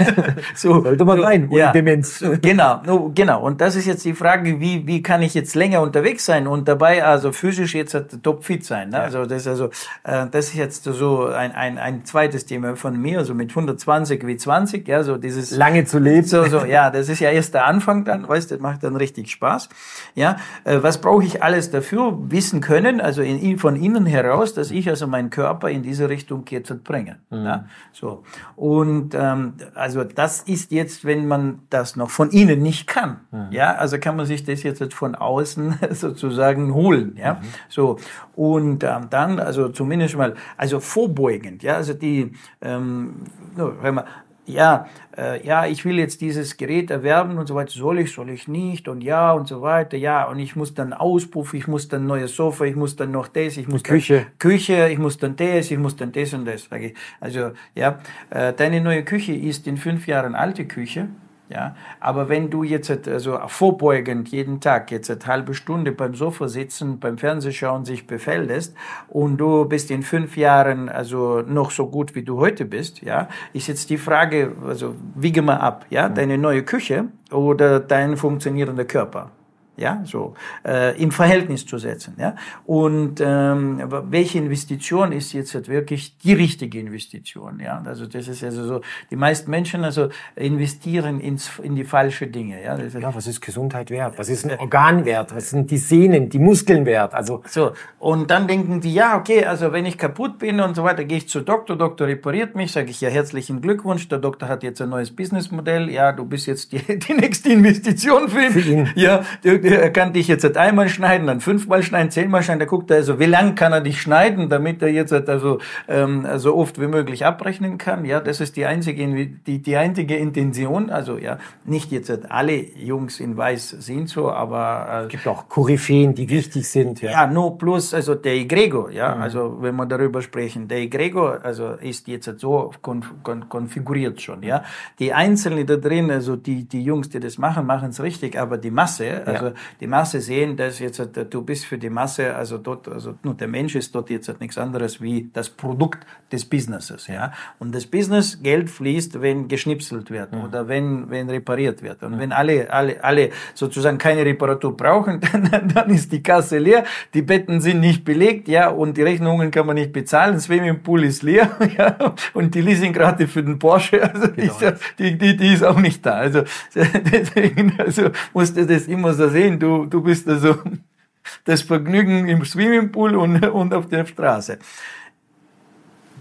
So, 0.54 0.82
Sollte 0.82 1.04
man 1.04 1.20
rein, 1.20 1.48
ja. 1.50 1.72
Demenz. 1.72 2.24
genau, 2.42 2.80
no, 2.86 3.12
genau. 3.14 3.42
Und 3.42 3.60
das 3.60 3.76
ist 3.76 3.86
jetzt 3.86 4.04
die 4.04 4.14
Frage, 4.14 4.60
wie, 4.60 4.86
wie 4.86 5.02
kann 5.02 5.22
ich 5.22 5.34
jetzt 5.34 5.54
länger 5.54 5.80
unterwegs 5.80 6.24
sein 6.24 6.46
und 6.46 6.68
dabei 6.68 7.04
also 7.04 7.32
physisch 7.32 7.74
jetzt 7.74 7.96
topfit 8.22 8.64
sein. 8.64 8.90
Ne? 8.90 8.96
Ja. 8.98 9.02
Also 9.04 9.26
das 9.26 9.42
ist 9.42 9.48
also 9.48 9.70
äh, 10.04 10.26
das 10.30 10.48
ist 10.48 10.54
jetzt 10.54 10.84
so 10.84 11.26
ein, 11.26 11.52
ein, 11.52 11.78
ein 11.78 12.04
zweites 12.04 12.46
Thema 12.46 12.76
von 12.76 13.00
mir, 13.00 13.24
so 13.24 13.34
mit 13.34 13.50
120 13.50 14.26
wie 14.26 14.36
20, 14.36 14.86
ja, 14.86 15.02
so 15.02 15.16
dieses 15.16 15.50
lange 15.50 15.84
zu 15.84 15.98
leben. 15.98 16.26
So, 16.26 16.44
so, 16.44 16.64
ja, 16.64 16.90
das 16.90 17.08
ist 17.08 17.20
ja 17.20 17.30
erst 17.30 17.54
der 17.54 17.66
Anfang 17.66 18.04
dann, 18.04 18.28
weißt, 18.28 18.50
du, 18.50 18.54
das 18.56 18.62
macht 18.62 18.82
dann 18.84 18.96
richtig 18.96 19.30
Spaß. 19.30 19.68
Ja, 20.14 20.36
äh, 20.64 20.82
was 20.82 21.00
brauche 21.00 21.24
ich 21.24 21.42
alles 21.42 21.70
dafür 21.70 22.18
wissen 22.30 22.60
können, 22.60 23.00
also 23.00 23.22
in, 23.22 23.58
von 23.58 23.76
innen 23.76 24.06
heraus, 24.06 24.54
dass 24.54 24.70
ich 24.70 24.88
also 24.88 25.06
meinen 25.06 25.30
Körper 25.30 25.70
in 25.70 25.82
diese 25.82 26.08
Richtung 26.08 26.44
jetzt 26.50 26.84
bringe. 26.84 27.16
Mhm. 27.30 27.44
Ja, 27.44 27.64
so 27.92 28.22
und 28.56 29.14
ähm, 29.14 29.54
also 29.74 30.04
das 30.04 30.42
ist 30.42 30.72
jetzt, 30.72 31.04
wenn 31.04 31.26
man 31.26 31.60
das 31.70 31.96
noch 31.96 32.10
von 32.10 32.30
innen 32.30 32.62
nicht 32.62 32.86
kann. 32.86 33.20
Mhm. 33.30 33.48
Ja, 33.50 33.74
also 33.74 33.98
kann 33.98 34.16
man 34.16 34.26
sich 34.26 34.44
das 34.44 34.62
jetzt 34.62 34.94
von 34.94 35.14
außen 35.14 35.78
sozusagen 35.90 36.74
holen. 36.74 37.16
Ja, 37.18 37.34
mhm. 37.34 37.38
so 37.68 37.98
und 38.36 38.84
ähm, 38.84 39.08
dann 39.10 39.38
also 39.38 39.68
zumindest 39.68 40.16
mal 40.16 40.34
also 40.56 40.80
vorbeugend. 40.80 41.62
Ja, 41.62 41.76
also 41.76 41.94
die 41.94 42.32
ähm, 42.60 43.24
wenn 43.56 43.94
man 43.94 44.04
ja, 44.46 44.86
äh, 45.16 45.44
ja, 45.46 45.66
ich 45.66 45.84
will 45.84 45.98
jetzt 45.98 46.20
dieses 46.20 46.56
Gerät 46.56 46.90
erwerben 46.90 47.38
und 47.38 47.46
so 47.46 47.54
weiter, 47.54 47.70
soll 47.70 48.00
ich, 48.00 48.12
soll 48.12 48.30
ich 48.30 48.48
nicht? 48.48 48.88
Und 48.88 49.02
ja 49.02 49.32
und 49.32 49.48
so 49.48 49.62
weiter, 49.62 49.96
ja, 49.96 50.24
und 50.24 50.38
ich 50.38 50.54
muss 50.56 50.74
dann 50.74 50.92
Auspuff, 50.92 51.54
ich 51.54 51.66
muss 51.66 51.88
dann 51.88 52.06
neues 52.06 52.36
Sofa, 52.36 52.64
ich 52.64 52.76
muss 52.76 52.96
dann 52.96 53.10
noch 53.10 53.28
das, 53.28 53.56
ich 53.56 53.68
muss 53.68 53.82
Küche, 53.82 54.14
dann, 54.16 54.38
Küche, 54.38 54.88
ich 54.88 54.98
muss 54.98 55.18
dann 55.18 55.36
das, 55.36 55.70
ich 55.70 55.78
muss 55.78 55.96
dann 55.96 56.12
das 56.12 56.34
und 56.34 56.44
das, 56.44 56.64
sage 56.64 56.88
ich. 56.88 56.94
Also, 57.20 57.52
ja, 57.74 58.00
äh, 58.30 58.52
deine 58.52 58.80
neue 58.80 59.04
Küche 59.04 59.32
ist 59.32 59.66
in 59.66 59.76
fünf 59.76 60.06
Jahren 60.06 60.34
alte 60.34 60.66
Küche, 60.66 61.08
ja, 61.50 61.76
aber 62.00 62.28
wenn 62.28 62.48
du 62.48 62.62
jetzt 62.62 62.90
also 63.06 63.38
vorbeugend 63.48 64.28
jeden 64.28 64.60
Tag 64.60 64.90
jetzt 64.90 65.10
eine 65.10 65.26
halbe 65.26 65.54
Stunde 65.54 65.92
beim 65.92 66.14
Sofa 66.14 66.48
sitzen, 66.48 66.98
beim 66.98 67.18
Fernsehschauen 67.18 67.84
sich 67.84 68.06
befällst 68.06 68.74
und 69.08 69.36
du 69.36 69.66
bist 69.66 69.90
in 69.90 70.02
fünf 70.02 70.36
Jahren 70.36 70.88
also 70.88 71.42
noch 71.42 71.70
so 71.70 71.86
gut 71.86 72.14
wie 72.14 72.22
du 72.22 72.38
heute 72.38 72.64
bist, 72.64 73.02
ja, 73.02 73.28
ist 73.52 73.66
jetzt 73.66 73.90
die 73.90 73.98
Frage, 73.98 74.52
also 74.66 74.94
wiege 75.14 75.42
mal 75.42 75.58
ab, 75.58 75.86
ja, 75.90 76.08
deine 76.08 76.38
neue 76.38 76.62
Küche 76.62 77.06
oder 77.30 77.78
dein 77.78 78.16
funktionierender 78.16 78.86
Körper 78.86 79.30
ja, 79.76 80.02
so 80.04 80.34
äh, 80.64 81.00
im 81.00 81.10
Verhältnis 81.10 81.66
zu 81.66 81.78
setzen, 81.78 82.14
ja. 82.18 82.36
Und 82.64 83.20
ähm, 83.20 83.82
welche 84.10 84.38
Investition 84.38 85.12
ist 85.12 85.32
jetzt 85.32 85.54
halt 85.54 85.68
wirklich 85.68 86.16
die 86.18 86.32
richtige 86.32 86.78
Investition, 86.78 87.60
ja? 87.60 87.82
Also 87.84 88.06
das 88.06 88.28
ist 88.28 88.44
also 88.44 88.66
so, 88.66 88.80
die 89.10 89.16
meisten 89.16 89.50
Menschen 89.50 89.84
also 89.84 90.08
investieren 90.36 91.20
ins 91.20 91.50
in 91.62 91.74
die 91.74 91.84
falsche 91.84 92.26
Dinge, 92.26 92.62
ja. 92.62 92.76
Das 92.76 92.94
ja, 92.94 93.14
was 93.14 93.26
ist 93.26 93.40
Gesundheit 93.40 93.90
wert? 93.90 94.18
Was 94.18 94.28
ist 94.28 94.48
ein 94.48 94.58
Organ 94.58 95.04
wert? 95.04 95.34
Was 95.34 95.50
sind 95.50 95.70
die 95.70 95.78
Sehnen, 95.78 96.28
die 96.28 96.38
Muskeln 96.38 96.86
wert? 96.86 97.14
Also 97.14 97.42
so 97.46 97.72
und 97.98 98.30
dann 98.30 98.46
denken 98.46 98.80
die, 98.80 98.94
ja, 98.94 99.16
okay, 99.16 99.44
also 99.44 99.72
wenn 99.72 99.86
ich 99.86 99.98
kaputt 99.98 100.38
bin 100.38 100.60
und 100.60 100.76
so 100.76 100.84
weiter, 100.84 101.04
gehe 101.04 101.18
ich 101.18 101.28
zu 101.28 101.40
Doktor, 101.40 101.76
Doktor 101.76 102.06
repariert 102.06 102.54
mich, 102.54 102.72
sage 102.72 102.90
ich 102.90 103.00
ja 103.00 103.08
herzlichen 103.08 103.60
Glückwunsch, 103.60 104.08
der 104.08 104.18
Doktor 104.18 104.48
hat 104.48 104.62
jetzt 104.62 104.80
ein 104.80 104.90
neues 104.90 105.10
Businessmodell, 105.10 105.90
ja, 105.90 106.12
du 106.12 106.24
bist 106.24 106.46
jetzt 106.46 106.72
die, 106.72 106.98
die 106.98 107.14
nächste 107.14 107.50
Investition 107.50 108.28
für 108.28 108.44
ihn, 108.44 108.52
für 108.52 108.60
ihn. 108.60 108.90
ja. 108.94 109.24
Er 109.64 109.90
kann 109.90 110.12
dich 110.12 110.28
jetzt 110.28 110.44
einmal 110.56 110.88
schneiden, 110.88 111.26
dann 111.26 111.40
fünfmal 111.40 111.82
schneiden, 111.82 112.10
zehnmal 112.10 112.42
schneiden. 112.42 112.60
Da 112.60 112.66
guckt 112.66 112.90
er 112.90 112.98
also, 112.98 113.18
wie 113.18 113.24
lang 113.24 113.54
kann 113.54 113.72
er 113.72 113.80
dich 113.80 114.00
schneiden, 114.00 114.48
damit 114.48 114.82
er 114.82 114.88
jetzt 114.88 115.12
also 115.12 115.58
ähm, 115.88 116.26
so 116.36 116.54
oft 116.54 116.80
wie 116.80 116.86
möglich 116.86 117.24
abrechnen 117.24 117.78
kann. 117.78 118.04
Ja, 118.04 118.20
das 118.20 118.40
ist 118.40 118.56
die 118.56 118.66
einzige, 118.66 119.06
die, 119.06 119.62
die 119.62 119.76
einzige 119.76 120.16
Intention. 120.16 120.90
Also 120.90 121.16
ja, 121.16 121.38
nicht 121.64 121.92
jetzt 121.92 122.10
alle 122.30 122.54
Jungs 122.76 123.20
in 123.20 123.36
Weiß 123.36 123.70
sind 123.70 124.08
so, 124.08 124.30
aber 124.30 124.86
äh, 124.90 125.02
es 125.04 125.08
gibt 125.08 125.26
auch 125.26 125.48
Koryphäen, 125.48 126.14
die 126.14 126.28
wichtig 126.28 126.68
sind. 126.68 127.00
Ja, 127.00 127.10
ja 127.10 127.26
nur 127.26 127.56
plus 127.56 127.94
also 127.94 128.14
der 128.14 128.34
Egregor. 128.34 128.90
Ja, 128.90 129.14
mhm. 129.14 129.22
also 129.22 129.56
wenn 129.60 129.76
wir 129.76 129.86
darüber 129.86 130.20
sprechen, 130.20 130.68
der 130.68 130.78
Egregor 130.78 131.40
also 131.42 131.72
ist 131.80 132.06
jetzt 132.08 132.30
so 132.38 132.72
konf 132.82 133.12
kon 133.22 133.48
konfiguriert 133.48 134.20
schon. 134.20 134.42
Ja, 134.42 134.62
die 134.98 135.12
Einzelnen 135.12 135.66
da 135.66 135.76
drin, 135.76 136.10
also 136.10 136.36
die 136.36 136.64
die 136.64 136.82
Jungs, 136.82 137.08
die 137.08 137.20
das 137.20 137.38
machen, 137.38 137.66
machen 137.66 137.90
es 137.90 138.02
richtig, 138.02 138.38
aber 138.38 138.58
die 138.58 138.70
Masse, 138.70 139.22
also 139.26 139.46
ja. 139.46 139.53
Die 139.80 139.86
Masse 139.86 140.20
sehen, 140.20 140.56
dass 140.56 140.78
jetzt 140.78 141.00
du 141.30 141.42
bist 141.42 141.66
für 141.66 141.78
die 141.78 141.90
Masse, 141.90 142.34
also 142.34 142.58
dort, 142.58 142.88
also 142.88 143.14
nur 143.22 143.34
der 143.34 143.48
Mensch 143.48 143.74
ist 143.74 143.94
dort 143.94 144.10
jetzt 144.10 144.40
nichts 144.40 144.58
anderes 144.58 145.00
wie 145.00 145.30
das 145.32 145.48
Produkt 145.48 146.06
des 146.32 146.44
Businesses, 146.44 147.06
ja. 147.06 147.32
Und 147.58 147.74
das 147.74 147.86
Business 147.86 148.42
Geld 148.42 148.70
fließt, 148.70 149.20
wenn 149.20 149.48
geschnipselt 149.48 150.10
wird 150.10 150.32
mhm. 150.32 150.42
oder 150.42 150.68
wenn 150.68 151.10
wenn 151.10 151.28
repariert 151.30 151.82
wird 151.82 152.02
und 152.02 152.16
mhm. 152.16 152.18
wenn 152.18 152.32
alle 152.32 152.70
alle 152.72 153.02
alle 153.02 153.30
sozusagen 153.54 153.98
keine 153.98 154.24
Reparatur 154.24 154.76
brauchen, 154.76 155.20
dann, 155.50 155.68
dann 155.68 155.90
ist 155.90 156.12
die 156.12 156.22
Kasse 156.22 156.58
leer, 156.58 156.84
die 157.12 157.22
Betten 157.22 157.60
sind 157.60 157.80
nicht 157.80 158.04
belegt, 158.04 158.48
ja, 158.48 158.68
und 158.68 158.96
die 158.96 159.02
Rechnungen 159.02 159.50
kann 159.50 159.66
man 159.66 159.76
nicht 159.76 159.92
bezahlen, 159.92 160.34
das 160.34 160.44
Swimmingpool 160.44 161.04
ist 161.04 161.22
leer, 161.22 161.50
ja, 161.78 162.14
und 162.32 162.54
die 162.54 162.60
Leasingrate 162.60 163.28
für 163.28 163.42
den 163.42 163.58
Porsche, 163.58 164.02
also 164.02 164.32
genau. 164.32 164.76
die, 164.98 165.16
die, 165.16 165.36
die 165.36 165.52
ist 165.52 165.64
auch 165.64 165.78
nicht 165.78 166.04
da. 166.04 166.14
Also 166.14 166.42
deswegen 166.74 167.74
also 167.78 168.10
musst 168.32 168.56
du 168.56 168.66
das 168.66 168.86
immer 168.86 169.12
so 169.14 169.28
sehen, 169.28 169.43
du 169.50 169.86
du, 169.86 170.02
bist 170.02 170.28
also 170.28 170.56
das 171.44 171.62
Vergnügen 171.62 172.28
im 172.28 172.44
Swimmingpool 172.44 173.16
und, 173.16 173.44
und 173.46 173.74
auf 173.74 173.88
der 173.88 174.06
Straße. 174.06 174.58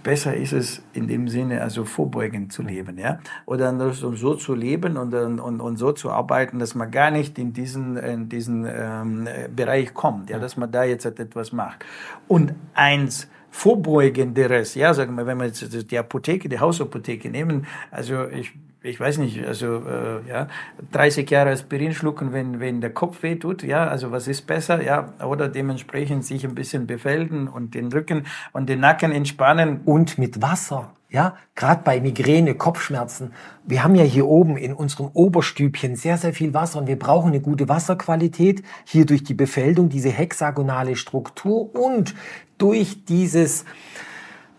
Besser 0.04 0.36
ist 0.36 0.52
es 0.52 0.82
in 0.92 1.08
dem 1.08 1.30
Sinne, 1.30 1.62
also 1.62 1.86
vorbeugend 1.86 2.52
zu 2.52 2.62
leben, 2.62 2.98
ja, 2.98 3.20
oder 3.46 3.94
so 3.94 4.36
zu 4.36 4.54
leben 4.54 4.98
und, 4.98 5.14
und, 5.14 5.62
und 5.62 5.78
so 5.78 5.94
zu 5.94 6.12
arbeiten, 6.12 6.60
dass 6.60 6.76
man 6.76 6.92
gar 6.92 7.10
nicht 7.10 7.40
in 7.40 7.54
diesen, 7.54 7.96
in 7.96 8.28
diesen 8.28 8.68
ähm, 8.70 9.28
Bereich 9.56 9.94
kommt, 9.94 10.30
ja, 10.30 10.40
dass 10.40 10.58
man 10.58 10.70
da 10.70 10.84
jetzt 10.84 11.06
etwas 11.06 11.54
macht. 11.54 11.86
Und 12.28 12.54
eins, 12.74 13.30
vorbeugenderes, 13.50 14.76
ja, 14.76 14.94
sagen 14.94 15.16
wir, 15.16 15.26
wenn 15.26 15.38
wir 15.38 15.46
jetzt 15.46 15.92
die 15.92 15.98
Apotheke, 15.98 16.50
die 16.50 16.60
Hausapotheke 16.60 17.30
nehmen, 17.30 17.66
also 17.92 18.28
ich 18.28 18.52
ich 18.84 19.00
weiß 19.00 19.18
nicht, 19.20 19.46
also 19.46 19.78
äh, 19.88 20.28
ja, 20.28 20.48
30 20.92 21.30
Jahre 21.30 21.52
Aspirin 21.52 21.94
schlucken, 21.94 22.34
wenn, 22.34 22.60
wenn 22.60 22.82
der 22.82 22.90
Kopf 22.90 23.24
weh 23.24 23.38
tut, 23.38 23.64
ja, 23.64 23.88
also 23.88 24.12
was 24.12 24.28
ist 24.28 24.46
besser, 24.46 24.84
ja, 24.84 25.14
oder 25.26 25.48
dementsprechend 25.48 26.26
sich 26.26 26.44
ein 26.46 26.54
bisschen 26.54 26.86
befällen 26.86 27.48
und 27.48 27.76
den 27.76 27.92
Rücken 27.92 28.26
und 28.52 28.68
den 28.68 28.82
Nacken 28.82 29.14
entspannen. 29.14 29.80
Und 29.86 30.18
mit 30.18 30.42
Wasser, 30.42 30.92
ja, 31.10 31.38
gerade 31.56 31.82
bei 31.86 32.02
Migräne, 32.02 32.56
Kopfschmerzen. 32.56 33.32
Wir 33.66 33.86
haben 33.86 33.96
ja 33.96 34.04
hier 34.04 34.28
oben 34.28 34.58
in 34.58 34.74
unserem 34.74 35.12
Oberstübchen 35.14 35.96
sehr, 35.96 36.18
sehr 36.18 36.34
viel 36.34 36.54
Wasser 36.54 36.80
und 36.80 36.88
wir 36.88 37.00
brauchen 37.00 37.30
eine 37.30 37.40
gute 37.40 37.70
Wasserqualität, 37.70 38.64
hier 38.84 39.06
durch 39.06 39.24
die 39.24 39.34
Befeldung, 39.34 39.88
diese 39.88 40.10
hexagonale 40.10 40.98
Struktur 40.98 41.74
und 41.74 42.16
durch 42.58 43.06
dieses, 43.06 43.64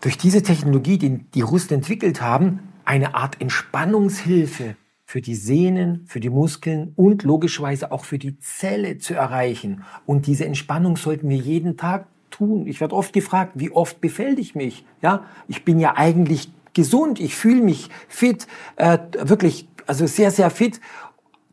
durch 0.01 0.17
diese 0.17 0.41
Technologie, 0.41 0.97
die 0.97 1.19
die 1.19 1.41
Russen 1.41 1.75
entwickelt 1.75 2.21
haben, 2.23 2.71
eine 2.85 3.15
Art 3.15 3.41
Entspannungshilfe 3.41 4.75
für 5.05 5.21
die 5.21 5.35
Sehnen, 5.35 6.05
für 6.07 6.19
die 6.19 6.29
Muskeln 6.29 6.93
und 6.95 7.23
logischerweise 7.23 7.91
auch 7.91 8.05
für 8.05 8.17
die 8.17 8.39
Zelle 8.39 8.97
zu 8.97 9.13
erreichen. 9.13 9.83
Und 10.05 10.25
diese 10.27 10.45
Entspannung 10.45 10.97
sollten 10.97 11.29
wir 11.29 11.37
jeden 11.37 11.77
Tag 11.77 12.07
tun. 12.31 12.65
Ich 12.67 12.81
werde 12.81 12.95
oft 12.95 13.13
gefragt, 13.13 13.53
wie 13.55 13.71
oft 13.71 14.01
befällt 14.01 14.39
ich 14.39 14.55
mich? 14.55 14.85
Ja, 15.01 15.25
ich 15.47 15.63
bin 15.63 15.79
ja 15.79 15.95
eigentlich 15.95 16.51
gesund, 16.73 17.19
ich 17.19 17.35
fühle 17.35 17.61
mich 17.61 17.89
fit, 18.07 18.47
äh, 18.75 18.97
wirklich, 19.21 19.67
also 19.87 20.07
sehr, 20.07 20.31
sehr 20.31 20.49
fit. 20.49 20.81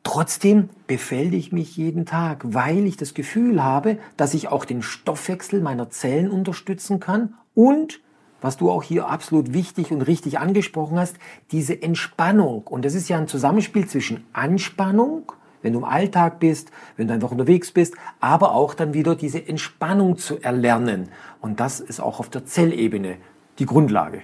Trotzdem 0.02 0.68
befällt 0.88 1.32
ich 1.32 1.52
mich 1.52 1.76
jeden 1.76 2.06
Tag, 2.06 2.42
weil 2.44 2.86
ich 2.86 2.96
das 2.96 3.14
Gefühl 3.14 3.62
habe, 3.62 3.98
dass 4.16 4.34
ich 4.34 4.48
auch 4.48 4.64
den 4.64 4.82
Stoffwechsel 4.82 5.60
meiner 5.60 5.90
Zellen 5.90 6.28
unterstützen 6.28 6.98
kann 6.98 7.34
und 7.54 8.00
was 8.42 8.58
du 8.58 8.70
auch 8.70 8.82
hier 8.82 9.08
absolut 9.08 9.54
wichtig 9.54 9.90
und 9.90 10.02
richtig 10.02 10.38
angesprochen 10.38 10.98
hast, 10.98 11.16
diese 11.50 11.80
Entspannung. 11.80 12.66
Und 12.66 12.84
das 12.84 12.94
ist 12.94 13.08
ja 13.08 13.16
ein 13.16 13.28
Zusammenspiel 13.28 13.86
zwischen 13.86 14.26
Anspannung, 14.34 15.32
wenn 15.62 15.72
du 15.72 15.78
im 15.78 15.84
Alltag 15.84 16.40
bist, 16.40 16.70
wenn 16.96 17.08
du 17.08 17.14
einfach 17.14 17.30
unterwegs 17.30 17.72
bist, 17.72 17.94
aber 18.20 18.54
auch 18.54 18.74
dann 18.74 18.92
wieder 18.92 19.14
diese 19.14 19.46
Entspannung 19.46 20.18
zu 20.18 20.42
erlernen. 20.42 21.08
Und 21.40 21.60
das 21.60 21.80
ist 21.80 22.00
auch 22.00 22.20
auf 22.20 22.28
der 22.28 22.44
Zellebene 22.44 23.16
die 23.58 23.66
Grundlage. 23.66 24.22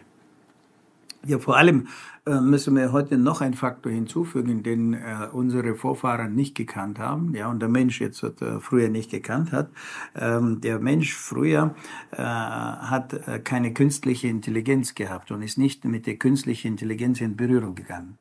Ja, 1.26 1.38
vor 1.38 1.56
allem 1.56 1.88
äh, 2.26 2.40
müssen 2.40 2.76
wir 2.76 2.92
heute 2.92 3.18
noch 3.18 3.40
einen 3.40 3.54
Faktor 3.54 3.90
hinzufügen, 3.90 4.62
den 4.62 4.94
äh, 4.94 5.28
unsere 5.32 5.74
Vorfahren 5.74 6.34
nicht 6.34 6.54
gekannt 6.54 6.98
haben, 6.98 7.34
ja, 7.34 7.48
und 7.48 7.60
der 7.60 7.68
Mensch 7.68 8.00
jetzt 8.00 8.22
äh, 8.22 8.60
früher 8.60 8.88
nicht 8.88 9.10
gekannt 9.10 9.50
hat. 9.50 9.70
Ähm, 10.14 10.60
der 10.60 10.78
Mensch 10.78 11.14
früher 11.14 11.74
hat 12.12 13.44
keine 13.44 13.72
künstliche 13.74 14.28
Intelligenz 14.28 14.94
gehabt 14.94 15.30
und 15.30 15.42
ist 15.42 15.58
nicht 15.58 15.84
mit 15.84 16.06
der 16.06 16.16
künstlichen 16.16 16.68
Intelligenz 16.68 17.20
in 17.20 17.36
Berührung 17.36 17.74
gegangen. 17.74 18.18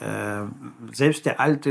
Äh, 0.00 0.44
selbst 0.92 1.24
der 1.24 1.40
alte 1.40 1.70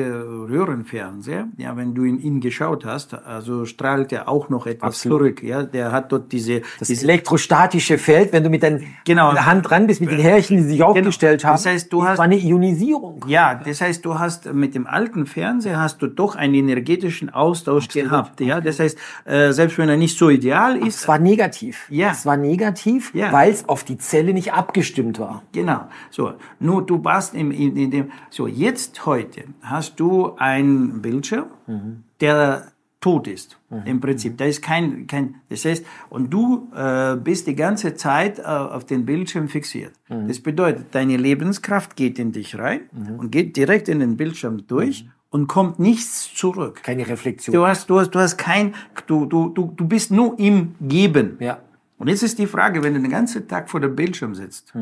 Röhrenfernseher, 0.50 1.48
ja, 1.58 1.78
wenn 1.78 1.94
du 1.94 2.04
in 2.04 2.20
ihn 2.20 2.40
geschaut 2.40 2.86
hast, 2.86 3.14
also 3.14 3.66
strahlt 3.66 4.12
er 4.12 4.28
auch 4.28 4.50
noch 4.50 4.66
etwas 4.66 4.96
Absolut. 4.96 5.20
zurück, 5.20 5.44
ja, 5.44 5.64
der 5.64 5.92
hat 5.92 6.12
dort 6.12 6.32
diese 6.32 6.62
das 6.80 6.88
diese 6.88 7.04
elektrostatische 7.06 7.98
Feld, 7.98 8.34
wenn 8.34 8.44
du 8.44 8.50
mit 8.50 8.64
deiner 8.64 8.80
genau, 9.06 9.36
Hand 9.36 9.70
dran 9.70 9.86
bist, 9.86 10.02
mit 10.02 10.10
den 10.10 10.20
Härchen, 10.20 10.58
die 10.58 10.64
sich 10.64 10.78
genau. 10.78 10.90
aufgestellt 10.90 11.46
haben. 11.46 11.54
Das 11.54 11.66
heißt, 11.66 11.94
du 11.94 12.04
hast 12.04 12.20
eine 12.20 12.36
Ionisierung. 12.36 13.26
Ja, 13.28 13.56
das 13.56 13.82
heißt, 13.82 14.04
du 14.04 14.18
hast 14.18 14.52
mit 14.54 14.74
dem 14.74 14.88
alten 14.88 15.28
Fernseher 15.28 15.80
hast 15.80 16.02
du 16.02 16.08
doch 16.08 16.36
einen 16.36 16.56
energetischen 16.56 17.30
Austausch 17.30 17.86
Absolut. 17.86 18.10
gehabt, 18.10 18.42
ja, 18.42 18.60
das 18.60 18.80
heißt, 18.80 18.98
äh, 19.26 19.52
selbst 19.52 19.78
wenn 19.78 19.90
er 19.90 19.98
nicht 19.98 20.18
so 20.18 20.30
ideal 20.30 20.78
ist, 20.78 21.02
es 21.02 21.08
war 21.08 21.20
negativ. 21.20 21.88
Ja, 21.90 22.12
es 22.12 22.26
war 22.26 22.38
negativ, 22.38 23.14
ja. 23.14 23.32
weil 23.32 23.52
es 23.52 23.70
auf 23.70 23.84
die 23.84 23.98
Zelle 23.98 24.34
nicht 24.34 24.54
abgestimmt 24.54 25.20
war. 25.20 25.44
Genau. 25.52 25.88
So, 26.10 26.34
nur 26.60 26.86
du 26.86 27.04
warst 27.04 27.36
in, 27.36 27.52
in, 27.52 27.78
in 27.78 27.92
dem 27.96 28.12
so, 28.30 28.48
jetzt 28.48 29.06
heute 29.06 29.46
hast 29.62 30.00
du 30.00 30.36
einen 30.38 31.02
Bildschirm, 31.02 31.46
mhm. 31.68 32.04
der 32.22 32.72
tot 33.06 33.28
ist. 33.28 33.58
Mhm. 33.70 33.82
Im 33.86 34.00
Prinzip. 34.02 34.38
Da 34.38 34.46
ist 34.46 34.64
kein, 34.64 35.06
kein, 35.06 35.36
das 35.50 35.64
heißt, 35.64 35.86
und 36.10 36.32
du 36.32 36.72
äh, 36.76 37.16
bist 37.16 37.46
die 37.46 37.56
ganze 37.56 37.94
Zeit 37.94 38.40
äh, 38.40 38.44
auf 38.44 38.86
den 38.86 39.06
Bildschirm 39.06 39.48
fixiert. 39.48 39.94
Mhm. 40.10 40.28
Das 40.28 40.40
bedeutet, 40.40 40.88
deine 40.92 41.16
Lebenskraft 41.18 41.96
geht 41.96 42.18
in 42.18 42.32
dich 42.32 42.58
rein 42.58 42.82
und 43.18 43.32
geht 43.32 43.58
direkt 43.58 43.90
in 43.90 44.00
den 44.00 44.18
Bildschirm 44.18 44.66
durch 44.66 45.08
und 45.30 45.48
kommt 45.48 45.78
nichts 45.80 46.34
zurück. 46.34 46.82
Keine 46.82 47.08
Reflexion. 47.08 47.54
Du 47.54 47.68
hast, 47.68 47.90
du 47.90 48.00
hast, 48.00 48.12
du 48.12 48.20
hast 48.20 48.38
kein, 48.38 48.74
du, 49.06 49.26
du, 49.26 49.50
du, 49.50 49.74
du 49.76 49.88
bist 49.88 50.10
nur 50.10 50.40
im 50.40 50.74
Geben. 50.82 51.38
Ja. 51.40 51.60
Und 51.98 52.08
jetzt 52.08 52.24
ist 52.24 52.40
die 52.40 52.48
Frage, 52.48 52.82
wenn 52.84 52.96
du 52.96 53.02
den 53.02 53.12
ganzen 53.12 53.48
Tag 53.48 53.70
vor 53.70 53.82
dem 53.82 53.96
Bildschirm 53.96 54.34
sitzt. 54.34 54.74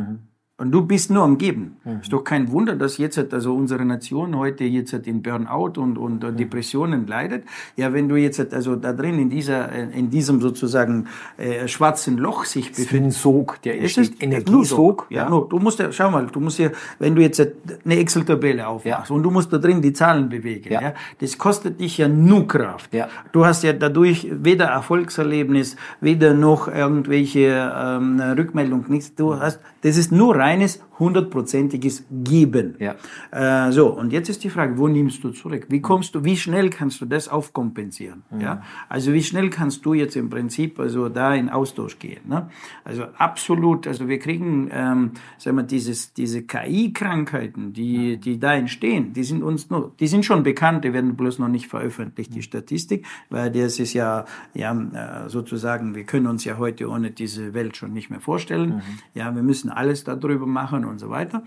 Und 0.64 0.72
du 0.72 0.86
bist 0.86 1.12
nur 1.12 1.24
am 1.24 1.38
Geben. 1.38 1.76
Mhm. 1.84 2.00
Ist 2.02 2.14
doch 2.14 2.24
kein 2.24 2.50
Wunder, 2.52 2.78
dass 2.78 2.98
jetzt 2.98 3.34
also 3.34 3.54
unsere 3.54 3.84
Nation 3.84 4.38
heute 4.38 4.64
jetzt 4.64 4.94
in 4.94 5.22
Burnout 5.22 5.74
und, 5.78 5.98
und 5.98 6.24
mhm. 6.24 6.38
Depressionen 6.38 7.06
leidet. 7.06 7.44
Ja, 7.76 7.92
wenn 7.92 8.08
du 8.08 8.16
jetzt 8.16 8.54
also 8.54 8.78
da 8.78 8.94
drin 8.94 9.20
in 9.20 9.30
dieser, 9.30 9.70
in 9.74 10.10
diesem 10.10 10.40
sozusagen 10.40 11.08
äh, 11.38 11.68
schwarzen 11.68 12.18
Loch 12.18 12.46
sich 12.46 12.72
befindet. 12.72 13.12
Sog, 13.12 13.62
der 13.64 13.78
ist 13.78 13.98
es 13.98 14.12
Energiesog. 14.22 15.08
Ja, 15.10 15.24
ja. 15.24 15.30
No, 15.30 15.42
du 15.42 15.60
musst 15.60 15.80
ja, 15.80 15.92
schau 15.92 16.10
mal, 16.10 16.28
du 16.28 16.40
musst 16.40 16.60
ja, 16.60 16.70
wenn 16.98 17.14
du 17.14 17.22
jetzt 17.22 17.46
eine 17.84 17.98
Excel-Tabelle 17.98 18.66
aufmachst 18.66 19.10
ja. 19.10 19.16
und 19.16 19.22
du 19.22 19.30
musst 19.30 19.52
da 19.52 19.58
drin 19.58 19.82
die 19.82 19.92
Zahlen 19.92 20.30
bewegen, 20.30 20.72
ja. 20.72 20.82
ja, 20.82 20.94
das 21.20 21.38
kostet 21.38 21.82
dich 21.82 21.98
ja 21.98 22.08
nur 22.08 22.48
Kraft. 22.48 22.94
Ja. 22.94 23.10
Du 23.34 23.46
hast 23.46 23.64
ja 23.64 23.74
dadurch 23.74 24.30
weder 24.32 24.68
Erfolgserlebnis, 24.68 25.76
weder 26.00 26.34
noch 26.34 26.70
irgendwelche 26.70 27.74
ähm, 27.76 28.22
Rückmeldung, 28.22 28.86
nichts. 28.88 29.14
Du 29.16 29.38
hast, 29.38 29.60
das 29.82 29.98
ist 29.98 30.14
nur 30.14 30.36
reines 30.54 30.80
hundertprozentiges 31.00 32.06
Geben. 32.12 32.76
Ja. 32.80 32.96
Äh, 33.32 33.72
so, 33.72 33.88
und 33.88 34.14
jetzt 34.14 34.30
ist 34.30 34.44
die 34.44 34.50
Frage, 34.50 34.78
wo 34.78 34.88
nimmst 34.88 35.24
du 35.24 35.32
zurück? 35.32 35.66
Wie 35.70 35.82
kommst 35.82 36.14
du, 36.16 36.24
wie 36.24 36.38
schnell 36.38 36.70
kannst 36.70 37.02
du 37.02 37.06
das 37.06 37.28
aufkompensieren? 37.28 38.24
Mhm. 38.30 38.42
Ja? 38.42 38.64
Also 38.90 39.12
wie 39.14 39.24
schnell 39.24 39.50
kannst 39.50 39.86
du 39.86 39.94
jetzt 39.94 40.16
im 40.16 40.30
Prinzip 40.30 40.80
also 40.80 41.10
da 41.10 41.34
in 41.34 41.50
Austausch 41.50 41.98
gehen? 42.00 42.22
Ne? 42.28 42.50
Also 42.84 43.06
absolut, 43.18 43.88
also 43.88 44.08
wir 44.08 44.20
kriegen, 44.20 44.70
ähm, 44.72 45.12
sagen 45.38 45.58
wir, 45.58 45.64
dieses, 45.64 46.14
diese 46.14 46.44
KI-Krankheiten, 46.44 47.74
die, 47.74 48.18
die 48.18 48.40
da 48.40 48.54
entstehen, 48.54 49.14
die 49.14 49.24
sind 49.24 49.42
uns 49.44 49.70
nur, 49.70 49.94
die 50.00 50.08
sind 50.08 50.26
schon 50.26 50.44
bekannt, 50.44 50.86
die 50.86 50.94
werden 50.94 51.16
bloß 51.16 51.40
noch 51.40 51.48
nicht 51.48 51.68
veröffentlicht, 51.68 52.34
die 52.34 52.38
mhm. 52.38 52.44
Statistik, 52.44 53.06
weil 53.30 53.52
das 53.52 53.80
ist 53.80 53.94
ja, 53.94 54.26
ja 54.54 54.74
äh, 54.74 55.30
sozusagen, 55.30 55.96
wir 55.96 56.04
können 56.04 56.28
uns 56.28 56.46
ja 56.46 56.58
heute 56.58 56.88
ohne 56.88 57.12
diese 57.12 57.54
Welt 57.54 57.78
schon 57.78 57.94
nicht 57.94 58.10
mehr 58.10 58.20
vorstellen. 58.20 58.76
Mhm. 58.76 58.82
Ja, 59.16 59.34
wir 59.34 59.44
müssen 59.44 59.70
alles 59.70 60.04
darüber 60.04 60.46
machen 60.46 60.86
und 60.94 61.00
so 61.00 61.10
weiter. 61.10 61.44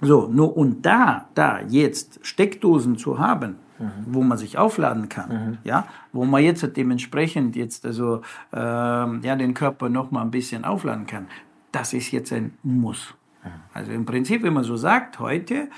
So, 0.00 0.28
nur 0.28 0.56
und 0.56 0.84
da, 0.84 1.28
da 1.34 1.60
jetzt 1.60 2.20
Steckdosen 2.22 2.98
zu 2.98 3.18
haben, 3.18 3.56
mhm. 3.78 3.90
wo 4.06 4.22
man 4.22 4.36
sich 4.36 4.58
aufladen 4.58 5.08
kann, 5.08 5.28
mhm. 5.28 5.58
ja, 5.64 5.86
wo 6.12 6.24
man 6.24 6.42
jetzt 6.42 6.76
dementsprechend 6.76 7.56
jetzt 7.56 7.86
also 7.86 8.20
äh, 8.52 8.56
ja 8.58 9.36
den 9.36 9.54
Körper 9.54 9.88
noch 9.88 10.10
mal 10.10 10.22
ein 10.22 10.30
bisschen 10.30 10.64
aufladen 10.64 11.06
kann, 11.06 11.26
das 11.72 11.92
ist 11.92 12.10
jetzt 12.10 12.32
ein 12.32 12.56
Muss. 12.62 13.14
Mhm. 13.42 13.50
Also 13.72 13.92
im 13.92 14.04
Prinzip, 14.04 14.42
wenn 14.42 14.52
man 14.52 14.64
so 14.64 14.76
sagt, 14.76 15.18
heute 15.18 15.68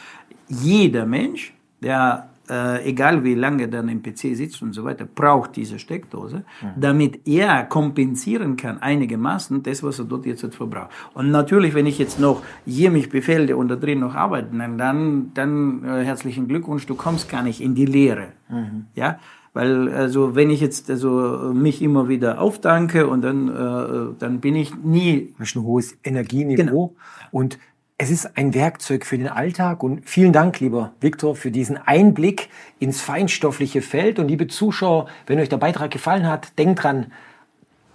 jeder 0.49 1.07
Mensch, 1.07 1.55
der 1.81 2.29
äh, 2.49 2.88
egal 2.88 3.24
wie 3.24 3.34
lange 3.34 3.68
dann 3.68 3.88
im 3.88 4.03
PC 4.03 4.36
sitzt 4.36 4.62
und 4.62 4.72
so 4.72 4.84
weiter, 4.84 5.07
braucht 5.07 5.57
diese 5.57 5.78
Steckdose, 5.78 6.44
mhm. 6.61 6.80
damit 6.80 7.26
er 7.26 7.64
kompensieren 7.64 8.57
kann 8.57 8.78
einigermaßen 8.80 9.62
das, 9.62 9.82
was 9.82 9.99
er 9.99 10.07
dort 10.07 10.26
jetzt 10.26 10.55
verbraucht. 10.55 10.90
Und 11.14 11.30
natürlich, 11.30 11.74
wenn 11.74 11.86
ich 11.86 11.99
jetzt 11.99 12.18
noch 12.20 12.42
hier 12.64 12.90
mich 12.90 13.09
befehle 13.09 13.57
und 13.57 13.68
da 13.68 13.76
drin 13.76 14.01
noch 14.01 14.14
arbeiten, 14.14 14.59
dann, 14.78 15.32
dann 15.34 15.84
äh, 15.84 16.05
herzlichen 16.05 16.49
Glückwunsch, 16.49 16.86
du 16.86 16.94
kommst 16.94 17.28
gar 17.28 17.42
nicht 17.42 17.61
in 17.61 17.74
die 17.74 17.86
Lehre. 17.86 18.28
Mhm. 18.49 18.86
Ja, 18.94 19.18
weil 19.55 19.88
also 19.88 20.34
wenn 20.36 20.51
ich 20.51 20.61
jetzt 20.61 20.90
also 20.90 21.53
mich 21.55 21.82
immer 21.82 22.09
wieder 22.09 22.40
aufdanke 22.40 23.09
und 23.09 23.22
dann 23.22 23.49
äh, 23.49 24.14
dann 24.18 24.40
bin 24.40 24.55
ich 24.55 24.74
nie 24.76 25.34
das 25.38 25.49
ist 25.49 25.57
ein 25.57 25.62
hohes 25.62 25.96
Energieniveau 26.05 26.64
genau. 26.64 26.94
und 27.32 27.59
es 28.01 28.11
ist 28.11 28.36
ein 28.36 28.55
Werkzeug 28.55 29.05
für 29.05 29.18
den 29.18 29.26
Alltag 29.26 29.82
und 29.82 30.09
vielen 30.09 30.32
Dank, 30.32 30.61
lieber 30.61 30.92
Viktor, 31.01 31.34
für 31.34 31.51
diesen 31.51 31.76
Einblick 31.76 32.49
ins 32.78 33.01
feinstoffliche 33.01 33.82
Feld. 33.82 34.20
Und 34.20 34.28
liebe 34.28 34.46
Zuschauer, 34.46 35.09
wenn 35.26 35.40
euch 35.40 35.49
der 35.49 35.57
Beitrag 35.57 35.90
gefallen 35.90 36.28
hat, 36.28 36.57
denkt 36.59 36.84
dran, 36.84 37.12